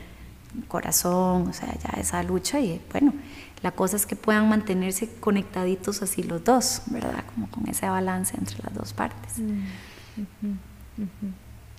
corazón, 0.67 1.49
o 1.49 1.53
sea, 1.53 1.73
ya 1.83 1.99
esa 1.99 2.23
lucha 2.23 2.59
y 2.59 2.81
bueno, 2.91 3.13
la 3.61 3.71
cosa 3.71 3.97
es 3.97 4.05
que 4.05 4.15
puedan 4.15 4.47
mantenerse 4.47 5.09
conectaditos 5.19 6.01
así 6.01 6.23
los 6.23 6.43
dos, 6.43 6.81
¿verdad? 6.87 7.23
Como 7.33 7.49
con 7.51 7.67
ese 7.67 7.87
balance 7.89 8.35
entre 8.37 8.57
las 8.63 8.73
dos 8.73 8.93
partes. 8.93 9.37
Mm, 9.37 9.65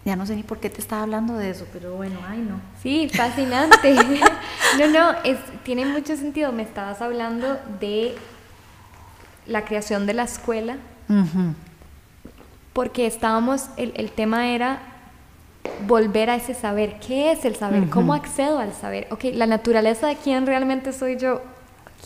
ya 0.04 0.16
no 0.16 0.24
sé 0.24 0.34
ni 0.34 0.42
por 0.42 0.58
qué 0.58 0.70
te 0.70 0.80
estaba 0.80 1.02
hablando 1.02 1.34
de 1.34 1.50
eso, 1.50 1.66
pero 1.72 1.94
bueno, 1.94 2.18
ay 2.26 2.38
no. 2.38 2.60
Sí, 2.82 3.10
fascinante. 3.12 3.94
no, 4.78 4.86
no, 4.88 5.12
es, 5.24 5.38
tiene 5.62 5.84
mucho 5.84 6.16
sentido. 6.16 6.52
Me 6.52 6.62
estabas 6.62 7.02
hablando 7.02 7.58
de 7.80 8.14
la 9.46 9.64
creación 9.64 10.06
de 10.06 10.14
la 10.14 10.24
escuela, 10.24 10.76
porque 12.72 13.06
estábamos, 13.06 13.66
el, 13.76 13.92
el, 13.96 14.10
tema 14.10 14.48
era 14.48 14.80
volver 15.86 16.30
a 16.30 16.36
ese 16.36 16.54
saber. 16.54 16.98
¿Qué 17.06 17.32
es 17.32 17.44
el 17.44 17.56
saber? 17.56 17.90
¿Cómo 17.90 18.14
accedo 18.14 18.58
al 18.58 18.72
saber? 18.72 19.06
Ok, 19.10 19.24
la 19.34 19.46
naturaleza 19.46 20.06
de 20.06 20.16
quién 20.16 20.46
realmente 20.46 20.92
soy 20.92 21.16
yo 21.16 21.42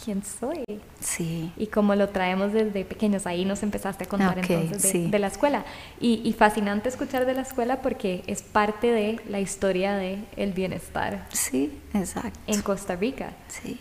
quién 0.04 0.22
soy. 0.24 0.64
Sí. 1.00 1.52
Y 1.56 1.68
cómo 1.68 1.94
lo 1.94 2.10
traemos 2.10 2.52
desde 2.52 2.84
pequeños. 2.84 3.26
Ahí 3.26 3.44
nos 3.44 3.62
empezaste 3.62 4.02
a 4.04 4.08
contar 4.08 4.38
entonces 4.38 5.10
de, 5.10 5.18
la 5.18 5.26
escuela. 5.28 5.64
Y, 6.00 6.34
fascinante 6.38 6.88
escuchar 6.88 7.26
de 7.26 7.34
la 7.34 7.42
escuela 7.42 7.82
porque 7.82 8.22
es 8.26 8.40
parte 8.42 8.90
de 8.90 9.20
la 9.28 9.40
historia 9.40 9.96
del 9.96 10.24
el 10.36 10.52
bienestar. 10.52 11.26
Sí, 11.30 11.78
exacto. 11.92 12.38
En 12.46 12.62
Costa 12.62 12.96
Rica. 12.96 13.32
Sí. 13.48 13.78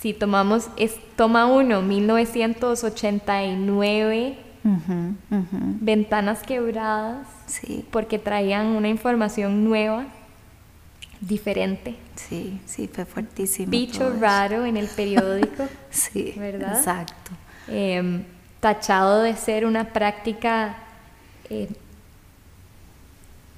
Si 0.00 0.14
tomamos, 0.14 0.68
es 0.76 0.96
toma 1.16 1.46
uno, 1.46 1.82
1989. 1.82 4.38
Ventanas 5.80 6.42
quebradas, 6.42 7.26
sí. 7.46 7.86
porque 7.90 8.18
traían 8.18 8.66
una 8.66 8.88
información 8.88 9.64
nueva 9.64 10.08
diferente. 11.20 11.96
Sí, 12.16 12.60
sí, 12.66 12.88
fue 12.92 13.04
fuertísimo. 13.04 13.70
Bicho 13.70 14.10
raro 14.18 14.64
en 14.64 14.76
el 14.76 14.88
periódico. 14.88 15.68
sí, 15.90 16.34
¿verdad? 16.36 16.76
Exacto. 16.76 17.30
Em, 17.68 18.24
tachado 18.60 19.22
de 19.22 19.36
ser 19.36 19.66
una 19.66 19.92
práctica 19.92 20.76
eh, 21.50 21.68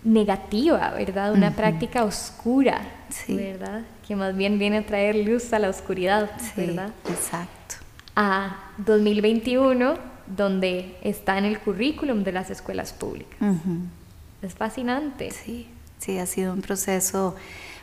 negativa, 0.05 0.91
¿verdad? 0.91 1.33
Una 1.33 1.53
práctica 1.53 2.05
oscura, 2.05 2.81
¿verdad? 3.29 3.83
Que 4.07 4.17
más 4.17 4.37
bien 4.37 4.59
viene 4.59 4.79
a 4.79 4.87
traer 4.87 5.17
luz 5.17 5.53
a 5.53 5.59
la 5.59 5.69
oscuridad, 5.69 6.31
¿verdad? 6.57 6.91
Exacto. 7.09 7.77
A 8.17 8.73
2021, 8.79 9.95
donde 10.27 10.97
está 11.03 11.39
en 11.39 11.45
el 11.45 11.59
currículum 11.61 12.25
de 12.25 12.33
las 12.33 12.51
escuelas 12.51 12.93
públicas. 12.93 13.39
Es 14.43 14.55
fascinante. 14.55 15.31
Sí. 15.31 15.69
Sí, 16.01 16.19
ha 16.19 16.25
sido 16.25 16.55
un 16.55 16.63
proceso. 16.63 17.37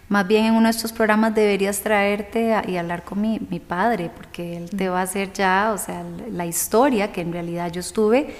Más 0.09 0.27
bien 0.27 0.45
en 0.45 0.53
uno 0.53 0.65
de 0.65 0.71
estos 0.71 0.91
programas 0.91 1.35
deberías 1.35 1.81
traerte 1.81 2.59
y 2.67 2.77
hablar 2.77 3.03
con 3.03 3.21
mi, 3.21 3.39
mi, 3.49 3.59
padre, 3.59 4.09
porque 4.15 4.57
él 4.57 4.69
te 4.69 4.89
va 4.89 5.01
a 5.01 5.03
hacer 5.03 5.31
ya, 5.33 5.71
o 5.73 5.77
sea, 5.77 6.03
la 6.31 6.45
historia 6.45 7.11
que 7.11 7.21
en 7.21 7.31
realidad 7.31 7.71
yo 7.71 7.81
estuve 7.81 8.33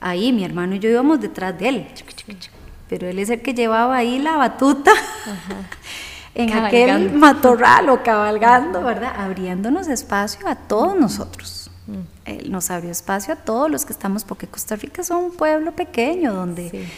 ahí, 0.00 0.32
mi 0.32 0.44
hermano 0.44 0.74
y 0.74 0.78
yo 0.78 0.90
íbamos 0.90 1.20
detrás 1.20 1.58
de 1.58 1.68
él, 1.68 1.86
pero 2.88 3.08
él 3.08 3.18
es 3.18 3.30
el 3.30 3.40
que 3.40 3.54
llevaba 3.54 3.96
ahí 3.96 4.18
la 4.18 4.36
batuta 4.36 4.92
en 6.34 6.52
aquel 6.52 7.12
matorral 7.12 7.88
o 7.88 8.02
cabalgando, 8.02 8.82
¿verdad? 8.82 9.14
Abriéndonos 9.16 9.88
espacio 9.88 10.46
a 10.46 10.56
todos 10.56 10.98
nosotros. 10.98 11.70
Mm. 11.86 12.00
Él 12.24 12.50
nos 12.50 12.70
abrió 12.70 12.90
espacio 12.90 13.32
a 13.34 13.36
todos 13.36 13.70
los 13.70 13.84
que 13.84 13.92
estamos, 13.92 14.24
porque 14.24 14.46
Costa 14.46 14.76
Rica 14.76 15.00
es 15.00 15.10
un 15.10 15.30
pueblo 15.32 15.72
pequeño 15.72 16.34
donde... 16.34 16.88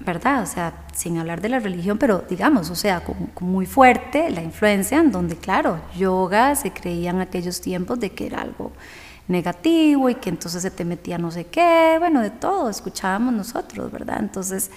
¿verdad? 0.00 0.42
O 0.42 0.46
sea, 0.46 0.72
sin 0.94 1.18
hablar 1.18 1.40
de 1.40 1.50
la 1.50 1.58
religión, 1.58 1.98
pero 1.98 2.24
digamos, 2.28 2.70
o 2.70 2.74
sea, 2.74 3.02
muy 3.40 3.66
fuerte 3.66 4.30
la 4.30 4.42
influencia 4.42 4.98
en 4.98 5.12
donde, 5.12 5.36
claro, 5.36 5.78
yoga 5.96 6.54
se 6.54 6.72
creía 6.72 7.10
en 7.10 7.20
aquellos 7.20 7.60
tiempos 7.60 8.00
de 8.00 8.10
que 8.10 8.26
era 8.26 8.40
algo 8.40 8.72
negativo 9.28 10.08
y 10.08 10.16
que 10.16 10.30
entonces 10.30 10.62
se 10.62 10.70
te 10.70 10.84
metía 10.84 11.18
no 11.18 11.30
sé 11.30 11.46
qué, 11.46 11.96
bueno, 11.98 12.20
de 12.20 12.30
todo, 12.30 12.70
escuchábamos 12.70 13.34
nosotros, 13.34 13.92
¿verdad? 13.92 14.18
Entonces, 14.20 14.70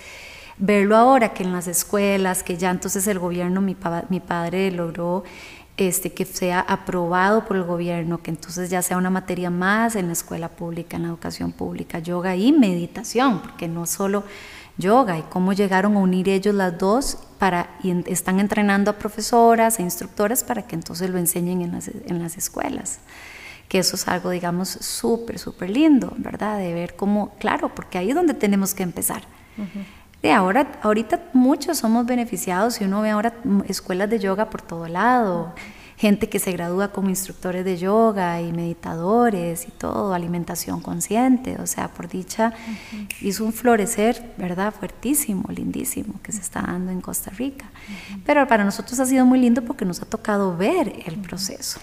verlo 0.57 0.95
ahora 0.97 1.33
que 1.33 1.43
en 1.43 1.53
las 1.53 1.67
escuelas, 1.67 2.43
que 2.43 2.57
ya 2.57 2.69
entonces 2.69 3.07
el 3.07 3.19
gobierno, 3.19 3.61
mi, 3.61 3.75
mi 4.09 4.19
padre 4.19 4.71
logró 4.71 5.23
este, 5.77 6.13
que 6.13 6.25
sea 6.25 6.59
aprobado 6.59 7.45
por 7.45 7.57
el 7.57 7.63
gobierno, 7.63 8.21
que 8.21 8.29
entonces 8.29 8.69
ya 8.69 8.81
sea 8.81 8.97
una 8.97 9.09
materia 9.09 9.49
más 9.49 9.95
en 9.95 10.07
la 10.07 10.13
escuela 10.13 10.49
pública, 10.49 10.97
en 10.97 11.03
la 11.03 11.09
educación 11.09 11.51
pública, 11.51 11.97
yoga 11.99 12.35
y 12.35 12.51
meditación, 12.51 13.39
porque 13.41 13.67
no 13.67 13.85
solo 13.87 14.23
yoga 14.77 15.17
y 15.19 15.21
cómo 15.23 15.53
llegaron 15.53 15.95
a 15.95 15.99
unir 15.99 16.29
ellos 16.29 16.55
las 16.55 16.77
dos 16.77 17.17
para, 17.39 17.69
y 17.83 17.91
están 18.11 18.39
entrenando 18.39 18.91
a 18.91 18.93
profesoras 18.97 19.79
e 19.79 19.83
instructoras 19.83 20.43
para 20.43 20.63
que 20.63 20.75
entonces 20.75 21.09
lo 21.09 21.17
enseñen 21.17 21.61
en 21.61 21.73
las, 21.73 21.87
en 21.87 22.19
las 22.19 22.37
escuelas. 22.37 22.99
Que 23.67 23.79
eso 23.79 23.95
es 23.95 24.07
algo, 24.07 24.29
digamos, 24.29 24.69
súper, 24.69 25.39
súper 25.39 25.69
lindo, 25.69 26.13
¿verdad? 26.17 26.57
De 26.59 26.73
ver 26.73 26.95
cómo, 26.95 27.33
claro, 27.39 27.73
porque 27.73 27.97
ahí 27.97 28.09
es 28.09 28.15
donde 28.15 28.33
tenemos 28.33 28.73
que 28.73 28.83
empezar. 28.83 29.23
De 30.21 30.31
ahora, 30.31 30.79
ahorita 30.81 31.29
muchos 31.33 31.77
somos 31.77 32.05
beneficiados 32.05 32.81
y 32.81 32.85
uno 32.85 33.01
ve 33.01 33.09
ahora 33.09 33.33
escuelas 33.67 34.09
de 34.09 34.19
yoga 34.19 34.49
por 34.49 34.61
todo 34.61 34.87
lado 34.87 35.53
gente 36.03 36.27
que 36.27 36.37
se 36.37 36.51
gradúa 36.51 36.89
como 36.89 37.09
instructores 37.09 37.63
de 37.63 37.77
yoga 37.77 38.41
y 38.41 38.51
meditadores 38.51 39.65
y 39.69 39.71
todo, 39.71 40.13
alimentación 40.13 40.81
consciente, 40.81 41.55
o 41.61 41.65
sea, 41.65 41.87
por 41.87 42.09
dicha, 42.09 42.51
hizo 43.21 43.45
un 43.45 43.53
florecer, 43.53 44.33
¿verdad? 44.35 44.73
Fuertísimo, 44.73 45.45
lindísimo, 45.47 46.15
que 46.21 46.33
se 46.33 46.41
está 46.41 46.61
dando 46.61 46.91
en 46.91 46.99
Costa 46.99 47.31
Rica. 47.31 47.71
Pero 48.25 48.45
para 48.49 48.65
nosotros 48.65 48.99
ha 48.99 49.05
sido 49.05 49.25
muy 49.25 49.39
lindo 49.39 49.61
porque 49.61 49.85
nos 49.85 50.01
ha 50.01 50.05
tocado 50.05 50.57
ver 50.57 50.91
el 51.05 51.15
proceso. 51.19 51.79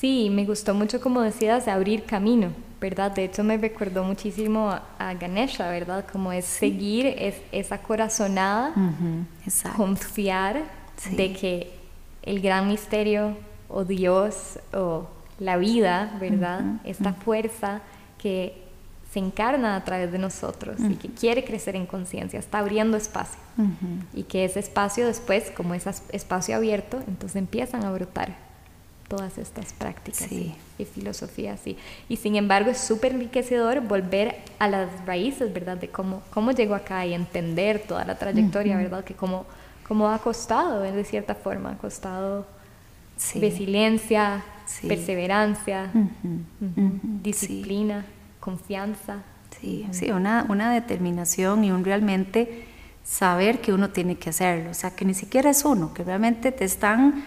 Sí, 0.00 0.30
me 0.32 0.44
gustó 0.44 0.74
mucho, 0.74 1.00
como 1.00 1.20
decías, 1.20 1.64
de 1.64 1.70
abrir 1.70 2.02
camino, 2.06 2.48
¿verdad? 2.80 3.12
De 3.12 3.22
hecho, 3.22 3.44
me 3.44 3.56
recordó 3.56 4.02
muchísimo 4.02 4.68
a, 4.98 5.14
Ganesha, 5.14 5.70
¿verdad? 5.70 6.04
Como 6.10 6.32
es 6.32 6.44
seguir 6.44 7.06
es, 7.06 7.36
esa 7.52 7.78
corazonada, 7.78 8.74
confiar 9.76 10.64
de 11.12 11.32
que 11.34 11.72
el 12.24 12.40
gran 12.40 12.66
misterio 12.66 13.36
o 13.70 13.84
Dios 13.84 14.58
o 14.72 15.06
la 15.38 15.56
vida, 15.56 16.16
¿verdad? 16.20 16.62
Esta 16.84 17.14
fuerza 17.14 17.80
que 18.18 18.62
se 19.12 19.18
encarna 19.18 19.74
a 19.74 19.84
través 19.84 20.12
de 20.12 20.18
nosotros 20.18 20.76
y 20.88 20.94
que 20.94 21.08
quiere 21.08 21.44
crecer 21.44 21.74
en 21.74 21.86
conciencia, 21.86 22.38
está 22.38 22.58
abriendo 22.58 22.96
espacio. 22.96 23.40
Y 24.14 24.22
que 24.22 24.44
ese 24.44 24.60
espacio 24.60 25.06
después, 25.06 25.50
como 25.50 25.74
es 25.74 25.86
espacio 26.12 26.56
abierto, 26.56 27.02
entonces 27.08 27.36
empiezan 27.36 27.84
a 27.84 27.90
brotar 27.90 28.36
todas 29.08 29.38
estas 29.38 29.72
prácticas 29.72 30.30
y, 30.30 30.54
filosofías. 30.94 31.66
Y, 31.66 31.76
y 32.08 32.16
sin 32.16 32.36
embargo 32.36 32.70
es 32.70 32.78
súper 32.78 33.12
enriquecedor 33.12 33.80
volver 33.80 34.36
a 34.60 34.68
las 34.68 34.88
raíces, 35.04 35.52
¿verdad? 35.52 35.76
De 35.76 35.88
cómo, 35.88 36.22
cómo 36.30 36.52
llegó 36.52 36.76
acá 36.76 37.04
y 37.04 37.12
entender 37.12 37.82
toda 37.86 38.04
la 38.04 38.16
trayectoria, 38.16 38.76
¿verdad? 38.76 39.02
Que 39.02 39.14
cómo, 39.14 39.44
cómo 39.86 40.08
ha 40.08 40.18
costado, 40.20 40.80
de 40.80 41.04
cierta 41.04 41.34
forma, 41.34 41.72
ha 41.72 41.78
costado 41.78 42.46
resiliencia, 43.34 44.44
perseverancia, 44.86 45.90
disciplina, 47.22 48.06
confianza. 48.38 49.22
Sí, 49.60 49.86
sí 49.90 50.10
una, 50.10 50.46
una 50.48 50.72
determinación 50.72 51.64
y 51.64 51.72
un 51.72 51.84
realmente 51.84 52.66
saber 53.04 53.60
que 53.60 53.72
uno 53.72 53.90
tiene 53.90 54.16
que 54.16 54.30
hacerlo, 54.30 54.70
o 54.70 54.74
sea, 54.74 54.94
que 54.94 55.04
ni 55.04 55.14
siquiera 55.14 55.50
es 55.50 55.64
uno, 55.64 55.92
que 55.92 56.04
realmente 56.04 56.52
te 56.52 56.64
están 56.64 57.24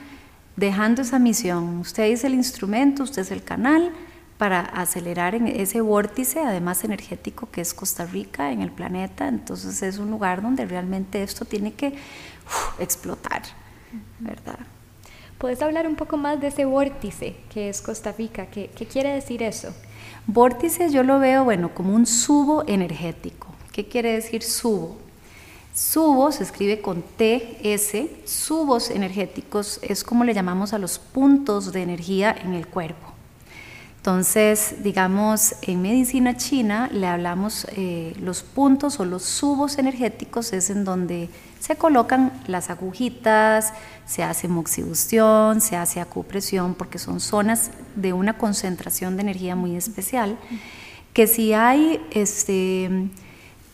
dejando 0.56 1.02
esa 1.02 1.20
misión. 1.20 1.80
Usted 1.80 2.04
es 2.04 2.24
el 2.24 2.34
instrumento, 2.34 3.04
usted 3.04 3.24
es 3.24 3.32
el 3.32 3.44
canal 3.44 3.92
para 4.38 4.62
acelerar 4.62 5.36
en 5.36 5.48
ese 5.48 5.82
vórtice, 5.82 6.40
además 6.40 6.84
energético, 6.84 7.50
que 7.52 7.62
es 7.62 7.74
Costa 7.74 8.06
Rica 8.06 8.52
en 8.52 8.62
el 8.62 8.72
planeta. 8.72 9.28
Entonces 9.28 9.82
es 9.84 9.98
un 9.98 10.12
lugar 10.12 10.42
donde 10.42 10.66
realmente 10.66 11.24
esto 11.24 11.46
tiene 11.46 11.74
que 11.74 11.94
explotar, 12.80 13.42
¿verdad? 14.20 14.60
¿Puedes 15.44 15.62
hablar 15.62 15.88
un 15.88 15.98
poco 15.98 16.16
más 16.16 16.40
de 16.40 16.48
ese 16.48 16.64
vórtice 16.64 17.36
que 17.54 17.68
es 17.68 17.82
Costa 17.82 18.14
Rica? 18.14 18.46
¿Qué, 18.46 18.70
quiere 18.70 19.10
decir 19.10 19.44
eso? 19.44 19.74
Vórtice 20.26 20.90
yo 20.90 21.04
lo 21.04 21.20
veo, 21.20 21.44
bueno, 21.44 21.76
como 21.76 21.94
un 21.94 22.06
subo 22.06 22.64
energético. 22.66 23.50
¿Qué 23.74 23.86
quiere 23.90 24.14
decir 24.14 24.42
subo? 24.42 24.96
Subo 25.74 26.32
se 26.32 26.44
escribe 26.44 26.80
con 26.80 27.02
TS, 27.04 28.08
subos 28.24 28.90
energéticos 28.90 29.82
es 29.82 30.06
como 30.06 30.24
le 30.24 30.34
llamamos 30.34 30.72
a 30.72 30.78
los 30.78 30.98
puntos 30.98 31.74
de 31.74 31.82
energía 31.82 32.34
en 32.42 32.54
el 32.54 32.66
cuerpo. 32.66 33.12
Entonces, 33.98 34.76
digamos, 34.82 35.56
en 35.62 35.82
medicina 35.82 36.38
china 36.38 36.90
le 36.94 37.08
hablamos 37.08 37.68
eh, 37.76 38.16
los 38.22 38.44
puntos 38.44 38.98
o 39.02 39.04
los 39.04 39.24
subos 39.24 39.78
energéticos, 39.78 40.54
es 40.54 40.70
en 40.70 40.86
donde 40.86 41.30
se 41.64 41.78
colocan 41.78 42.34
las 42.46 42.70
agujitas, 42.70 43.72
se 44.06 44.22
hace 44.22 44.50
moxibustión, 44.50 45.62
se 45.62 45.78
hace 45.78 46.02
acupresión, 46.02 46.74
porque 46.74 47.00
son 47.00 47.22
zonas 47.22 47.72
de 47.96 48.12
una 48.12 48.38
concentración 48.38 49.16
de 49.16 49.22
energía 49.22 49.56
muy 49.56 49.78
especial, 49.78 50.38
que 51.14 51.26
si 51.26 51.54
hay 51.54 52.06
este, 52.12 53.08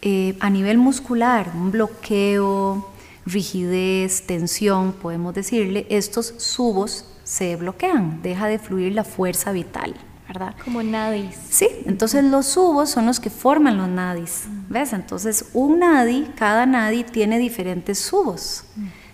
eh, 0.04 0.38
a 0.40 0.52
nivel 0.52 0.78
muscular, 0.78 1.52
un 1.56 1.72
bloqueo, 1.72 2.88
rigidez, 3.26 4.22
tensión, 4.28 4.94
podemos 4.94 5.34
decirle, 5.34 5.88
estos 5.90 6.36
subos 6.38 7.06
se 7.24 7.56
bloquean, 7.56 8.22
deja 8.22 8.46
de 8.46 8.60
fluir 8.60 8.94
la 8.94 9.04
fuerza 9.04 9.52
vital. 9.52 9.96
¿Verdad? 10.30 10.54
Como 10.64 10.84
nadis. 10.84 11.36
Sí, 11.50 11.68
entonces 11.86 12.24
los 12.24 12.46
subos 12.46 12.92
son 12.92 13.08
los 13.08 13.20
que 13.20 13.32
forman 13.32 13.78
los 13.78 13.90
nadis, 13.90 14.44
¿ves? 14.70 14.94
Entonces 14.94 15.50
un 15.54 15.80
nadi, 15.80 16.32
cada 16.36 16.68
nadi 16.68 17.04
tiene 17.04 17.40
diferentes 17.40 17.98
subos. 17.98 18.64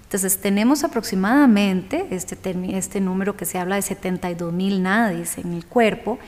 Entonces 0.03 0.37
tenemos 0.39 0.83
aproximadamente 0.83 2.05
este, 2.11 2.37
este 2.77 2.99
número 2.99 3.37
que 3.37 3.45
se 3.45 3.57
habla 3.57 3.77
de 3.77 3.81
72 3.81 4.51
mil 4.51 4.83
nadis 4.83 5.37
en 5.37 5.53
el 5.53 5.65
cuerpo, 5.65 6.19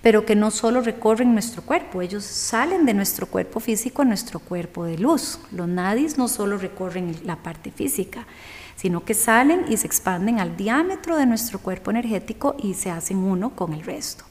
pero 0.00 0.24
que 0.24 0.36
no 0.36 0.52
solo 0.52 0.80
recorren 0.80 1.32
nuestro 1.32 1.62
cuerpo, 1.62 2.00
ellos 2.00 2.22
salen 2.22 2.86
de 2.86 2.94
nuestro 2.94 3.26
cuerpo 3.26 3.58
físico 3.58 4.02
a 4.02 4.04
nuestro 4.04 4.38
cuerpo 4.38 4.84
de 4.84 4.96
luz. 4.96 5.40
Los 5.50 5.66
nadis 5.66 6.18
no 6.18 6.28
solo 6.28 6.56
recorren 6.56 7.16
la 7.24 7.34
parte 7.34 7.72
física, 7.72 8.28
sino 8.76 9.04
que 9.04 9.14
salen 9.14 9.64
y 9.68 9.76
se 9.76 9.88
expanden 9.88 10.38
al 10.38 10.56
diámetro 10.56 11.16
de 11.16 11.26
nuestro 11.26 11.58
cuerpo 11.58 11.90
energético 11.90 12.54
y 12.62 12.74
se 12.74 12.92
hacen 12.92 13.18
uno 13.18 13.50
con 13.56 13.72
el 13.72 13.82
resto. 13.82 14.25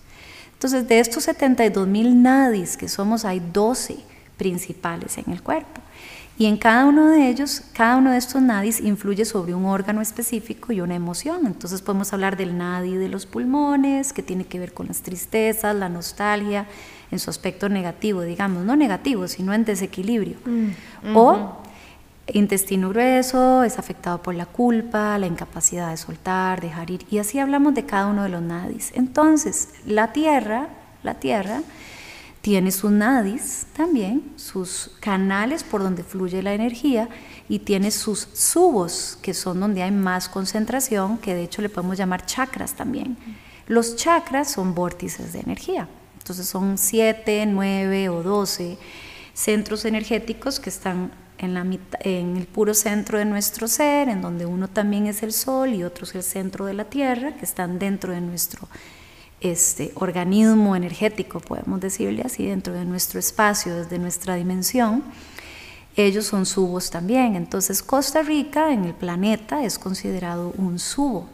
Entonces, 0.66 0.89
de 0.89 0.99
estos 0.99 1.26
72 1.26 1.88
mil 1.88 2.24
nadis 2.24 2.76
que 2.76 2.89
somos, 2.89 3.24
hay 3.24 3.39
12 3.39 3.97
principales 4.36 5.16
en 5.20 5.32
el 5.32 5.43
cuerpo. 5.43 5.80
Y 6.39 6.47
en 6.47 6.57
cada 6.57 6.86
uno 6.86 7.11
de 7.11 7.30
ellos, 7.30 7.61
cada 7.74 7.97
uno 7.97 8.09
de 8.09 8.18
estos 8.18 8.41
nadis 8.41 8.82
influye 8.82 9.26
sobre 9.26 9.53
un 9.53 9.66
órgano 9.66 10.01
específico 10.01 10.74
y 10.74 10.82
una 10.82 10.95
emoción. 10.95 11.45
Entonces 11.45 11.84
podemos 11.84 12.13
hablar 12.13 12.36
del 12.36 12.57
nadi 12.57 12.95
de 12.95 13.09
los 13.09 13.28
pulmones, 13.28 14.11
que 14.11 14.24
tiene 14.24 14.43
que 14.43 14.57
ver 14.57 14.74
con 14.74 14.88
las 14.88 15.03
tristezas, 15.03 15.76
la 15.76 15.88
nostalgia, 15.88 16.66
en 17.11 17.20
su 17.20 17.30
aspecto 17.30 17.70
negativo, 17.70 18.24
digamos, 18.24 18.66
no 18.66 18.76
negativo, 18.76 19.28
sino 19.28 19.53
en 19.53 19.66
desequilibrio. 19.66 20.38
Mm, 20.45 21.16
o 21.16 21.61
intestino 22.34 22.89
grueso 22.89 23.63
es 23.63 23.78
afectado 23.78 24.21
por 24.21 24.36
la 24.36 24.45
culpa, 24.45 25.17
la 25.17 25.28
incapacidad 25.28 25.91
de 25.91 25.97
soltar, 25.97 26.61
dejar 26.61 26.89
ir, 26.89 27.05
y 27.09 27.19
así 27.19 27.39
hablamos 27.39 27.73
de 27.73 27.86
cada 27.86 28.07
uno 28.07 28.23
de 28.23 28.30
los 28.30 28.41
nadis. 28.41 28.91
Entonces, 28.95 29.69
la 29.86 30.11
tierra, 30.11 30.69
la 31.03 31.15
tierra 31.15 31.61
tiene 32.41 32.71
sus 32.71 32.91
nadis 32.91 33.67
también, 33.76 34.34
sus 34.36 34.91
canales 34.99 35.63
por 35.63 35.82
donde 35.82 36.03
fluye 36.03 36.43
la 36.43 36.53
energía 36.53 37.09
y 37.49 37.59
tiene 37.59 37.91
sus 37.91 38.28
subos, 38.34 39.17
que 39.21 39.34
son 39.34 39.59
donde 39.59 39.84
hay 39.84 39.91
más 39.91 40.30
concentración, 40.30 41.17
que 41.17 41.34
de 41.34 41.43
hecho 41.43 41.61
le 41.61 41.69
podemos 41.69 41.97
llamar 41.97 42.26
chakras 42.26 42.73
también. 42.73 43.17
Los 43.67 43.95
chakras 43.95 44.51
son 44.51 44.76
vórtices 44.76 45.34
de 45.34 45.39
energía, 45.39 45.88
entonces 46.19 46.47
son 46.47 46.78
siete, 46.78 47.45
nueve 47.47 48.09
o 48.09 48.21
doce 48.21 48.78
centros 49.34 49.84
energéticos 49.86 50.59
que 50.59 50.69
están 50.69 51.11
en, 51.38 52.38
el 52.38 52.47
puro 52.47 52.73
centro 52.73 53.17
de 53.17 53.25
nuestro 53.25 53.67
ser, 53.67 54.09
en 54.09 54.21
donde 54.21 54.45
uno 54.45 54.67
también 54.67 55.07
es 55.07 55.23
el 55.23 55.33
sol 55.33 55.73
y 55.73 55.83
otro 55.83 56.05
es 56.05 56.15
el 56.15 56.23
centro 56.23 56.65
de 56.65 56.73
la 56.73 56.86
tierra, 56.86 57.36
que 57.36 57.45
están 57.45 57.79
dentro 57.79 58.13
de 58.13 58.21
nuestro 58.21 58.67
este 59.41 59.91
organismo 59.95 60.75
energético, 60.75 61.39
podemos 61.39 61.79
decirle 61.79 62.23
así, 62.23 62.45
dentro 62.45 62.73
de 62.73 62.86
nuestro 62.86 63.19
espacio, 63.19 63.75
desde 63.75 63.99
nuestra 63.99 64.36
dimensión, 64.36 65.03
ellos 65.95 66.25
son 66.25 66.45
subos 66.45 66.89
también. 66.89 67.36
Entonces 67.36 67.83
Costa 67.83 68.21
Rica 68.21 68.73
en 68.73 68.86
el 68.86 68.93
planeta 68.93 69.63
es 69.63 69.77
considerado 69.77 70.53
un 70.57 70.79
subo, 70.79 71.29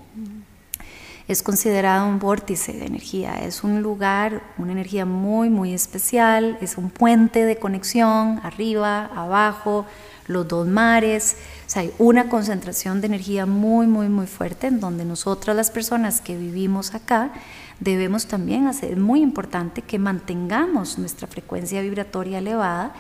es 1.32 1.43
considerado 1.43 2.09
un 2.09 2.19
vórtice 2.19 2.73
de 2.73 2.86
energía, 2.86 3.41
es 3.41 3.63
un 3.63 3.82
lugar, 3.82 4.43
una 4.57 4.73
energía 4.73 5.05
muy, 5.05 5.49
muy 5.49 5.73
especial, 5.73 6.57
es 6.59 6.77
un 6.77 6.89
puente 6.89 7.45
de 7.45 7.55
conexión 7.55 8.41
arriba, 8.43 9.05
abajo, 9.15 9.86
los 10.27 10.45
dos 10.47 10.67
mares, 10.67 11.38
o 11.65 11.69
sea, 11.69 11.84
hay 11.84 11.93
una 11.99 12.27
concentración 12.27 12.99
de 12.99 13.07
energía 13.07 13.45
muy, 13.45 13.88
muy, 13.88 14.09
muy 14.09 14.27
fuerte 14.27 14.67
en 14.67 14.82
donde 14.82 15.05
nosotras 15.05 15.55
las 15.55 15.71
personas 15.71 16.19
que 16.19 16.38
vivimos 16.38 16.93
acá 16.93 17.32
debemos 17.79 18.27
también 18.27 18.67
hacer, 18.67 18.91
es 18.91 18.97
muy 18.97 19.21
importante 19.21 19.82
que 19.82 19.99
mantengamos 19.99 20.97
nuestra 20.97 21.27
frecuencia 21.27 21.82
vibratoria 21.82 22.39
elevada 22.39 22.93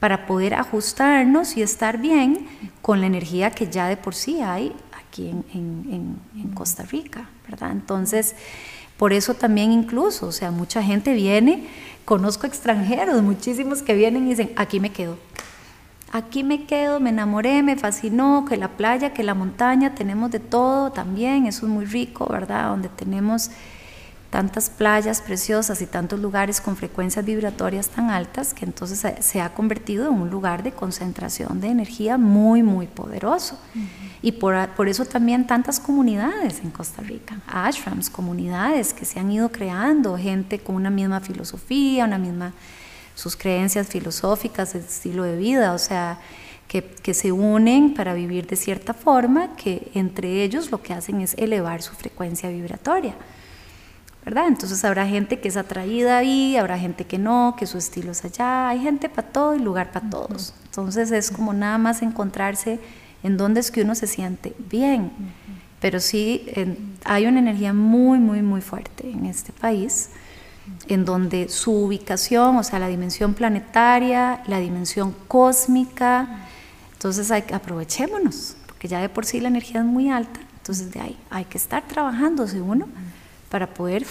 para 0.00 0.26
poder 0.26 0.54
ajustarnos 0.54 1.56
y 1.56 1.62
estar 1.62 1.98
bien 1.98 2.48
con 2.82 3.00
la 3.00 3.06
energía 3.06 3.50
que 3.50 3.70
ya 3.70 3.88
de 3.88 3.96
por 3.96 4.14
sí 4.14 4.40
hay 4.42 4.74
aquí 5.16 5.28
en, 5.28 6.18
en 6.36 6.50
Costa 6.54 6.82
Rica, 6.82 7.28
¿verdad? 7.48 7.72
Entonces, 7.72 8.34
por 8.96 9.12
eso 9.12 9.34
también 9.34 9.72
incluso, 9.72 10.26
o 10.26 10.32
sea, 10.32 10.50
mucha 10.50 10.82
gente 10.82 11.14
viene, 11.14 11.66
conozco 12.04 12.46
extranjeros, 12.46 13.22
muchísimos 13.22 13.82
que 13.82 13.94
vienen 13.94 14.26
y 14.26 14.30
dicen, 14.30 14.52
aquí 14.56 14.80
me 14.80 14.90
quedo, 14.90 15.18
aquí 16.12 16.44
me 16.44 16.64
quedo, 16.64 17.00
me 17.00 17.10
enamoré, 17.10 17.62
me 17.62 17.76
fascinó, 17.76 18.44
que 18.48 18.56
la 18.56 18.68
playa, 18.68 19.12
que 19.12 19.22
la 19.22 19.34
montaña, 19.34 19.94
tenemos 19.94 20.30
de 20.30 20.40
todo 20.40 20.92
también, 20.92 21.46
eso 21.46 21.66
es 21.66 21.72
muy 21.72 21.84
rico, 21.84 22.26
¿verdad? 22.30 22.68
Donde 22.68 22.88
tenemos 22.88 23.50
tantas 24.36 24.68
playas 24.68 25.22
preciosas 25.22 25.80
y 25.80 25.86
tantos 25.86 26.20
lugares 26.20 26.60
con 26.60 26.76
frecuencias 26.76 27.24
vibratorias 27.24 27.88
tan 27.88 28.10
altas 28.10 28.52
que 28.52 28.66
entonces 28.66 29.02
se 29.20 29.40
ha 29.40 29.54
convertido 29.54 30.08
en 30.08 30.20
un 30.20 30.28
lugar 30.28 30.62
de 30.62 30.72
concentración 30.72 31.58
de 31.58 31.68
energía 31.68 32.18
muy, 32.18 32.62
muy 32.62 32.86
poderoso. 32.86 33.58
Y 34.20 34.32
por, 34.32 34.68
por, 34.74 34.90
eso 34.90 35.06
también 35.06 35.46
tantas 35.46 35.80
comunidades 35.80 36.60
en 36.62 36.70
Costa 36.70 37.00
Rica, 37.00 37.40
ashrams, 37.46 38.10
comunidades 38.10 38.92
que 38.92 39.06
se 39.06 39.18
han 39.18 39.32
ido 39.32 39.50
creando, 39.50 40.18
gente 40.18 40.58
con 40.58 40.74
una 40.74 40.90
misma 40.90 41.20
filosofía, 41.20 42.04
una 42.04 42.18
misma, 42.18 42.52
sus 43.14 43.36
creencias 43.36 43.86
filosóficas, 43.86 44.74
el 44.74 44.82
estilo 44.82 45.22
de 45.22 45.38
vida, 45.38 45.72
o 45.72 45.78
sea, 45.78 46.18
que, 46.68 46.84
que 46.84 47.14
se 47.14 47.32
unen 47.32 47.94
para 47.94 48.12
vivir 48.12 48.46
de 48.46 48.56
cierta 48.56 48.92
forma, 48.92 49.56
que 49.56 49.90
entre 49.94 50.42
ellos 50.42 50.70
lo 50.70 50.82
que 50.82 50.92
hacen 50.92 51.22
es 51.22 51.32
elevar 51.38 51.80
su 51.80 51.94
frecuencia 51.94 52.50
vibratoria. 52.50 53.14
¿Verdad? 54.26 54.48
Entonces 54.48 54.84
habrá 54.84 55.06
gente 55.06 55.38
que 55.38 55.46
es 55.46 55.56
atraída 55.56 56.18
ahí, 56.18 56.56
habrá 56.56 56.76
gente 56.76 57.04
que 57.04 57.16
no, 57.16 57.54
que 57.56 57.64
su 57.64 57.78
estilo 57.78 58.10
es 58.10 58.24
allá, 58.24 58.68
hay 58.68 58.80
gente 58.80 59.08
para 59.08 59.28
todo 59.28 59.54
y 59.54 59.60
lugar 59.60 59.92
para 59.92 60.10
todos. 60.10 60.52
Entonces 60.64 61.12
es 61.12 61.30
como 61.30 61.54
nada 61.54 61.78
más 61.78 62.02
encontrarse 62.02 62.80
en 63.22 63.36
dónde 63.36 63.60
es 63.60 63.70
que 63.70 63.82
uno 63.82 63.94
se 63.94 64.08
siente 64.08 64.52
bien. 64.68 65.12
Pero 65.80 66.00
sí 66.00 66.44
hay 67.04 67.26
una 67.26 67.38
energía 67.38 67.72
muy, 67.72 68.18
muy, 68.18 68.42
muy 68.42 68.62
fuerte 68.62 69.08
en 69.08 69.26
este 69.26 69.52
país, 69.52 70.10
en 70.88 71.04
donde 71.04 71.48
su 71.48 71.84
ubicación, 71.84 72.56
o 72.56 72.64
sea, 72.64 72.80
la 72.80 72.88
dimensión 72.88 73.32
planetaria, 73.32 74.42
la 74.48 74.58
dimensión 74.58 75.14
cósmica, 75.28 76.48
entonces 76.94 77.30
hay, 77.30 77.44
aprovechémonos, 77.52 78.56
porque 78.66 78.88
ya 78.88 79.00
de 79.00 79.08
por 79.08 79.24
sí 79.24 79.38
la 79.38 79.46
energía 79.46 79.82
es 79.82 79.86
muy 79.86 80.10
alta, 80.10 80.40
entonces 80.56 80.90
de 80.90 81.00
ahí 81.00 81.16
hay 81.30 81.44
que 81.44 81.58
estar 81.58 81.86
trabajándose 81.86 82.60
uno 82.60 82.88
para 83.48 83.68
poder 83.68 84.04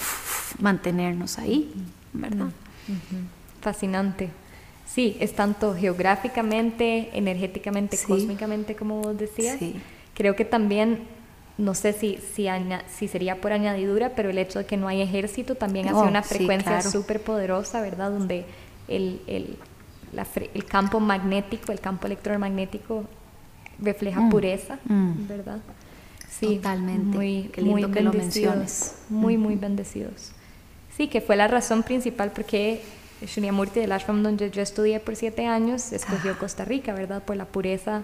mantenernos 0.59 1.37
ahí, 1.37 1.73
¿verdad? 2.13 2.47
Fascinante. 3.61 4.29
Sí, 4.85 5.17
es 5.19 5.33
tanto 5.33 5.75
geográficamente, 5.75 7.09
energéticamente, 7.13 7.97
cósmicamente, 8.07 8.75
como 8.75 9.01
vos 9.01 9.17
decías. 9.17 9.57
Creo 10.13 10.35
que 10.35 10.45
también, 10.45 10.99
no 11.57 11.73
sé 11.73 11.91
si, 11.93 12.19
si, 12.33 12.47
si, 12.87 13.07
sería 13.07 13.41
por 13.41 13.51
añadidura, 13.51 14.13
pero 14.15 14.29
el 14.29 14.37
hecho 14.37 14.59
de 14.59 14.65
que 14.65 14.77
no 14.77 14.87
hay 14.87 15.01
ejército 15.01 15.55
también 15.55 15.87
hace 15.87 15.97
oh, 15.97 16.07
una 16.07 16.23
frecuencia 16.23 16.81
súper 16.81 17.21
poderosa, 17.21 17.81
¿verdad? 17.81 18.11
Donde 18.11 18.45
el, 18.87 19.21
el, 19.27 19.57
el, 20.53 20.65
campo 20.65 20.99
magnético, 20.99 21.71
el 21.71 21.79
campo 21.79 22.07
electromagnético 22.07 23.03
refleja 23.79 24.21
mm, 24.21 24.29
pureza, 24.29 24.79
mm. 24.85 25.27
¿verdad? 25.27 25.59
Sí, 26.39 26.57
totalmente. 26.57 27.15
Muy, 27.17 27.49
Qué 27.53 27.61
lindo 27.61 27.91
que 27.91 28.01
lo 28.01 28.11
menciones. 28.11 28.95
Muy, 29.09 29.37
muy 29.37 29.55
bendecidos. 29.55 30.31
Sí, 30.95 31.07
que 31.07 31.21
fue 31.21 31.35
la 31.35 31.47
razón 31.47 31.83
principal 31.83 32.31
porque 32.31 32.81
Shunyamurti 33.21 33.79
del 33.79 33.91
ashram 33.91 34.23
donde 34.23 34.51
yo 34.51 34.61
estudié 34.61 34.99
por 34.99 35.15
siete 35.15 35.45
años 35.45 35.93
escogió 35.93 36.31
ah. 36.31 36.37
Costa 36.37 36.65
Rica, 36.65 36.93
¿verdad? 36.93 37.23
Por 37.23 37.37
la 37.37 37.45
pureza, 37.45 38.03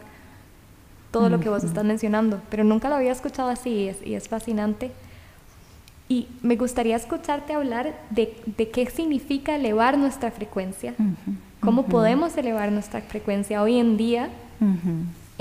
todo 1.12 1.30
lo 1.30 1.40
que 1.40 1.50
vos 1.50 1.64
estás 1.64 1.84
mencionando. 1.84 2.42
Pero 2.50 2.64
nunca 2.64 2.90
lo 2.90 2.96
había 2.96 3.12
escuchado 3.12 3.50
así 3.50 3.92
y 4.06 4.14
es, 4.16 4.30
fascinante. 4.30 4.92
Y 6.08 6.28
me 6.42 6.56
gustaría 6.56 6.96
escucharte 6.96 7.54
hablar 7.54 7.94
de, 8.10 8.38
de 8.46 8.70
qué 8.70 8.90
significa 8.90 9.56
elevar 9.56 9.98
nuestra 9.98 10.32
frecuencia, 10.32 10.94
cómo 11.62 11.86
podemos 11.86 12.36
elevar 12.38 12.72
nuestra 12.72 13.02
frecuencia 13.02 13.62
hoy 13.62 13.78
en 13.78 13.98
día 13.98 14.30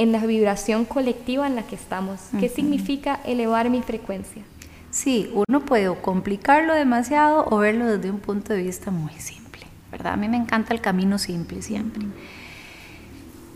en 0.00 0.12
la 0.12 0.24
vibración 0.24 0.86
colectiva 0.86 1.46
en 1.46 1.56
la 1.56 1.66
que 1.66 1.74
estamos. 1.74 2.20
¿Qué 2.40 2.48
significa 2.48 3.20
elevar 3.26 3.68
mi 3.68 3.82
frecuencia? 3.82 4.42
Sí, 4.90 5.30
uno 5.34 5.60
puede 5.66 5.94
complicarlo 6.00 6.72
demasiado 6.72 7.44
o 7.50 7.58
verlo 7.58 7.84
desde 7.86 8.10
un 8.10 8.18
punto 8.18 8.54
de 8.54 8.62
vista 8.62 8.90
muy 8.90 9.12
simple, 9.12 9.66
¿verdad? 9.92 10.14
A 10.14 10.16
mí 10.16 10.26
me 10.26 10.38
encanta 10.38 10.72
el 10.72 10.80
camino 10.80 11.18
simple 11.18 11.60
siempre. 11.60 12.06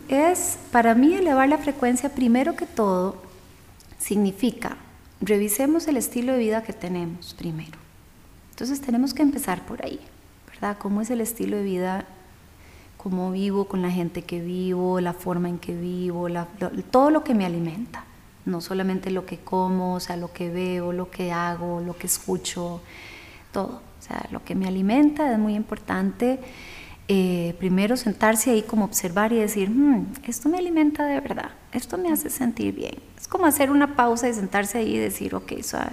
Es, 0.09 0.59
para 0.71 0.95
mí, 0.95 1.15
elevar 1.15 1.49
la 1.49 1.57
frecuencia, 1.57 2.11
primero 2.11 2.57
que 2.57 2.67
todo, 2.67 3.23
significa, 3.99 4.77
revisemos 5.23 5.89
el 5.89 5.97
estilo 5.97 6.35
de 6.35 6.41
vida 6.41 6.63
que 6.63 6.75
tenemos 6.75 7.33
primero. 7.33 7.79
Entonces 8.51 8.83
tenemos 8.83 9.15
que 9.15 9.23
empezar 9.23 9.65
por 9.65 9.83
ahí, 9.83 9.99
¿verdad? 10.53 10.77
¿Cómo 10.79 11.01
es 11.01 11.09
el 11.09 11.23
estilo 11.23 11.57
de 11.57 11.63
vida 11.63 12.05
cómo 13.05 13.31
vivo, 13.31 13.67
con 13.67 13.83
la 13.83 13.91
gente 13.91 14.23
que 14.23 14.41
vivo, 14.41 14.99
la 14.99 15.13
forma 15.13 15.51
en 15.51 15.59
que 15.59 15.77
vivo, 15.77 16.27
todo 16.91 17.11
lo 17.11 17.23
que 17.23 17.35
me 17.35 17.45
alimenta. 17.45 18.03
No 18.47 18.63
solamente 18.63 19.11
lo 19.11 19.27
que 19.27 19.37
como, 19.37 19.97
o 19.97 20.01
sea, 20.01 20.17
lo 20.17 20.33
que 20.33 20.49
veo, 20.49 20.91
lo 20.91 21.11
que 21.11 21.31
hago, 21.31 21.81
lo 21.81 21.99
que 21.99 22.07
escucho, 22.07 22.81
todo. 23.53 23.83
O 23.99 24.03
sea, 24.03 24.27
lo 24.31 24.43
que 24.43 24.55
me 24.55 24.67
alimenta 24.67 25.31
es 25.31 25.39
muy 25.39 25.55
importante. 25.55 26.41
Eh, 27.07 27.55
primero 27.59 27.99
sentarse 27.99 28.53
ahí 28.53 28.63
como 28.63 28.87
observar 28.87 29.35
y 29.35 29.37
decir, 29.37 29.69
hmm, 29.69 30.07
esto 30.27 30.49
me 30.49 30.57
alimenta 30.57 31.05
de 31.05 31.21
verdad, 31.21 31.51
esto 31.73 31.99
me 31.99 32.11
hace 32.11 32.31
sentir 32.31 32.75
bien. 32.75 32.95
Es 33.19 33.29
como 33.29 33.45
hacer 33.45 33.71
una 33.71 33.97
pausa 33.97 34.31
y 34.31 34.33
sentarse 34.33 34.79
ahí 34.79 34.95
y 34.95 34.99
decir, 34.99 35.35
ok, 35.35 35.61
suave, 35.63 35.93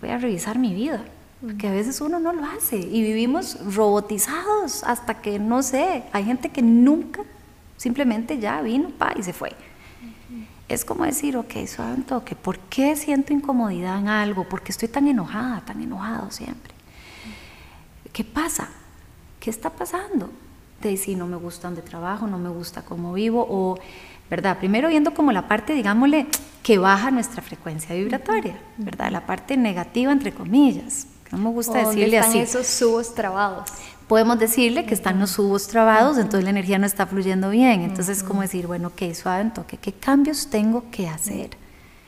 voy 0.00 0.10
a 0.10 0.18
revisar 0.18 0.58
mi 0.58 0.74
vida, 0.74 1.04
porque 1.40 1.68
a 1.68 1.70
veces 1.70 2.00
uno 2.00 2.18
no 2.18 2.32
lo 2.32 2.44
hace 2.44 2.76
y 2.76 3.02
vivimos 3.02 3.58
robotizados 3.74 4.82
hasta 4.84 5.20
que, 5.20 5.38
no 5.38 5.62
sé, 5.62 6.04
hay 6.12 6.24
gente 6.24 6.48
que 6.48 6.62
nunca 6.62 7.22
simplemente 7.76 8.38
ya 8.38 8.62
vino 8.62 8.90
pa, 8.90 9.12
y 9.16 9.22
se 9.22 9.32
fue. 9.32 9.52
Es 10.68 10.84
como 10.84 11.04
decir, 11.04 11.36
ok, 11.36 11.52
suave 11.66 11.94
un 11.94 12.02
toque, 12.02 12.34
¿por 12.34 12.58
qué 12.58 12.96
siento 12.96 13.32
incomodidad 13.32 13.98
en 13.98 14.08
algo? 14.08 14.48
¿Por 14.48 14.62
qué 14.62 14.72
estoy 14.72 14.88
tan 14.88 15.06
enojada, 15.06 15.60
tan 15.60 15.80
enojado 15.80 16.30
siempre? 16.30 16.74
¿Qué 18.12 18.24
pasa? 18.24 18.68
¿Qué 19.38 19.50
está 19.50 19.70
pasando? 19.70 20.30
De 20.82 20.96
si 20.96 21.14
no 21.14 21.26
me 21.26 21.36
gusta 21.36 21.68
donde 21.68 21.82
trabajo, 21.82 22.26
no 22.26 22.38
me 22.38 22.48
gusta 22.48 22.82
cómo 22.82 23.12
vivo, 23.12 23.46
o, 23.48 23.78
¿verdad? 24.28 24.58
Primero 24.58 24.88
viendo 24.88 25.14
como 25.14 25.30
la 25.30 25.46
parte, 25.46 25.74
digámosle, 25.74 26.26
que 26.64 26.78
baja 26.78 27.12
nuestra 27.12 27.42
frecuencia 27.42 27.94
vibratoria, 27.94 28.58
¿verdad? 28.76 29.12
La 29.12 29.24
parte 29.24 29.56
negativa, 29.56 30.10
entre 30.10 30.32
comillas. 30.32 31.06
No 31.32 31.38
me 31.38 31.50
gusta 31.50 31.78
decirle 31.78 32.18
están 32.18 32.30
así. 32.30 32.38
esos 32.38 32.66
subos 32.66 33.14
trabados. 33.14 33.68
Podemos 34.08 34.38
decirle 34.38 34.86
que 34.86 34.94
están 34.94 35.18
los 35.18 35.30
subos 35.30 35.66
trabados, 35.66 36.16
entonces 36.16 36.44
la 36.44 36.50
energía 36.50 36.78
no 36.78 36.86
está 36.86 37.06
fluyendo 37.06 37.50
bien. 37.50 37.82
Entonces, 37.82 38.18
es 38.18 38.22
como 38.22 38.42
decir, 38.42 38.68
bueno, 38.68 38.88
ok, 38.88 39.12
suave 39.14 39.40
en 39.40 39.52
toque, 39.52 39.78
¿qué 39.78 39.92
cambios 39.92 40.48
tengo 40.48 40.84
que 40.92 41.08
hacer? 41.08 41.50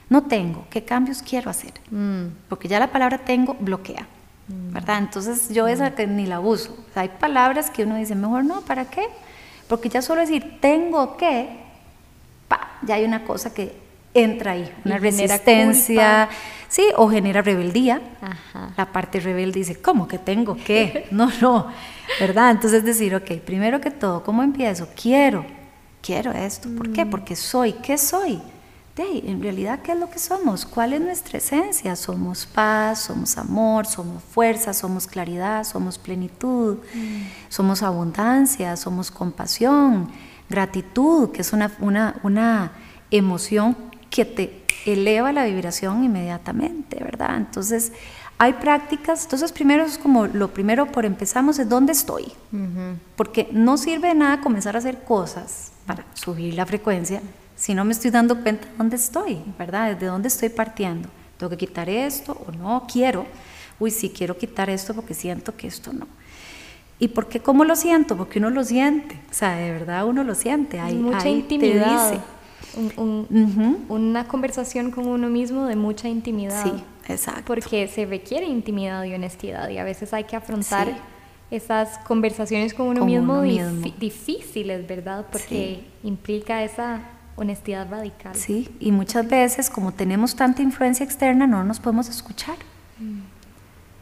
No 0.09 0.23
tengo, 0.23 0.65
¿qué 0.71 0.85
cambios 0.85 1.23
quiero 1.23 1.51
hacer? 1.51 1.73
Mm. 1.91 2.27
Porque 2.49 2.69
ya 2.69 2.79
la 2.79 2.93
palabra 2.93 3.19
tengo 3.19 3.57
bloquea. 3.59 4.07
¿verdad? 4.49 4.99
Entonces 4.99 5.51
yo 5.51 5.69
esa 5.69 5.95
que 5.95 6.07
ni 6.07 6.27
la 6.27 6.41
uso. 6.41 6.75
hay 6.95 7.09
palabras 7.09 7.71
que 7.71 7.85
uno 7.85 7.97
dice, 7.97 8.15
mejor 8.15 8.45
no, 8.45 8.63
¿para 8.63 8.87
qué? 8.87 9.07
Porque 9.69 9.89
ya 9.89 10.01
solo 10.01 10.23
decir 10.23 10.59
tengo 10.61 11.17
que, 11.17 11.49
pa, 12.49 12.79
ya 12.83 12.95
hay 12.95 13.05
una 13.05 13.25
cosa 13.25 13.53
que 13.53 13.77
entra 14.15 14.53
ahí, 14.53 14.73
una 14.85 14.99
resistencia, 14.99 16.29
sí, 16.69 16.85
o 16.97 17.09
genera 17.09 17.43
rebeldía. 17.43 18.01
La 18.77 18.93
parte 18.93 19.21
rebelde 19.21 19.61
dice, 19.61 19.81
¿cómo 19.81 20.07
que 20.07 20.19
tengo 20.19 20.57
que? 20.57 21.09
No, 21.13 21.31
no, 21.41 21.67
¿verdad? 22.21 22.51
Entonces 22.51 22.85
decir, 22.85 23.15
ok, 23.15 23.33
primero 23.45 23.81
que 23.81 23.91
todo, 23.91 24.23
¿cómo 24.23 24.43
empiezo? 24.43 24.89
Quiero, 25.01 25.45
quiero 26.03 26.33
esto. 26.33 26.69
¿Por 26.77 26.93
qué? 26.93 27.05
Mm. 27.05 27.11
Porque 27.11 27.37
soy, 27.37 27.73
¿qué 27.75 27.99
soy? 27.99 28.41
en 29.05 29.43
realidad, 29.43 29.81
¿qué 29.83 29.93
es 29.93 29.99
lo 29.99 30.11
que 30.11 30.19
somos? 30.19 30.67
¿Cuál 30.67 30.93
es 30.93 31.01
nuestra 31.01 31.39
esencia? 31.39 31.95
Somos 31.95 32.47
paz, 32.47 33.03
somos 33.03 33.39
amor, 33.39 33.87
somos 33.87 34.23
fuerza, 34.23 34.75
somos 34.75 35.07
claridad, 35.07 35.65
somos 35.65 35.99
plenitud, 35.99 36.79
mm. 36.95 37.23
somos 37.49 37.83
abundancia, 37.83 38.77
somos 38.77 39.11
compasión, 39.11 40.11
gratitud, 40.49 41.31
que 41.31 41.43
es 41.43 41.53
una, 41.53 41.71
una, 41.81 42.17
una 42.23 42.73
emoción 43.11 43.77
que 44.11 44.25
te 44.25 44.63
eleva 44.87 45.33
la 45.33 45.45
vibración 45.45 46.05
inmediatamente, 46.05 47.03
¿verdad? 47.03 47.37
Entonces, 47.37 47.93
hay 48.39 48.55
prácticas, 48.55 49.25
entonces 49.25 49.53
primero 49.53 49.85
es 49.85 49.99
como 49.99 50.27
lo 50.27 50.53
primero 50.53 50.87
por 50.87 51.05
empezamos 51.05 51.59
es 51.59 51.69
dónde 51.69 51.93
estoy, 51.93 52.33
porque 53.17 53.49
no 53.53 53.77
sirve 53.77 54.09
de 54.09 54.15
nada 54.15 54.41
comenzar 54.41 54.77
a 54.77 54.79
hacer 54.79 55.03
cosas 55.03 55.73
para 55.87 56.05
subir 56.15 56.55
la 56.55 56.65
frecuencia 56.65 57.21
si 57.59 57.75
no 57.75 57.85
me 57.85 57.93
estoy 57.93 58.13
dando 58.13 58.41
cuenta 58.41 58.67
de 58.69 58.77
dónde 58.79 58.97
estoy, 58.97 59.41
¿verdad? 59.59 59.97
¿De 59.97 60.07
dónde 60.07 60.29
estoy 60.29 60.49
partiendo? 60.49 61.09
¿Tengo 61.37 61.51
que 61.51 61.57
quitar 61.57 61.91
esto 61.91 62.41
o 62.47 62.53
no? 62.53 62.87
Quiero. 62.91 63.27
Uy, 63.81 63.91
sí, 63.91 64.11
quiero 64.11 64.39
quitar 64.39 64.71
esto 64.71 64.95
porque 64.95 65.13
siento 65.13 65.57
que 65.57 65.67
esto 65.67 65.93
no. 65.93 66.07
¿Y 67.01 67.09
por 67.09 67.29
qué 67.29 67.41
cómo 67.41 67.65
lo 67.65 67.75
siento? 67.75 68.17
Porque 68.17 68.39
uno 68.39 68.51
lo 68.51 68.63
siente. 68.63 69.21
O 69.29 69.35
sea, 69.35 69.57
de 69.57 69.73
verdad 69.73 70.07
uno 70.07 70.23
lo 70.23 70.37
siente. 70.37 70.79
Hay 70.79 70.95
mucha 70.95 71.29
intimidad. 71.29 72.21
Una 73.89 74.29
conversación 74.29 74.91
con 74.91 75.07
uno 75.07 75.29
mismo 75.29 75.67
de 75.67 75.77
mucha 75.77 76.09
intimidad. 76.09 76.63
Sí, 76.65 76.73
exacto. 77.09 77.45
Porque 77.47 77.89
se 77.89 78.07
requiere 78.07 78.47
intimidad 78.47 79.05
y 79.05 79.15
honestidad 79.15 79.69
y 79.69 79.79
a 79.79 79.85
veces 79.85 80.13
hay 80.13 80.25
que 80.25 80.37
afrontar 80.37 80.97
esas 81.51 81.99
conversaciones 81.99 82.75
con 82.75 82.89
uno, 82.89 83.05
mismo, 83.05 83.43
difíciles, 83.99 84.87
¿verdad? 84.87 85.27
Porque 85.31 85.83
implica 86.03 86.63
esa 86.63 87.01
honestidad 87.37 87.89
radical. 87.89 88.35
Sí, 88.35 88.69
y 88.81 88.93
muchas 88.93 89.29
veces 89.29 89.71
como 89.71 89.93
tenemos 89.93 90.35
tanta 90.35 90.63
influencia 90.63 91.05
externa 91.05 91.47
no 91.47 91.65
nos 91.65 91.81
podemos 91.81 92.09
escuchar. 92.09 92.57
Mm. 92.99 93.39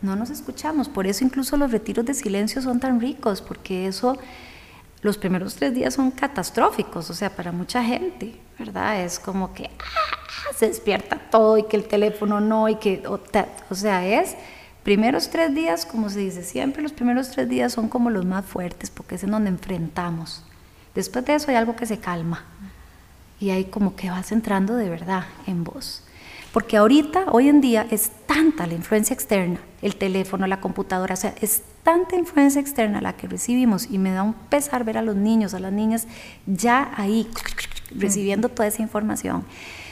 No 0.02 0.16
nos 0.16 0.30
escuchamos, 0.30 0.88
por 0.88 1.06
eso 1.06 1.24
incluso 1.24 1.56
los 1.56 1.72
retiros 1.72 2.04
de 2.04 2.14
silencio 2.14 2.60
son 2.60 2.80
tan 2.80 3.00
ricos, 3.00 3.40
porque 3.40 3.86
eso, 3.86 4.18
los 5.06 5.16
primeros 5.16 5.54
tres 5.54 5.72
días 5.72 5.94
son 5.94 6.10
catastróficos, 6.10 7.08
o 7.08 7.14
sea, 7.14 7.30
para 7.30 7.52
mucha 7.52 7.82
gente, 7.82 8.38
¿verdad? 8.58 9.02
Es 9.02 9.18
como 9.18 9.54
que 9.54 9.70
ah, 9.78 10.52
se 10.54 10.68
despierta 10.68 11.18
todo 11.30 11.56
y 11.56 11.62
que 11.62 11.76
el 11.76 11.84
teléfono 11.84 12.40
no, 12.40 12.68
y 12.68 12.74
que, 12.74 13.02
o, 13.06 13.20
o 13.70 13.74
sea, 13.74 14.04
es 14.04 14.34
primeros 14.82 15.30
tres 15.30 15.54
días, 15.54 15.86
como 15.86 16.10
se 16.10 16.18
dice 16.18 16.42
siempre, 16.42 16.82
los 16.82 16.92
primeros 16.92 17.30
tres 17.30 17.48
días 17.48 17.72
son 17.72 17.88
como 17.88 18.10
los 18.10 18.26
más 18.26 18.44
fuertes, 18.44 18.90
porque 18.90 19.14
es 19.14 19.22
en 19.22 19.30
donde 19.30 19.48
enfrentamos. 19.48 20.44
Después 20.94 21.24
de 21.24 21.36
eso 21.36 21.50
hay 21.50 21.56
algo 21.56 21.76
que 21.76 21.86
se 21.86 21.98
calma 21.98 22.44
y 23.38 23.50
ahí 23.50 23.64
como 23.64 23.96
que 23.96 24.10
vas 24.10 24.32
entrando 24.32 24.74
de 24.74 24.90
verdad 24.90 25.24
en 25.46 25.62
vos. 25.64 26.02
Porque 26.52 26.78
ahorita, 26.78 27.26
hoy 27.32 27.48
en 27.48 27.60
día, 27.60 27.86
es 27.90 28.10
tanta 28.26 28.66
la 28.66 28.74
influencia 28.74 29.14
externa, 29.14 29.60
el 29.82 29.96
teléfono, 29.96 30.46
la 30.46 30.60
computadora, 30.60 31.14
o 31.14 31.16
sea, 31.16 31.34
es 31.40 31.62
tanta 31.86 32.16
influencia 32.16 32.60
externa 32.60 33.00
la 33.00 33.12
que 33.12 33.28
recibimos 33.28 33.88
y 33.88 33.98
me 33.98 34.10
da 34.10 34.24
un 34.24 34.34
pesar 34.34 34.82
ver 34.82 34.98
a 34.98 35.02
los 35.02 35.14
niños, 35.14 35.54
a 35.54 35.60
las 35.60 35.72
niñas 35.72 36.08
ya 36.44 36.92
ahí 36.96 37.28
recibiendo 37.94 38.48
toda 38.48 38.66
esa 38.66 38.82
información. 38.82 39.44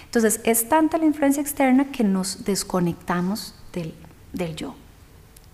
Entonces, 0.06 0.40
es 0.42 0.68
tanta 0.68 0.98
la 0.98 1.04
influencia 1.04 1.40
externa 1.40 1.92
que 1.92 2.02
nos 2.02 2.44
desconectamos 2.44 3.54
del, 3.72 3.94
del 4.32 4.56
yo. 4.56 4.74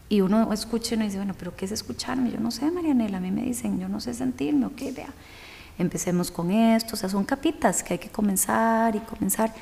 Y 0.08 0.22
uno 0.22 0.50
escucha 0.54 0.94
y 0.94 0.96
uno 0.96 1.04
dice, 1.04 1.18
bueno, 1.18 1.34
pero 1.38 1.54
¿qué 1.54 1.66
es 1.66 1.72
escucharme? 1.72 2.30
Yo 2.30 2.40
no 2.40 2.50
sé, 2.50 2.70
Marianela, 2.70 3.18
a 3.18 3.20
mí 3.20 3.30
me 3.30 3.42
dicen, 3.42 3.78
yo 3.78 3.90
no 3.90 4.00
sé 4.00 4.14
sentirme, 4.14 4.64
ok, 4.64 4.80
vea 4.96 5.12
empecemos 5.78 6.30
con 6.30 6.50
esto, 6.50 6.94
o 6.94 6.96
sea, 6.96 7.08
son 7.08 7.24
capitas 7.24 7.82
que 7.82 7.94
hay 7.94 7.98
que 7.98 8.10
comenzar 8.10 8.96
y 8.96 9.00
comenzar. 9.00 9.54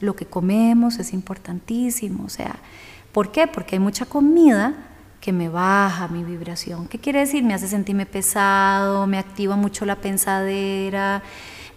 Lo 0.00 0.14
que 0.14 0.24
comemos 0.24 0.98
es 0.98 1.12
importantísimo, 1.12 2.24
o 2.24 2.28
sea, 2.28 2.56
¿por 3.12 3.32
qué? 3.32 3.48
Porque 3.48 3.76
hay 3.76 3.80
mucha 3.80 4.06
comida 4.06 4.93
que 5.24 5.32
me 5.32 5.48
baja 5.48 6.06
mi 6.08 6.22
vibración. 6.22 6.86
¿Qué 6.86 6.98
quiere 6.98 7.20
decir? 7.20 7.42
Me 7.44 7.54
hace 7.54 7.66
sentirme 7.66 8.04
pesado, 8.04 9.06
me 9.06 9.16
activa 9.16 9.56
mucho 9.56 9.86
la 9.86 9.96
pensadera, 9.96 11.22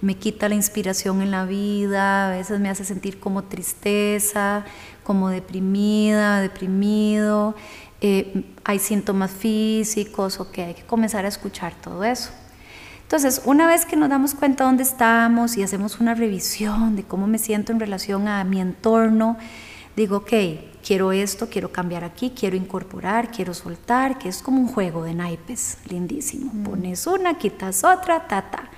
me 0.02 0.16
quita 0.18 0.50
la 0.50 0.56
inspiración 0.56 1.22
en 1.22 1.32
la 1.32 1.46
vida, 1.46 2.28
a 2.28 2.32
veces 2.32 2.60
me 2.60 2.70
hace 2.70 2.84
sentir 2.84 3.22
como 3.22 3.46
tristeza, 3.46 4.66
como 5.06 5.30
deprimida, 5.30 6.42
deprimido. 6.42 7.56
Eh, 8.02 8.44
hay 8.66 8.80
síntomas 8.80 9.32
físicos, 9.32 10.42
ok, 10.42 10.58
hay 10.58 10.74
que 10.74 10.84
comenzar 10.84 11.24
a 11.24 11.30
escuchar 11.30 11.74
todo 11.82 12.04
eso. 12.04 12.32
Entonces, 13.04 13.44
una 13.46 13.66
vez 13.66 13.86
que 13.86 13.96
nos 13.96 14.10
damos 14.10 14.36
cuenta 14.36 14.66
dónde 14.66 14.84
estamos 14.84 15.56
y 15.56 15.64
hacemos 15.64 16.02
una 16.02 16.16
revisión 16.16 16.98
de 16.98 17.04
cómo 17.04 17.28
me 17.28 17.38
siento 17.38 17.72
en 17.72 17.80
relación 17.80 18.28
a 18.28 18.44
mi 18.44 18.60
entorno, 18.60 19.38
digo, 19.96 20.18
ok, 20.18 20.34
quiero 20.88 21.12
esto, 21.12 21.50
quiero 21.50 21.74
cambiar 21.74 22.06
aquí, 22.06 22.30
quiero 22.30 22.56
incorporar, 22.56 23.30
quiero 23.30 23.54
soltar, 23.54 24.18
que 24.18 24.30
es 24.30 24.42
como 24.42 24.62
un 24.62 24.70
juego 24.70 25.04
de 25.04 25.14
naipes, 25.14 25.80
lindísimo. 25.90 26.50
Mm. 26.54 26.64
Pones 26.64 27.06
una, 27.08 27.38
quitas 27.38 27.84
otra, 27.84 28.26
ta, 28.26 28.50
ta. 28.50 28.70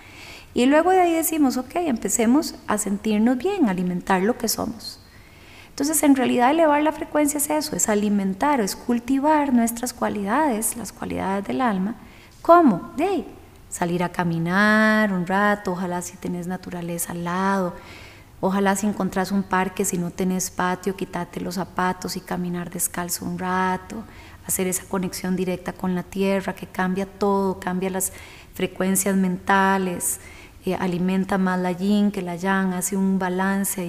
Y 0.56 0.66
luego 0.66 0.90
de 0.90 1.02
ahí 1.02 1.14
decimos, 1.14 1.58
ok, 1.58 1.76
empecemos 1.76 2.56
a 2.66 2.80
sentirnos 2.80 3.38
bien, 3.38 3.70
alimentar 3.70 4.24
lo 4.24 4.40
que 4.40 4.48
somos. 4.48 5.00
Entonces, 5.70 6.02
en 6.02 6.16
realidad, 6.16 6.50
elevar 6.50 6.82
la 6.82 6.94
frecuencia 6.94 7.38
es 7.38 7.52
eso, 7.52 7.76
es 7.76 7.88
alimentar, 7.90 8.60
es 8.60 8.76
cultivar 8.76 9.54
nuestras 9.54 9.94
cualidades, 9.94 10.78
las 10.78 10.92
cualidades 10.92 11.46
del 11.46 11.62
alma. 11.62 11.94
¿Cómo? 12.42 12.92
De 12.98 13.04
ahí, 13.04 13.28
salir 13.70 14.04
a 14.04 14.10
caminar 14.10 15.14
un 15.14 15.28
rato, 15.28 15.74
ojalá 15.74 16.02
si 16.02 16.18
tenés 16.18 16.48
naturaleza 16.48 17.12
al 17.12 17.24
lado, 17.24 17.76
ojalá 18.42 18.76
si 18.76 18.88
encontrás 18.88 19.32
un 19.32 19.44
parque, 19.44 19.86
si 19.86 19.98
no 19.98 20.12
tenés 20.12 20.50
patio, 20.52 20.96
quítate 20.96 21.42
los 21.42 21.56
zapatos 21.56 22.16
y 22.16 22.22
caminar 22.22 22.70
descalzo 22.70 23.26
un 23.26 23.38
rato, 23.38 24.04
hacer 24.46 24.68
esa 24.68 24.86
conexión 24.86 25.36
directa 25.36 25.74
con 25.74 25.96
la 25.96 26.04
tierra 26.04 26.56
que 26.56 26.68
cambia 26.68 27.06
todo, 27.06 27.60
cambia 27.60 27.90
las 27.90 28.12
frecuencias 28.54 29.16
mentales, 29.16 30.20
eh, 30.66 30.76
alimenta 30.76 31.38
más 31.38 31.60
la 31.60 31.72
yin 31.72 32.12
que 32.12 32.22
la 32.22 32.36
yang, 32.36 32.74
hace 32.74 32.98
un 32.98 33.18
balance, 33.18 33.82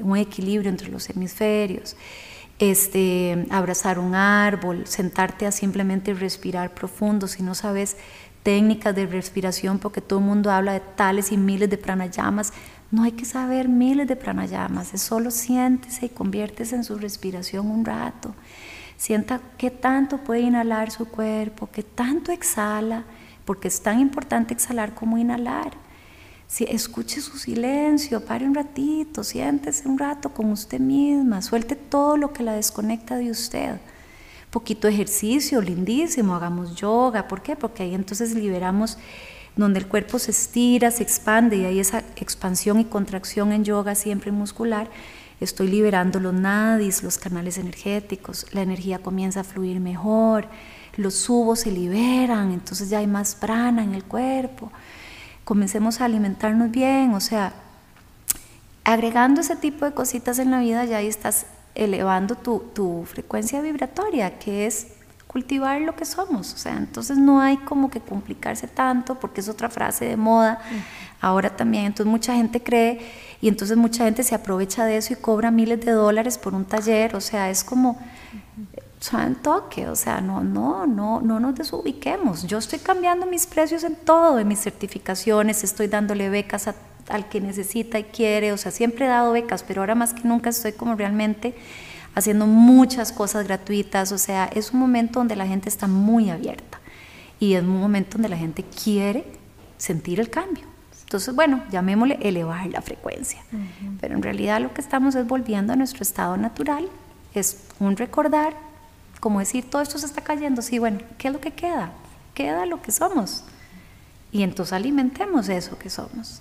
un 0.00 0.16
equilibrio 0.16 0.70
entre 0.70 0.88
los 0.88 1.10
hemisferios. 1.10 1.96
Este, 2.58 3.46
abrazar 3.50 3.98
un 3.98 4.14
árbol, 4.14 4.86
sentarte 4.86 5.46
a 5.46 5.52
simplemente 5.52 6.14
respirar 6.14 6.72
profundo, 6.72 7.26
si 7.26 7.42
no 7.42 7.54
sabes 7.54 7.96
técnicas 8.42 8.94
de 8.94 9.06
respiración, 9.06 9.78
porque 9.78 10.00
todo 10.00 10.20
el 10.20 10.24
mundo 10.24 10.50
habla 10.50 10.72
de 10.72 10.80
tales 10.80 11.32
y 11.32 11.36
miles 11.36 11.68
de 11.70 11.78
pranayamas. 11.78 12.52
No 12.92 13.02
hay 13.02 13.12
que 13.12 13.24
saber 13.24 13.68
miles 13.68 14.06
de 14.06 14.14
pranayamas, 14.16 14.94
es 14.94 15.02
solo 15.02 15.30
siéntese 15.30 16.06
y 16.06 16.08
conviértese 16.10 16.76
en 16.76 16.84
su 16.84 16.96
respiración 16.98 17.68
un 17.68 17.84
rato. 17.84 18.34
Sienta 18.96 19.40
qué 19.58 19.70
tanto 19.70 20.18
puede 20.18 20.42
inhalar 20.42 20.90
su 20.90 21.08
cuerpo, 21.08 21.70
qué 21.72 21.82
tanto 21.82 22.30
exhala, 22.30 23.04
porque 23.44 23.68
es 23.68 23.82
tan 23.82 23.98
importante 23.98 24.54
exhalar 24.54 24.94
como 24.94 25.18
inhalar. 25.18 25.72
Si 26.46 26.64
escuche 26.64 27.20
su 27.20 27.38
silencio, 27.38 28.24
pare 28.24 28.44
un 28.44 28.54
ratito, 28.54 29.24
siéntese 29.24 29.88
un 29.88 29.98
rato 29.98 30.34
con 30.34 30.52
usted 30.52 30.78
misma, 30.78 31.42
suelte 31.42 31.74
todo 31.74 32.16
lo 32.16 32.32
que 32.32 32.44
la 32.44 32.52
desconecta 32.52 33.16
de 33.16 33.30
usted 33.30 33.80
poquito 34.52 34.86
ejercicio, 34.86 35.62
lindísimo, 35.62 36.34
hagamos 36.34 36.76
yoga. 36.76 37.26
¿Por 37.26 37.42
qué? 37.42 37.56
Porque 37.56 37.84
ahí 37.84 37.94
entonces 37.94 38.34
liberamos 38.34 38.98
donde 39.56 39.80
el 39.80 39.86
cuerpo 39.86 40.18
se 40.18 40.30
estira, 40.30 40.90
se 40.90 41.02
expande 41.02 41.56
y 41.56 41.64
hay 41.64 41.80
esa 41.80 41.98
expansión 42.16 42.80
y 42.80 42.84
contracción 42.84 43.52
en 43.52 43.64
yoga 43.64 43.94
siempre 43.94 44.32
muscular. 44.32 44.88
Estoy 45.40 45.68
liberando 45.68 46.20
los 46.20 46.34
nadis, 46.34 47.02
los 47.02 47.18
canales 47.18 47.58
energéticos, 47.58 48.46
la 48.52 48.62
energía 48.62 49.00
comienza 49.00 49.40
a 49.40 49.44
fluir 49.44 49.80
mejor, 49.80 50.46
los 50.96 51.14
subos 51.14 51.60
se 51.60 51.72
liberan, 51.72 52.52
entonces 52.52 52.90
ya 52.90 52.98
hay 52.98 53.06
más 53.06 53.34
prana 53.34 53.82
en 53.82 53.94
el 53.94 54.04
cuerpo. 54.04 54.70
Comencemos 55.44 56.00
a 56.00 56.04
alimentarnos 56.04 56.70
bien, 56.70 57.14
o 57.14 57.20
sea, 57.20 57.52
agregando 58.84 59.40
ese 59.40 59.56
tipo 59.56 59.84
de 59.84 59.92
cositas 59.92 60.38
en 60.38 60.50
la 60.50 60.60
vida 60.60 60.84
ya 60.84 60.98
ahí 60.98 61.06
estás 61.06 61.46
elevando 61.74 62.36
tu, 62.36 63.04
frecuencia 63.06 63.60
vibratoria, 63.60 64.38
que 64.38 64.66
es 64.66 64.88
cultivar 65.32 65.80
lo 65.80 65.96
que 65.96 66.04
somos. 66.04 66.52
O 66.52 66.56
sea, 66.56 66.76
entonces 66.76 67.18
no 67.18 67.40
hay 67.40 67.56
como 67.58 67.90
que 67.90 68.00
complicarse 68.00 68.68
tanto, 68.68 69.16
porque 69.16 69.40
es 69.40 69.48
otra 69.48 69.70
frase 69.70 70.04
de 70.04 70.16
moda 70.16 70.60
ahora 71.20 71.50
también. 71.56 71.86
Entonces 71.86 72.10
mucha 72.10 72.34
gente 72.34 72.62
cree 72.62 73.00
y 73.40 73.48
entonces 73.48 73.76
mucha 73.76 74.04
gente 74.04 74.22
se 74.22 74.34
aprovecha 74.34 74.84
de 74.84 74.98
eso 74.98 75.12
y 75.12 75.16
cobra 75.16 75.50
miles 75.50 75.84
de 75.84 75.92
dólares 75.92 76.38
por 76.38 76.54
un 76.54 76.64
taller. 76.64 77.16
O 77.16 77.20
sea, 77.20 77.50
es 77.50 77.64
como, 77.64 77.98
suave 79.00 79.34
toque, 79.42 79.88
o 79.88 79.96
sea, 79.96 80.20
no, 80.20 80.44
no, 80.44 80.86
no, 80.86 81.20
no 81.20 81.40
nos 81.40 81.54
desubiquemos. 81.54 82.46
Yo 82.46 82.58
estoy 82.58 82.78
cambiando 82.78 83.26
mis 83.26 83.46
precios 83.46 83.84
en 83.84 83.96
todo, 83.96 84.38
en 84.38 84.46
mis 84.46 84.60
certificaciones, 84.60 85.64
estoy 85.64 85.88
dándole 85.88 86.28
becas 86.28 86.68
a 86.68 86.74
al 87.08 87.28
que 87.28 87.40
necesita 87.40 87.98
y 87.98 88.04
quiere, 88.04 88.52
o 88.52 88.56
sea, 88.56 88.70
siempre 88.70 89.06
he 89.06 89.08
dado 89.08 89.32
becas, 89.32 89.62
pero 89.62 89.82
ahora 89.82 89.94
más 89.94 90.14
que 90.14 90.22
nunca 90.24 90.50
estoy 90.50 90.72
como 90.72 90.94
realmente 90.94 91.54
haciendo 92.14 92.46
muchas 92.46 93.12
cosas 93.12 93.46
gratuitas, 93.46 94.12
o 94.12 94.18
sea, 94.18 94.46
es 94.46 94.72
un 94.72 94.80
momento 94.80 95.20
donde 95.20 95.36
la 95.36 95.46
gente 95.46 95.68
está 95.68 95.86
muy 95.86 96.30
abierta 96.30 96.78
y 97.40 97.54
es 97.54 97.62
un 97.62 97.80
momento 97.80 98.12
donde 98.12 98.28
la 98.28 98.36
gente 98.36 98.64
quiere 98.64 99.24
sentir 99.78 100.20
el 100.20 100.30
cambio. 100.30 100.64
Entonces, 101.04 101.34
bueno, 101.34 101.62
llamémosle 101.70 102.18
elevar 102.22 102.66
la 102.68 102.80
frecuencia, 102.80 103.42
pero 104.00 104.14
en 104.14 104.22
realidad 104.22 104.60
lo 104.60 104.72
que 104.72 104.80
estamos 104.80 105.14
es 105.14 105.26
volviendo 105.26 105.72
a 105.72 105.76
nuestro 105.76 106.02
estado 106.02 106.36
natural, 106.36 106.88
es 107.34 107.64
un 107.80 107.96
recordar, 107.96 108.54
como 109.20 109.38
decir, 109.38 109.68
todo 109.68 109.82
esto 109.82 109.98
se 109.98 110.06
está 110.06 110.22
cayendo, 110.22 110.62
sí, 110.62 110.78
bueno, 110.78 111.00
¿qué 111.18 111.28
es 111.28 111.34
lo 111.34 111.40
que 111.40 111.50
queda? 111.50 111.92
Queda 112.34 112.64
lo 112.64 112.80
que 112.80 112.92
somos. 112.92 113.44
Y 114.32 114.42
entonces 114.42 114.72
alimentemos 114.72 115.50
eso 115.50 115.78
que 115.78 115.90
somos. 115.90 116.40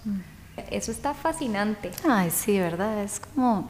Eso 0.70 0.92
está 0.92 1.14
fascinante. 1.14 1.92
Ay, 2.08 2.32
sí, 2.32 2.58
¿verdad? 2.58 3.04
Es 3.04 3.20
como 3.20 3.68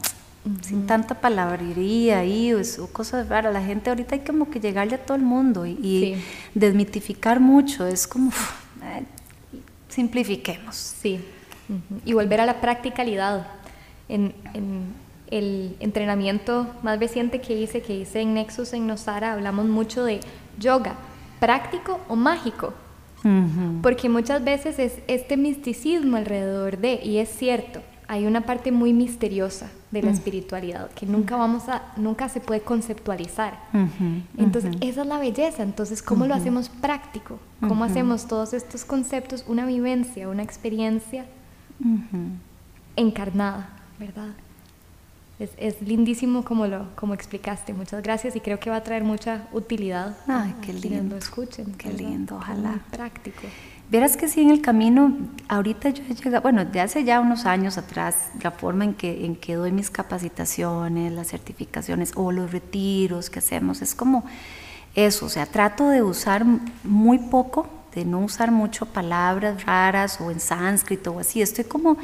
sin 0.61 0.87
tanta 0.87 1.15
palabrería 1.15 2.25
y 2.25 2.53
o 2.53 2.87
cosas 2.91 3.29
raras. 3.29 3.53
La 3.53 3.63
gente 3.63 3.89
ahorita 3.89 4.15
hay 4.15 4.21
como 4.21 4.49
que 4.49 4.59
llegarle 4.59 4.95
a 4.95 4.97
todo 4.97 5.15
el 5.15 5.23
mundo 5.23 5.65
y, 5.65 6.15
desmitificar 6.53 7.39
mucho. 7.39 7.85
Es 7.85 8.07
como, 8.07 8.31
eh, 8.83 9.03
simplifiquemos. 9.89 10.75
Sí. 10.75 11.19
Y 12.05 12.13
volver 12.13 12.41
a 12.41 12.45
la 12.45 12.59
practicalidad. 12.59 13.47
En, 14.09 14.33
el 15.29 15.77
entrenamiento 15.79 16.67
más 16.83 16.99
reciente 16.99 17.39
que 17.39 17.57
hice, 17.57 17.81
que 17.81 17.95
hice 17.95 18.19
en 18.19 18.33
Nexus 18.33 18.73
en 18.73 18.85
Nosara, 18.85 19.31
hablamos 19.31 19.65
mucho 19.65 20.03
de 20.03 20.19
yoga, 20.59 20.95
práctico 21.39 22.01
o 22.09 22.17
mágico. 22.17 22.73
Porque 23.81 24.09
muchas 24.09 24.43
veces 24.43 24.77
es 24.77 24.95
este 25.07 25.37
misticismo 25.37 26.17
alrededor 26.17 26.79
de, 26.79 26.99
y 27.01 27.19
es 27.19 27.29
cierto, 27.29 27.81
hay 28.09 28.25
una 28.25 28.41
parte 28.41 28.73
muy 28.73 28.91
misteriosa 28.91 29.69
de 29.91 30.01
la 30.01 30.11
espiritualidad 30.11 30.89
que 30.91 31.05
nunca 31.05 31.35
vamos 31.35 31.67
a, 31.67 31.91
nunca 31.97 32.29
se 32.29 32.39
puede 32.39 32.61
conceptualizar. 32.61 33.59
Entonces, 34.37 34.75
esa 34.81 35.01
es 35.01 35.07
la 35.07 35.17
belleza. 35.17 35.63
Entonces, 35.63 36.01
¿cómo 36.01 36.25
lo 36.27 36.33
hacemos 36.33 36.69
práctico? 36.69 37.39
¿Cómo 37.67 37.83
hacemos 37.83 38.27
todos 38.27 38.53
estos 38.53 38.85
conceptos 38.85 39.43
una 39.47 39.65
vivencia, 39.65 40.29
una 40.29 40.43
experiencia 40.43 41.25
encarnada, 42.95 43.69
verdad? 43.99 44.29
Es, 45.57 45.81
lindísimo 45.81 46.43
como 46.43 46.67
lo 46.67 46.95
como 46.95 47.13
explicaste. 47.13 47.73
Muchas 47.73 48.03
gracias 48.03 48.35
y 48.35 48.39
creo 48.39 48.59
que 48.59 48.69
va 48.69 48.77
a 48.77 48.83
traer 48.83 49.03
mucha 49.03 49.47
utilidad. 49.51 50.17
Ay, 50.27 50.53
qué 50.61 50.73
lindo. 50.73 51.15
lo 51.15 51.17
escuchen. 51.17 51.73
Qué 51.77 51.91
lindo, 51.91 52.35
ojalá. 52.35 52.79
práctico. 52.91 53.41
Verás 53.89 54.15
que 54.15 54.29
sí, 54.29 54.41
en 54.41 54.51
el 54.51 54.61
camino, 54.61 55.17
ahorita 55.49 55.89
yo 55.89 56.03
he 56.09 56.13
llegado, 56.13 56.41
bueno, 56.43 56.63
de 56.63 56.79
hace 56.79 57.03
ya 57.03 57.19
unos 57.19 57.45
años 57.45 57.77
atrás, 57.77 58.29
la 58.41 58.51
forma 58.51 58.85
en 58.85 58.93
que, 58.93 59.25
en 59.25 59.35
que 59.35 59.55
doy 59.55 59.73
mis 59.73 59.89
capacitaciones, 59.89 61.11
las 61.11 61.27
certificaciones 61.27 62.13
o 62.15 62.31
los 62.31 62.53
retiros 62.53 63.29
que 63.29 63.39
hacemos, 63.39 63.81
es 63.81 63.93
como 63.93 64.23
eso, 64.95 65.25
o 65.25 65.29
sea, 65.29 65.45
trato 65.45 65.89
de 65.89 66.01
usar 66.03 66.45
muy 66.85 67.17
poco, 67.17 67.67
de 67.93 68.05
no 68.05 68.19
usar 68.19 68.51
mucho 68.51 68.85
palabras 68.85 69.65
raras 69.65 70.21
o 70.21 70.31
en 70.31 70.39
sánscrito 70.39 71.11
o 71.11 71.19
así, 71.19 71.41
estoy 71.41 71.65
como 71.65 71.97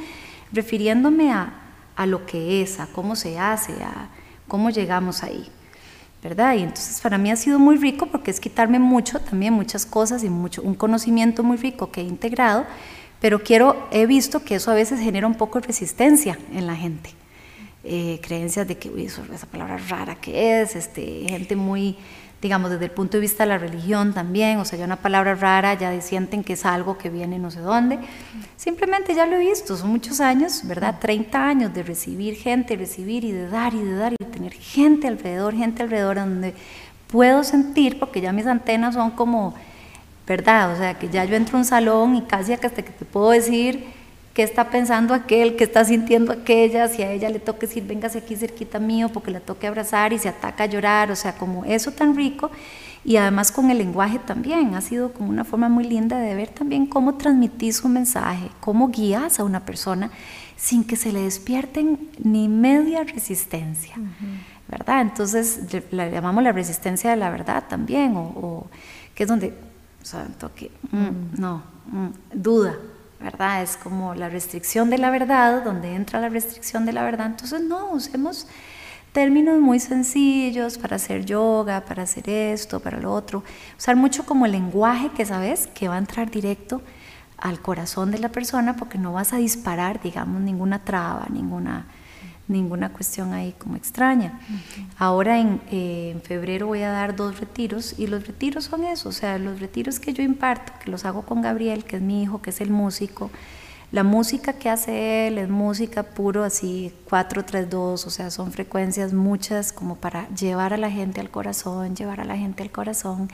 refiriéndome 0.51 1.31
a, 1.31 1.66
a 1.97 2.05
lo 2.05 2.25
que 2.25 2.61
es, 2.61 2.79
a 2.79 2.87
cómo 2.87 3.17
se 3.17 3.37
hace, 3.37 3.73
a 3.83 4.09
cómo 4.47 4.69
llegamos 4.69 5.23
ahí. 5.23 5.49
¿verdad? 6.23 6.55
Y 6.55 6.63
entonces 6.63 6.99
para 7.01 7.17
mí 7.17 7.31
ha 7.31 7.35
sido 7.35 7.59
muy 7.59 7.77
rico 7.77 8.07
porque 8.07 8.31
es 8.31 8.39
quitarme 8.39 8.79
mucho, 8.79 9.19
también 9.19 9.53
muchas 9.53 9.85
cosas 9.85 10.23
y 10.23 10.29
mucho, 10.29 10.61
un 10.61 10.75
conocimiento 10.75 11.43
muy 11.43 11.57
rico 11.57 11.91
que 11.91 12.01
he 12.01 12.03
integrado, 12.03 12.65
pero 13.19 13.43
quiero, 13.43 13.87
he 13.91 14.05
visto 14.05 14.43
que 14.43 14.55
eso 14.55 14.71
a 14.71 14.73
veces 14.73 14.99
genera 14.99 15.27
un 15.27 15.35
poco 15.35 15.59
de 15.59 15.67
resistencia 15.67 16.37
en 16.53 16.67
la 16.67 16.75
gente. 16.75 17.11
Eh, 17.83 18.19
creencias 18.21 18.67
de 18.67 18.77
que, 18.77 18.89
uy, 18.89 19.05
esa 19.05 19.47
palabra 19.49 19.77
rara 19.77 20.15
que 20.15 20.61
es, 20.61 20.75
este, 20.75 21.25
gente 21.29 21.55
muy 21.55 21.95
digamos, 22.41 22.69
desde 22.69 22.85
el 22.85 22.91
punto 22.91 23.17
de 23.17 23.21
vista 23.21 23.43
de 23.43 23.49
la 23.49 23.57
religión 23.57 24.13
también, 24.13 24.59
o 24.59 24.65
sea, 24.65 24.77
ya 24.77 24.85
una 24.85 24.97
palabra 24.97 25.33
rara, 25.35 25.73
ya 25.73 25.99
sienten 26.01 26.43
que 26.43 26.53
es 26.53 26.65
algo 26.65 26.97
que 26.97 27.09
viene 27.09 27.39
no 27.39 27.49
sé 27.49 27.61
dónde. 27.61 27.99
Simplemente 28.55 29.15
ya 29.15 29.25
lo 29.25 29.37
he 29.37 29.39
visto, 29.39 29.75
son 29.75 29.89
muchos 29.89 30.21
años, 30.21 30.61
¿verdad? 30.65 30.95
30 30.99 31.47
años 31.47 31.73
de 31.73 31.83
recibir 31.83 32.35
gente, 32.35 32.75
recibir 32.75 33.23
y 33.23 33.31
de 33.31 33.47
dar 33.49 33.73
y 33.73 33.81
de 33.81 33.95
dar 33.95 34.13
y 34.13 34.23
de 34.23 34.31
tener 34.31 34.53
gente 34.53 35.07
alrededor, 35.07 35.55
gente 35.55 35.81
alrededor 35.81 36.17
donde 36.17 36.53
puedo 37.07 37.43
sentir, 37.43 37.97
porque 37.97 38.21
ya 38.21 38.31
mis 38.31 38.45
antenas 38.45 38.93
son 38.93 39.11
como, 39.11 39.55
¿verdad? 40.27 40.73
O 40.73 40.77
sea, 40.77 40.93
que 40.93 41.09
ya 41.09 41.25
yo 41.25 41.35
entro 41.35 41.57
a 41.57 41.59
un 41.59 41.65
salón 41.65 42.15
y 42.15 42.21
casi 42.21 42.53
hasta 42.53 42.69
que 42.69 42.83
te 42.83 43.05
puedo 43.05 43.31
decir 43.31 43.96
qué 44.37 44.43
está 44.43 44.69
pensando 44.69 45.15
aquel, 45.15 45.55
qué 45.55 45.63
está 45.63 45.83
sintiendo 45.83 46.31
aquella, 46.31 46.87
si 46.89 47.01
a 47.01 47.11
ella 47.11 47.27
le 47.27 47.39
toca 47.39 47.61
decir, 47.61 47.83
véngase 47.87 48.19
aquí 48.19 48.35
cerquita 48.35 48.77
mío, 48.77 49.09
porque 49.09 49.31
la 49.31 49.39
toque 49.39 49.65
abrazar 49.65 50.13
y 50.13 50.19
se 50.19 50.29
ataca 50.29 50.65
a 50.65 50.67
llorar, 50.67 51.09
o 51.09 51.15
sea, 51.15 51.33
como 51.33 51.65
eso 51.65 51.91
tan 51.91 52.15
rico. 52.15 52.51
Y 53.03 53.17
además 53.17 53.51
con 53.51 53.71
el 53.71 53.79
lenguaje 53.79 54.19
también, 54.19 54.75
ha 54.75 54.81
sido 54.81 55.11
como 55.11 55.29
una 55.29 55.43
forma 55.43 55.69
muy 55.69 55.85
linda 55.85 56.19
de 56.19 56.35
ver 56.35 56.49
también 56.49 56.85
cómo 56.85 57.15
transmitís 57.15 57.83
un 57.83 57.93
mensaje, 57.93 58.51
cómo 58.59 58.89
guías 58.89 59.39
a 59.39 59.43
una 59.43 59.65
persona 59.65 60.11
sin 60.55 60.83
que 60.83 60.97
se 60.97 61.11
le 61.11 61.23
despierten 61.23 62.07
ni 62.23 62.47
media 62.47 63.03
resistencia, 63.05 63.95
¿verdad? 64.67 65.01
Entonces 65.01 65.61
la 65.89 66.09
llamamos 66.09 66.43
la 66.43 66.51
resistencia 66.51 67.09
de 67.09 67.15
la 67.15 67.31
verdad 67.31 67.63
también, 67.67 68.13
o, 68.15 68.67
que 69.15 69.23
es 69.23 69.29
donde, 69.29 69.55
o 69.99 70.05
sea, 70.05 70.27
toque, 70.37 70.69
mm, 70.91 71.41
no, 71.41 71.63
mm, 71.87 72.09
duda, 72.35 72.77
¿verdad? 73.19 73.63
Es 73.63 73.77
como 73.77 74.13
la 74.15 74.29
restricción 74.29 74.89
de 74.89 74.97
la 74.97 75.09
verdad, 75.09 75.63
donde 75.63 75.95
entra 75.95 76.19
la 76.19 76.29
restricción 76.29 76.85
de 76.85 76.93
la 76.93 77.03
verdad. 77.03 77.27
Entonces, 77.27 77.61
no, 77.61 77.91
usemos 77.91 78.47
términos 79.11 79.59
muy 79.59 79.79
sencillos 79.79 80.77
para 80.77 80.97
hacer 80.97 81.25
yoga, 81.25 81.81
para 81.81 82.03
hacer 82.03 82.29
esto, 82.29 82.79
para 82.79 82.99
lo 82.99 83.11
otro. 83.13 83.43
Usar 83.77 83.95
mucho 83.95 84.25
como 84.25 84.45
el 84.45 84.51
lenguaje 84.51 85.09
que 85.09 85.25
sabes 85.25 85.67
que 85.67 85.87
va 85.87 85.95
a 85.95 85.99
entrar 85.99 86.29
directo 86.29 86.81
al 87.37 87.59
corazón 87.61 88.11
de 88.11 88.19
la 88.19 88.29
persona 88.29 88.75
porque 88.75 88.97
no 88.97 89.13
vas 89.13 89.33
a 89.33 89.37
disparar, 89.37 90.01
digamos, 90.01 90.41
ninguna 90.41 90.79
traba, 90.79 91.25
ninguna 91.29 91.85
ninguna 92.47 92.89
cuestión 92.93 93.33
ahí 93.33 93.53
como 93.57 93.75
extraña. 93.75 94.39
Ahora 94.97 95.39
eh, 95.39 96.11
en, 96.11 96.21
febrero 96.21 96.67
voy 96.67 96.81
a 96.83 96.91
dar 96.91 97.15
dos 97.15 97.39
retiros 97.39 97.95
y 97.97 98.07
los 98.07 98.25
retiros 98.25 98.65
son 98.65 98.83
eso, 98.83 99.09
o 99.09 99.11
sea, 99.11 99.37
los 99.37 99.59
retiros 99.59 99.99
que 99.99 100.13
yo 100.13 100.23
imparto, 100.23 100.73
que 100.83 100.89
los 100.89 101.05
hago 101.05 101.23
con 101.23 101.41
Gabriel, 101.41 101.83
que 101.83 101.97
es 101.97 102.01
mi 102.01 102.23
hijo, 102.23 102.41
que 102.41 102.51
es 102.51 102.61
el 102.61 102.69
músico. 102.69 103.29
La 103.91 104.03
música 104.03 104.53
que 104.53 104.69
hace 104.69 105.27
él 105.27 105.37
es 105.37 105.49
música 105.49 106.03
puro, 106.03 106.43
así 106.43 106.91
4-3-2, 107.09 107.73
o 107.73 107.97
sea, 108.09 108.31
son 108.31 108.51
frecuencias 108.51 109.13
muchas 109.13 109.71
como 109.71 109.95
para 109.95 110.27
llevar 110.29 110.73
a 110.73 110.77
la 110.77 110.91
gente 110.91 111.21
al 111.21 111.29
corazón, 111.29 111.95
llevar 111.95 112.19
a 112.19 112.25
la 112.25 112.35
gente 112.35 112.63
al 112.63 112.71
corazón. 112.71 113.29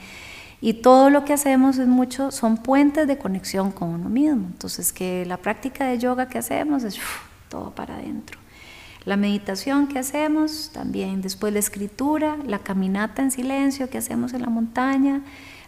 Y 0.60 0.74
todo 0.74 1.10
lo 1.10 1.24
que 1.24 1.32
hacemos 1.32 1.78
es 1.78 1.88
mucho, 1.88 2.30
son 2.30 2.56
puentes 2.56 3.06
de 3.08 3.18
conexión 3.18 3.72
con 3.72 3.90
uno 3.90 4.08
mismo. 4.08 4.46
Entonces, 4.46 4.92
que 4.92 5.26
la 5.26 5.36
práctica 5.38 5.86
de 5.86 5.98
yoga 5.98 6.28
que 6.28 6.38
hacemos 6.38 6.84
es 6.84 6.98
todo 7.48 7.74
para 7.74 7.96
adentro. 7.96 8.43
La 9.04 9.16
meditación 9.16 9.86
que 9.86 9.98
hacemos 9.98 10.70
también, 10.72 11.20
después 11.20 11.52
la 11.52 11.58
escritura, 11.58 12.38
la 12.46 12.58
caminata 12.58 13.22
en 13.22 13.30
silencio 13.30 13.90
que 13.90 13.98
hacemos 13.98 14.32
en 14.32 14.40
la 14.40 14.48
montaña, 14.48 15.20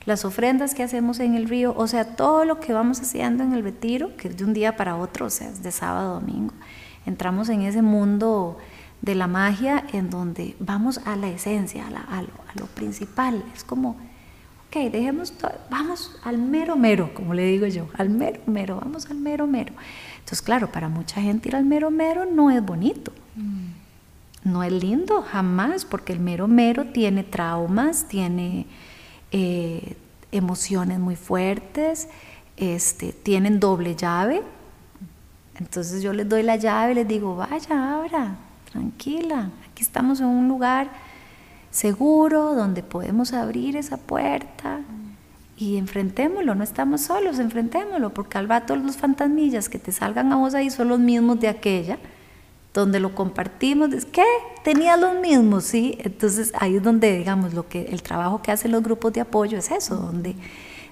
las 0.06 0.24
ofrendas 0.24 0.74
que 0.74 0.82
hacemos 0.82 1.20
en 1.20 1.34
el 1.34 1.48
río, 1.48 1.74
o 1.76 1.86
sea, 1.86 2.16
todo 2.16 2.44
lo 2.44 2.60
que 2.60 2.72
vamos 2.72 3.00
haciendo 3.00 3.44
en 3.44 3.52
el 3.52 3.62
retiro, 3.62 4.16
que 4.16 4.28
es 4.28 4.36
de 4.36 4.44
un 4.44 4.54
día 4.54 4.76
para 4.76 4.96
otro, 4.96 5.26
o 5.26 5.30
sea, 5.30 5.48
es 5.48 5.62
de 5.62 5.72
sábado 5.72 6.12
a 6.12 6.20
domingo. 6.20 6.54
Entramos 7.04 7.48
en 7.50 7.62
ese 7.62 7.82
mundo 7.82 8.56
de 9.02 9.14
la 9.14 9.26
magia 9.26 9.84
en 9.92 10.10
donde 10.10 10.56
vamos 10.58 10.98
a 11.04 11.16
la 11.16 11.28
esencia, 11.28 11.84
a, 11.86 12.22
lo, 12.22 12.66
principal. 12.66 13.44
Es 13.54 13.64
como, 13.64 13.96
ok, 14.68 14.90
dejemos 14.90 15.34
vamos 15.70 16.18
al 16.24 16.38
mero 16.38 16.76
mero, 16.76 17.12
como 17.12 17.34
le 17.34 17.44
digo 17.44 17.66
yo, 17.66 17.88
al 17.98 18.08
mero 18.08 18.40
mero, 18.46 18.80
vamos 18.82 19.10
al 19.10 19.18
mero 19.18 19.46
mero. 19.46 19.72
Entonces, 20.26 20.42
claro, 20.42 20.72
para 20.72 20.88
mucha 20.88 21.22
gente 21.22 21.50
ir 21.50 21.54
al 21.54 21.64
mero 21.64 21.92
mero 21.92 22.26
no 22.26 22.50
es 22.50 22.60
bonito. 22.60 23.12
Mm. 23.36 24.50
No 24.50 24.64
es 24.64 24.72
lindo 24.72 25.22
jamás, 25.22 25.84
porque 25.84 26.12
el 26.12 26.18
mero 26.18 26.48
mero 26.48 26.86
tiene 26.86 27.22
traumas, 27.22 28.08
tiene 28.08 28.66
eh, 29.30 29.94
emociones 30.32 30.98
muy 30.98 31.14
fuertes, 31.14 32.08
este, 32.56 33.12
tienen 33.12 33.60
doble 33.60 33.94
llave. 33.94 34.42
Entonces 35.60 36.02
yo 36.02 36.12
les 36.12 36.28
doy 36.28 36.42
la 36.42 36.56
llave 36.56 36.90
y 36.90 36.94
les 36.96 37.06
digo, 37.06 37.36
vaya, 37.36 37.94
abra, 37.94 38.36
tranquila, 38.72 39.50
aquí 39.70 39.84
estamos 39.84 40.18
en 40.18 40.26
un 40.26 40.48
lugar 40.48 40.90
seguro 41.70 42.56
donde 42.56 42.82
podemos 42.82 43.32
abrir 43.32 43.76
esa 43.76 43.96
puerta 43.96 44.80
y 45.56 45.78
enfrentémoslo, 45.78 46.54
no 46.54 46.62
estamos 46.62 47.00
solos, 47.00 47.38
enfrentémoslo, 47.38 48.12
porque 48.12 48.38
al 48.38 48.48
rato 48.48 48.76
los 48.76 48.96
fantasmillas 48.96 49.68
que 49.68 49.78
te 49.78 49.90
salgan 49.90 50.32
a 50.32 50.36
vos 50.36 50.54
ahí 50.54 50.70
son 50.70 50.88
los 50.88 50.98
mismos 50.98 51.40
de 51.40 51.48
aquella, 51.48 51.98
donde 52.74 53.00
lo 53.00 53.14
compartimos, 53.14 53.92
es 53.94 54.04
que 54.04 54.22
tenía 54.62 54.98
los 54.98 55.14
mismos, 55.18 55.64
¿sí? 55.64 55.96
Entonces 56.00 56.52
ahí 56.58 56.76
es 56.76 56.82
donde, 56.82 57.16
digamos, 57.16 57.54
lo 57.54 57.66
que, 57.68 57.82
el 57.84 58.02
trabajo 58.02 58.42
que 58.42 58.52
hacen 58.52 58.70
los 58.70 58.82
grupos 58.82 59.14
de 59.14 59.22
apoyo 59.22 59.56
es 59.56 59.70
eso, 59.70 59.96
donde 59.96 60.36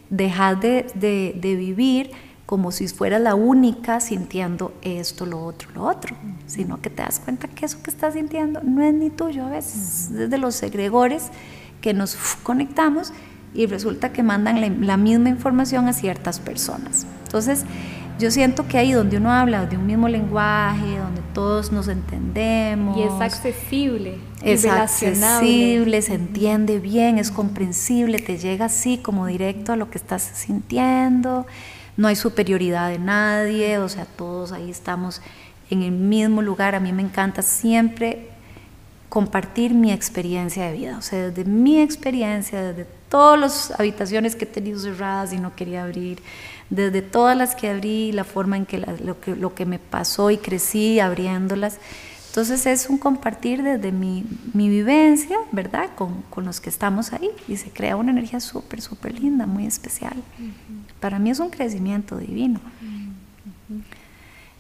dejas 0.08 0.58
de, 0.60 0.86
de, 0.94 1.36
de 1.38 1.56
vivir 1.56 2.10
como 2.46 2.72
si 2.72 2.88
fuera 2.88 3.18
la 3.18 3.34
única 3.34 4.00
sintiendo 4.00 4.72
esto, 4.80 5.26
lo 5.26 5.44
otro, 5.44 5.70
lo 5.74 5.82
otro, 5.82 6.16
sino 6.46 6.80
que 6.80 6.88
te 6.88 7.02
das 7.02 7.20
cuenta 7.20 7.48
que 7.48 7.66
eso 7.66 7.82
que 7.82 7.90
estás 7.90 8.14
sintiendo 8.14 8.62
no 8.62 8.82
es 8.82 8.94
ni 8.94 9.10
tuyo 9.10 9.44
a 9.44 9.50
veces, 9.50 10.10
es 10.10 10.30
de 10.30 10.38
los 10.38 10.54
segregores 10.54 11.30
que 11.82 11.92
nos 11.92 12.16
conectamos 12.42 13.12
y 13.55 13.66
resulta 13.66 14.12
que 14.12 14.22
mandan 14.22 14.61
la, 14.61 14.68
la, 14.68 14.96
misma 14.96 15.28
información 15.28 15.88
a 15.88 15.92
ciertas 15.92 16.40
personas. 16.40 17.07
Entonces, 17.24 17.64
yo 18.18 18.30
siento 18.30 18.66
que 18.66 18.78
ahí 18.78 18.92
donde 18.92 19.16
uno 19.16 19.32
habla 19.32 19.66
de 19.66 19.76
un 19.76 19.86
mismo 19.86 20.09
lenguaje, 20.09 20.98
donde 20.98 21.20
todos 21.32 21.72
nos 21.72 21.88
entendemos. 21.88 22.96
Y 22.98 23.02
es 23.02 23.12
accesible. 23.20 24.18
Es 24.42 24.66
accesible, 24.66 26.02
se 26.02 26.14
entiende 26.14 26.78
bien, 26.78 27.18
es 27.18 27.30
comprensible, 27.30 28.18
te 28.18 28.38
llega 28.38 28.66
así 28.66 28.98
como 28.98 29.26
directo 29.26 29.72
a 29.72 29.76
lo 29.76 29.90
que 29.90 29.98
estás 29.98 30.22
sintiendo 30.22 31.46
no 31.96 32.09
hay 32.09 32.16
superioridad 32.16 32.90
de 32.90 32.98
nadie, 32.98 33.78
o 33.78 33.88
sea, 33.88 34.05
todos 34.05 34.52
ahí 34.52 34.70
estamos 34.70 35.22
en 35.70 35.82
el 35.82 35.92
mismo 35.92 36.42
lugar. 36.42 36.74
A 36.74 36.80
mí 36.80 36.92
me 36.92 37.02
encanta 37.02 37.42
siempre 37.42 38.28
compartir 39.09 39.74
mi 39.74 39.92
experiencia 39.92 40.66
de 40.66 40.72
vida, 40.72 40.98
o 40.98 41.02
sea, 41.02 41.30
desde 41.30 41.48
mi 41.48 41.80
experiencia, 41.80 42.61
desde 42.61 42.86
todas 43.14 43.38
las 43.38 43.70
habitaciones 43.78 44.34
que 44.34 44.42
he 44.42 44.48
tenido 44.48 44.76
cerradas 44.80 45.32
y 45.32 45.38
no 45.38 45.54
quería 45.54 45.84
abrir, 45.84 46.20
desde 46.68 47.00
todas 47.00 47.36
las 47.36 47.54
que 47.54 47.70
abrí, 47.70 48.10
la 48.10 48.24
forma 48.24 48.56
en 48.56 48.66
que, 48.66 48.78
lo, 48.78 49.20
que 49.20 49.36
lo 49.36 49.54
que 49.54 49.66
me 49.66 49.78
pasó 49.78 50.32
y 50.32 50.36
crecí 50.36 50.98
abriéndolas. 50.98 51.78
Entonces 52.26 52.66
es 52.66 52.90
un 52.90 52.98
compartir 52.98 53.62
desde 53.62 53.92
mi, 53.92 54.24
mi 54.52 54.68
vivencia, 54.68 55.38
¿verdad? 55.52 55.90
Con, 55.94 56.22
con, 56.22 56.44
los 56.44 56.60
que 56.60 56.68
estamos 56.68 57.12
ahí 57.12 57.30
y 57.46 57.56
se 57.56 57.70
crea 57.70 57.94
una 57.94 58.10
energía 58.10 58.40
súper, 58.40 58.80
súper 58.80 59.16
linda, 59.16 59.46
muy 59.46 59.64
especial. 59.64 60.16
Para 60.98 61.20
mí 61.20 61.30
es 61.30 61.38
un 61.38 61.50
crecimiento 61.50 62.16
divino. 62.16 62.58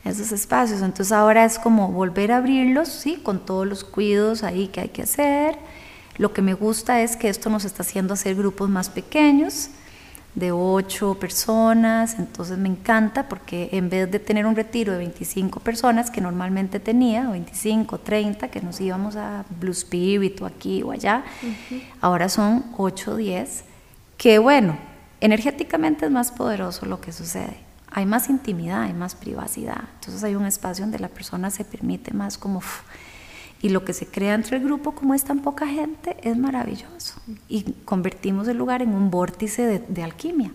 Esos 0.04 0.30
espacios. 0.30 0.80
Entonces 0.80 1.10
ahora 1.10 1.44
es 1.44 1.58
como 1.58 1.90
volver 1.90 2.30
a 2.30 2.36
abrirlos, 2.36 2.86
¿sí? 2.86 3.16
Con 3.20 3.44
todos 3.44 3.66
los 3.66 3.82
cuidados 3.82 4.44
ahí 4.44 4.68
que 4.68 4.82
hay 4.82 4.90
que 4.90 5.02
hacer. 5.02 5.58
Lo 6.16 6.32
que 6.32 6.42
me 6.42 6.54
gusta 6.54 7.00
es 7.00 7.16
que 7.16 7.28
esto 7.28 7.50
nos 7.50 7.64
está 7.64 7.82
haciendo 7.82 8.14
hacer 8.14 8.36
grupos 8.36 8.70
más 8.70 8.88
pequeños, 8.88 9.70
de 10.34 10.50
ocho 10.50 11.14
personas, 11.14 12.18
entonces 12.18 12.58
me 12.58 12.68
encanta 12.68 13.28
porque 13.28 13.68
en 13.72 13.88
vez 13.88 14.10
de 14.10 14.18
tener 14.18 14.46
un 14.46 14.56
retiro 14.56 14.92
de 14.92 14.98
25 14.98 15.60
personas 15.60 16.10
que 16.10 16.20
normalmente 16.20 16.80
tenía, 16.80 17.28
o 17.28 17.32
25, 17.32 17.98
30, 17.98 18.48
que 18.48 18.60
nos 18.60 18.80
íbamos 18.80 19.14
a 19.14 19.44
Blue 19.60 19.70
Spirit 19.70 20.40
o 20.42 20.46
aquí 20.46 20.82
o 20.82 20.90
allá, 20.90 21.22
ahora 22.00 22.28
son 22.28 22.64
8, 22.76 23.16
10, 23.16 23.64
que 24.16 24.38
bueno, 24.38 24.76
energéticamente 25.20 26.06
es 26.06 26.10
más 26.10 26.32
poderoso 26.32 26.84
lo 26.86 27.00
que 27.00 27.12
sucede. 27.12 27.58
Hay 27.92 28.06
más 28.06 28.28
intimidad, 28.28 28.82
hay 28.82 28.92
más 28.92 29.14
privacidad. 29.14 29.84
Entonces 30.00 30.24
hay 30.24 30.34
un 30.34 30.46
espacio 30.46 30.84
donde 30.84 30.98
la 30.98 31.08
persona 31.08 31.50
se 31.50 31.64
permite 31.64 32.12
más 32.12 32.38
como... 32.38 32.60
y 33.64 33.70
lo 33.70 33.82
que 33.82 33.94
se 33.94 34.06
crea 34.06 34.34
entre 34.34 34.58
el 34.58 34.62
grupo, 34.62 34.92
como 34.92 35.14
es 35.14 35.24
tan 35.24 35.38
poca 35.38 35.66
gente, 35.66 36.18
es 36.20 36.36
maravilloso. 36.36 37.14
Y 37.48 37.62
convertimos 37.86 38.46
el 38.46 38.58
lugar 38.58 38.82
en 38.82 38.90
un 38.90 39.10
vórtice 39.10 39.80
de, 39.88 40.02
alquimia. 40.02 40.52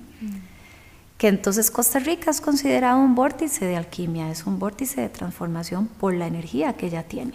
Que 1.17 1.27
entonces 1.27 1.71
Costa 1.71 1.97
Rica 1.97 2.29
es 2.29 2.39
considerado 2.39 2.99
un 2.99 3.15
vórtice 3.15 3.65
de 3.65 3.77
alquimia, 3.77 4.29
es 4.29 4.45
un 4.45 4.59
vórtice 4.59 5.01
de 5.01 5.09
transformación 5.09 5.87
por 5.87 6.13
la 6.13 6.27
energía 6.27 6.73
que 6.73 6.85
ella 6.85 7.01
tiene. 7.01 7.33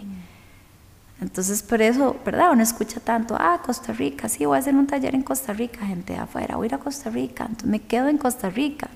Entonces, 1.21 1.65
por 1.65 1.83
eso, 1.83 2.21
¿verdad? 2.25 2.53
Uno 2.53 2.63
escucha 2.63 3.01
tanto, 3.01 3.37
ah, 3.37 3.61
Costa 3.67 3.93
Rica, 3.93 4.29
sí, 4.29 4.45
voy 4.45 4.59
a 4.59 4.61
hacer 4.61 4.77
un 4.77 4.87
taller 4.87 5.17
en 5.17 5.23
Costa 5.23 5.55
Rica, 5.55 5.85
gente 5.85 6.13
de 6.13 6.21
afuera, 6.21 6.55
voy 6.55 6.67
a 6.67 6.69
ir 6.69 6.75
a 6.77 6.79
Costa 6.79 7.11
Rica, 7.11 7.47
entonces 7.47 7.69
me 7.69 7.81
quedo 7.81 8.07
en 8.07 8.19
Costa 8.19 8.49
Rica, 8.49 8.91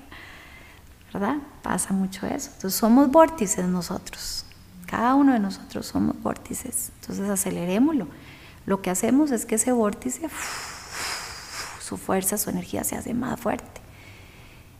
¿verdad? 1.13 1.39
Pasa 1.61 1.93
mucho 1.93 2.25
eso. 2.25 2.51
Entonces, 2.55 2.79
somos 2.79 3.11
vórtices 3.11 3.65
nosotros, 3.65 4.45
cada 4.89 5.13
uno 5.13 5.33
de 5.33 5.39
nosotros 5.39 5.85
somos 5.85 6.19
vórtices, 6.23 6.91
entonces 6.99 7.29
acelerémoslo. 7.29 8.07
Lo 8.65 8.81
que 8.81 8.89
hacemos 8.89 9.29
es 9.29 9.45
que 9.45 9.55
ese 9.55 9.71
vórtice, 9.71 10.27
su 11.79 11.97
fuerza, 11.97 12.39
su 12.39 12.49
energía 12.49 12.83
se 12.83 12.95
hace 12.95 13.13
más 13.13 13.39
fuerte. 13.39 13.81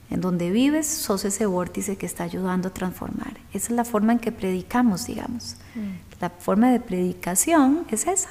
En 0.10 0.22
donde 0.22 0.50
vives, 0.50 0.88
sos 0.88 1.26
ese 1.26 1.46
vórtice 1.46 1.96
que 1.96 2.08
está 2.08 2.24
ayudando 2.24 2.70
a 2.70 2.74
transformar. 2.74 3.38
Esa 3.54 3.68
es 3.68 3.76
la 3.76 3.86
forma 3.86 4.14
en 4.14 4.20
que 4.20 4.32
predicamos, 4.32 5.06
digamos. 5.06 5.58
Mm. 5.76 6.20
La 6.20 6.32
forma 6.32 6.72
de 6.72 6.80
predicación 6.80 7.86
es 7.92 8.08
esa. 8.08 8.30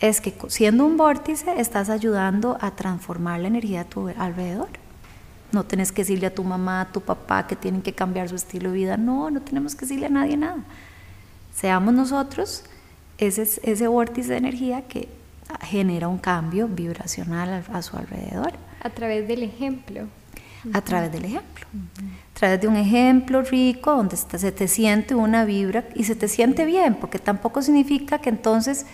Es 0.00 0.20
que 0.20 0.34
siendo 0.48 0.84
un 0.84 0.96
vórtice 0.96 1.60
estás 1.60 1.88
ayudando 1.88 2.58
a 2.60 2.74
transformar 2.74 3.38
la 3.38 3.46
energía 3.46 3.82
a 3.82 3.84
tu 3.84 4.08
alrededor. 4.08 4.70
No 5.52 5.64
tienes 5.64 5.92
que 5.92 6.02
decirle 6.02 6.26
a 6.26 6.34
tu 6.34 6.44
mamá, 6.44 6.82
a 6.82 6.92
tu 6.92 7.00
papá 7.00 7.46
que 7.46 7.56
tienen 7.56 7.82
que 7.82 7.92
cambiar 7.92 8.28
su 8.28 8.36
estilo 8.36 8.70
de 8.70 8.76
vida. 8.76 8.96
No, 8.96 9.30
no 9.30 9.40
tenemos 9.40 9.74
que 9.74 9.80
decirle 9.80 10.06
a 10.06 10.10
nadie 10.10 10.36
nada. 10.36 10.58
Seamos 11.54 11.92
nosotros 11.94 12.64
ese, 13.18 13.42
ese 13.42 13.88
vórtice 13.88 14.30
de 14.30 14.38
energía 14.38 14.82
que 14.82 15.08
genera 15.62 16.08
un 16.08 16.18
cambio 16.18 16.68
vibracional 16.68 17.64
a, 17.72 17.78
a 17.78 17.82
su 17.82 17.96
alrededor. 17.96 18.52
A 18.82 18.90
través 18.90 19.26
del 19.26 19.42
ejemplo 19.42 20.06
a 20.72 20.80
través 20.80 21.12
del 21.12 21.24
ejemplo. 21.24 21.66
A 22.34 22.38
través 22.38 22.60
de 22.60 22.68
un 22.68 22.76
ejemplo 22.76 23.42
rico 23.42 23.94
donde 23.94 24.16
se 24.16 24.52
te 24.52 24.68
siente 24.68 25.14
una 25.14 25.44
vibra 25.44 25.84
y 25.94 26.04
se 26.04 26.14
te 26.14 26.28
siente 26.28 26.64
bien, 26.64 26.94
porque 26.94 27.18
tampoco 27.18 27.62
significa 27.62 28.18
que 28.18 28.30
entonces 28.30 28.86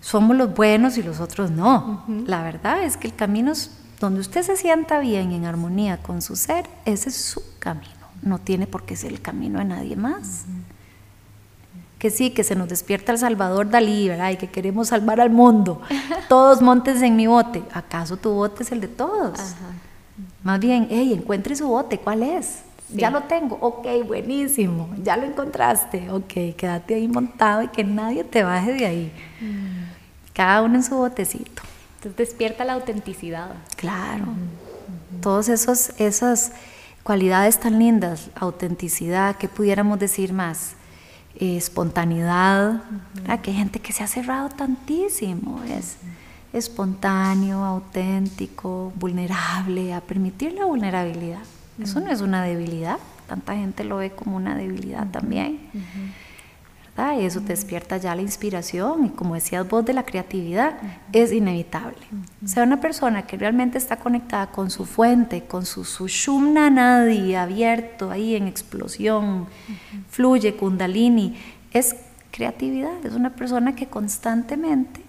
somos 0.00 0.36
los 0.36 0.54
buenos 0.54 0.98
y 0.98 1.02
los 1.02 1.20
otros 1.20 1.50
no. 1.50 2.04
La 2.26 2.42
verdad 2.42 2.82
es 2.82 2.96
que 2.96 3.08
el 3.08 3.14
camino 3.14 3.52
es 3.52 3.70
donde 4.00 4.20
usted 4.20 4.42
se 4.42 4.56
sienta 4.56 4.98
bien, 4.98 5.32
en 5.32 5.44
armonía 5.44 5.98
con 5.98 6.22
su 6.22 6.36
ser, 6.36 6.66
ese 6.84 7.08
es 7.08 7.16
su 7.16 7.42
camino. 7.58 7.92
No 8.22 8.38
tiene 8.38 8.66
por 8.66 8.84
qué 8.84 8.96
ser 8.96 9.12
el 9.12 9.20
camino 9.20 9.58
de 9.58 9.64
nadie 9.66 9.96
más. 9.96 10.44
Que 11.98 12.10
sí, 12.10 12.30
que 12.30 12.44
se 12.44 12.54
nos 12.54 12.68
despierta 12.68 13.12
el 13.12 13.18
Salvador 13.18 13.70
Dalí, 13.70 14.08
¿verdad? 14.08 14.30
Y 14.30 14.36
que 14.36 14.48
queremos 14.48 14.88
salvar 14.88 15.20
al 15.20 15.30
mundo. 15.30 15.80
Todos 16.28 16.60
montes 16.60 17.00
en 17.02 17.16
mi 17.16 17.26
bote. 17.26 17.62
¿Acaso 17.72 18.16
tu 18.16 18.30
bote 18.30 18.62
es 18.62 18.72
el 18.72 18.80
de 18.80 18.88
todos? 18.88 19.38
Más 20.42 20.60
bien, 20.60 20.88
hey, 20.90 21.14
encuentre 21.14 21.56
su 21.56 21.68
bote, 21.68 21.98
¿cuál 21.98 22.22
es? 22.22 22.62
Ya 22.90 23.10
lo 23.10 23.22
tengo, 23.22 23.56
ok, 23.60 23.86
buenísimo, 24.06 24.90
ya 25.02 25.16
lo 25.16 25.24
encontraste, 25.24 26.10
ok, 26.10 26.54
quédate 26.56 26.94
ahí 26.94 27.08
montado 27.08 27.62
y 27.62 27.68
que 27.68 27.82
nadie 27.82 28.22
te 28.24 28.44
baje 28.44 28.74
de 28.74 28.86
ahí. 28.86 29.12
Mm. 29.40 30.32
Cada 30.34 30.62
uno 30.62 30.76
en 30.76 30.82
su 30.82 30.94
botecito. 30.94 31.62
Entonces 32.04 32.28
despierta 32.28 32.66
la 32.66 32.74
autenticidad. 32.74 33.48
Claro, 33.76 34.26
todas 35.22 35.48
esas 35.48 36.52
cualidades 37.02 37.58
tan 37.58 37.78
lindas, 37.78 38.28
autenticidad, 38.34 39.36
¿qué 39.36 39.48
pudiéramos 39.48 39.98
decir 39.98 40.34
más? 40.34 40.74
Eh, 41.36 41.56
espontaneidad, 41.56 42.82
que 43.42 43.52
hay 43.52 43.56
gente 43.56 43.80
que 43.80 43.94
se 43.94 44.04
ha 44.04 44.06
cerrado 44.06 44.50
tantísimo, 44.50 45.62
es 45.64 45.96
espontáneo, 46.52 47.64
auténtico, 47.64 48.92
vulnerable, 48.96 49.94
a 49.94 50.02
permitir 50.02 50.52
la 50.52 50.66
vulnerabilidad. 50.66 51.40
Eso 51.82 52.00
no 52.00 52.10
es 52.10 52.20
una 52.20 52.42
debilidad, 52.42 52.98
tanta 53.26 53.54
gente 53.54 53.82
lo 53.82 53.96
ve 53.96 54.10
como 54.10 54.36
una 54.36 54.54
debilidad 54.54 55.06
también. 55.10 55.58
¿Verdad? 56.96 57.18
Y 57.18 57.24
eso 57.24 57.40
te 57.40 57.48
despierta 57.48 57.96
ya 57.96 58.14
la 58.14 58.22
inspiración 58.22 59.06
y 59.06 59.08
como 59.10 59.34
decías 59.34 59.68
vos 59.68 59.84
de 59.84 59.92
la 59.92 60.04
creatividad, 60.04 60.78
es 61.12 61.32
inevitable. 61.32 61.98
O 62.44 62.48
sea, 62.48 62.62
una 62.62 62.80
persona 62.80 63.26
que 63.26 63.36
realmente 63.36 63.78
está 63.78 63.96
conectada 63.96 64.48
con 64.48 64.70
su 64.70 64.84
fuente, 64.84 65.44
con 65.44 65.66
su 65.66 65.84
sushumna 65.84 66.70
nadi 66.70 67.34
abierto 67.34 68.10
ahí 68.10 68.36
en 68.36 68.46
explosión, 68.46 69.46
fluye 70.08 70.54
kundalini, 70.54 71.36
es 71.72 71.96
creatividad, 72.30 73.04
es 73.04 73.14
una 73.14 73.30
persona 73.30 73.74
que 73.74 73.86
constantemente 73.86 75.00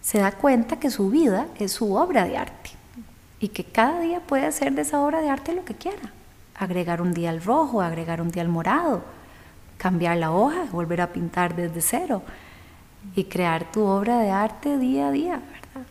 se 0.00 0.18
da 0.18 0.32
cuenta 0.32 0.78
que 0.78 0.90
su 0.90 1.10
vida 1.10 1.46
es 1.58 1.72
su 1.72 1.94
obra 1.94 2.26
de 2.26 2.36
arte 2.36 2.70
y 3.40 3.48
que 3.48 3.64
cada 3.64 4.00
día 4.00 4.20
puede 4.20 4.46
hacer 4.46 4.72
de 4.72 4.82
esa 4.82 5.00
obra 5.00 5.20
de 5.20 5.30
arte 5.30 5.54
lo 5.54 5.64
que 5.64 5.74
quiera. 5.74 6.12
Agregar 6.54 7.00
un 7.00 7.14
día 7.14 7.30
al 7.30 7.42
rojo, 7.42 7.80
agregar 7.80 8.20
un 8.20 8.30
día 8.30 8.42
al 8.42 8.48
morado, 8.48 9.02
cambiar 9.76 10.16
la 10.16 10.30
hoja, 10.30 10.66
volver 10.72 11.00
a 11.00 11.12
pintar 11.12 11.56
desde 11.56 11.80
cero 11.80 12.22
y 13.14 13.24
crear 13.24 13.70
tu 13.70 13.82
obra 13.82 14.18
de 14.18 14.30
arte 14.30 14.78
día 14.78 15.08
a 15.08 15.10
día, 15.10 15.32
¿verdad? 15.36 15.86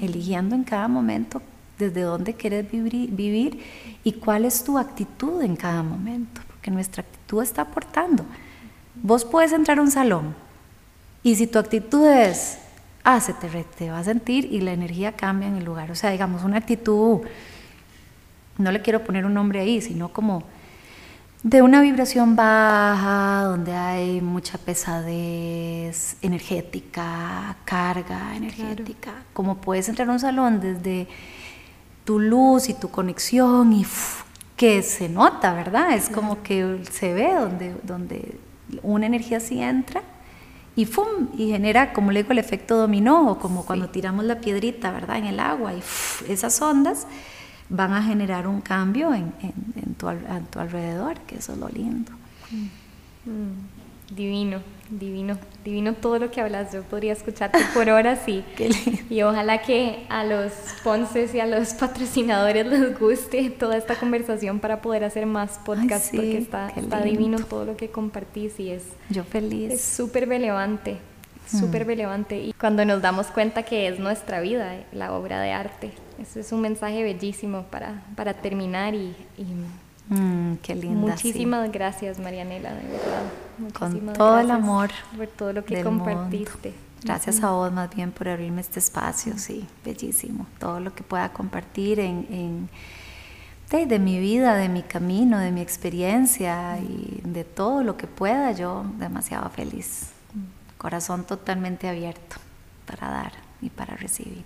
Eligiendo 0.00 0.54
en 0.54 0.64
cada 0.64 0.88
momento 0.88 1.42
desde 1.78 2.02
dónde 2.02 2.34
quieres 2.34 2.70
vivir, 2.70 3.10
vivir 3.10 3.64
y 4.04 4.12
cuál 4.12 4.44
es 4.44 4.64
tu 4.64 4.78
actitud 4.78 5.42
en 5.42 5.56
cada 5.56 5.82
momento, 5.82 6.40
porque 6.48 6.70
nuestra 6.70 7.02
actitud 7.02 7.42
está 7.42 7.62
aportando. 7.62 8.24
Vos 8.96 9.24
puedes 9.24 9.52
entrar 9.52 9.78
a 9.78 9.82
un 9.82 9.90
salón 9.90 10.34
y 11.22 11.36
si 11.36 11.46
tu 11.46 11.58
actitud 11.58 12.06
es 12.06 12.58
ah, 13.08 13.20
se 13.20 13.32
te, 13.32 13.48
te 13.48 13.90
va 13.90 14.00
a 14.00 14.04
sentir 14.04 14.52
y 14.52 14.60
la 14.60 14.72
energía 14.72 15.12
cambia 15.12 15.48
en 15.48 15.56
el 15.56 15.64
lugar. 15.64 15.90
O 15.90 15.94
sea, 15.94 16.10
digamos, 16.10 16.44
una 16.44 16.58
actitud, 16.58 17.20
no 18.58 18.70
le 18.70 18.82
quiero 18.82 19.02
poner 19.02 19.24
un 19.24 19.32
nombre 19.32 19.60
ahí, 19.60 19.80
sino 19.80 20.10
como 20.12 20.42
de 21.42 21.62
una 21.62 21.80
vibración 21.80 22.34
baja, 22.34 23.44
donde 23.44 23.72
hay 23.72 24.20
mucha 24.20 24.58
pesadez 24.58 26.16
energética, 26.20 27.56
carga 27.64 28.34
energética. 28.36 29.12
Como 29.32 29.58
puedes 29.58 29.88
entrar 29.88 30.08
a 30.08 30.12
un 30.12 30.20
salón 30.20 30.60
desde 30.60 31.06
tu 32.04 32.18
luz 32.18 32.68
y 32.68 32.74
tu 32.74 32.90
conexión 32.90 33.72
y 33.72 33.86
que 34.56 34.82
se 34.82 35.08
nota, 35.08 35.54
¿verdad? 35.54 35.92
Es 35.92 36.08
como 36.08 36.42
que 36.42 36.80
se 36.90 37.14
ve 37.14 37.32
donde, 37.32 37.76
donde 37.84 38.40
una 38.82 39.06
energía 39.06 39.38
sí 39.38 39.62
entra 39.62 40.02
y 40.74 40.84
¡fum! 40.84 41.28
y 41.36 41.50
genera, 41.50 41.92
como 41.92 42.10
le 42.10 42.22
digo, 42.22 42.32
el 42.32 42.38
efecto 42.38 42.76
dominó, 42.76 43.30
o 43.30 43.38
como 43.38 43.64
cuando 43.64 43.88
tiramos 43.88 44.24
la 44.24 44.40
piedrita, 44.40 44.90
¿verdad?, 44.90 45.18
en 45.18 45.26
el 45.26 45.40
agua, 45.40 45.72
y 45.74 45.82
esas 46.32 46.60
ondas 46.62 47.06
van 47.68 47.92
a 47.92 48.02
generar 48.02 48.46
un 48.46 48.60
cambio 48.60 49.12
en, 49.14 49.32
en, 49.42 49.94
tu, 49.94 50.08
tu, 50.50 50.58
alrededor, 50.58 51.20
que 51.20 51.36
eso 51.36 51.52
es 51.52 51.58
lo 51.58 51.68
lindo. 51.68 52.12
Mm, 53.24 54.14
divino, 54.14 54.60
divino, 54.90 55.38
divino 55.64 55.92
todo 55.94 56.18
lo 56.18 56.30
que 56.30 56.40
hablas. 56.40 56.72
Yo 56.72 56.82
podría 56.82 57.12
escucharte 57.12 57.58
por 57.74 57.90
horas 57.90 58.26
y, 58.26 58.42
y 59.10 59.22
ojalá 59.22 59.62
que 59.62 60.06
a 60.08 60.24
los 60.24 60.52
Ponces 60.82 61.34
y 61.34 61.40
a 61.40 61.46
los 61.46 61.74
patrocinadores 61.74 62.66
les 62.66 62.98
guste 62.98 63.50
toda 63.50 63.76
esta 63.76 63.96
conversación 63.96 64.60
para 64.60 64.80
poder 64.80 65.04
hacer 65.04 65.26
más 65.26 65.60
podcasts, 65.64 66.10
porque 66.10 66.38
está, 66.38 66.70
está 66.70 67.02
divino 67.02 67.38
todo 67.38 67.64
lo 67.64 67.76
que 67.76 67.90
compartís 67.90 68.58
y 68.60 68.70
es... 68.70 68.84
Yo 69.10 69.24
feliz. 69.24 69.72
Es 69.72 69.82
súper 69.82 70.28
relevante, 70.28 70.96
súper 71.46 71.84
mm. 71.84 71.88
relevante. 71.88 72.40
Y 72.40 72.52
cuando 72.54 72.84
nos 72.86 73.02
damos 73.02 73.26
cuenta 73.26 73.64
que 73.64 73.88
es 73.88 73.98
nuestra 73.98 74.40
vida, 74.40 74.74
la 74.92 75.12
obra 75.12 75.40
de 75.40 75.52
arte, 75.52 75.92
eso 76.20 76.40
es 76.40 76.52
un 76.52 76.60
mensaje 76.60 77.02
bellísimo 77.02 77.62
para, 77.64 78.02
para 78.16 78.34
terminar 78.34 78.94
y, 78.94 79.14
mm, 80.08 80.56
qué 80.62 80.74
linda, 80.74 81.12
Muchísimas 81.12 81.70
gracias, 81.70 82.18
Marianela, 82.18 82.74
de 82.74 82.88
verdad. 82.88 83.22
Con 83.78 84.12
todo 84.12 84.38
el 84.38 84.50
amor. 84.50 84.90
Por 85.16 85.26
todo 85.28 85.52
lo 85.52 85.64
que 85.64 85.82
compartiste. 85.82 86.74
Gracias 87.02 87.42
a 87.44 87.52
vos 87.52 87.72
más 87.72 87.94
bien 87.94 88.10
por 88.10 88.28
abrirme 88.28 88.60
este 88.60 88.80
espacio, 88.80 89.38
sí, 89.38 89.66
bellísimo. 89.84 90.46
Todo 90.58 90.80
lo 90.80 90.94
que 90.94 91.04
pueda 91.04 91.32
compartir 91.32 92.00
en, 92.00 92.68
de, 93.70 93.86
de, 93.86 93.98
mi 93.98 94.18
vida, 94.18 94.56
de 94.56 94.68
mi 94.68 94.82
camino, 94.82 95.38
de 95.38 95.52
mi 95.52 95.60
experiencia 95.60 96.78
y 96.78 97.20
de 97.22 97.44
todo 97.44 97.84
lo 97.84 97.96
que 97.96 98.08
pueda, 98.08 98.50
yo 98.52 98.84
demasiado 98.98 99.48
feliz. 99.50 100.10
Corazón 100.76 101.24
totalmente 101.24 101.88
abierto 101.88 102.36
para 102.86 103.08
dar 103.10 103.32
y 103.60 103.70
para 103.70 103.96
recibir. 103.96 104.44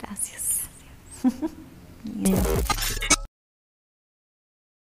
Gracias. 0.00 0.41
Gracias. 2.04 3.21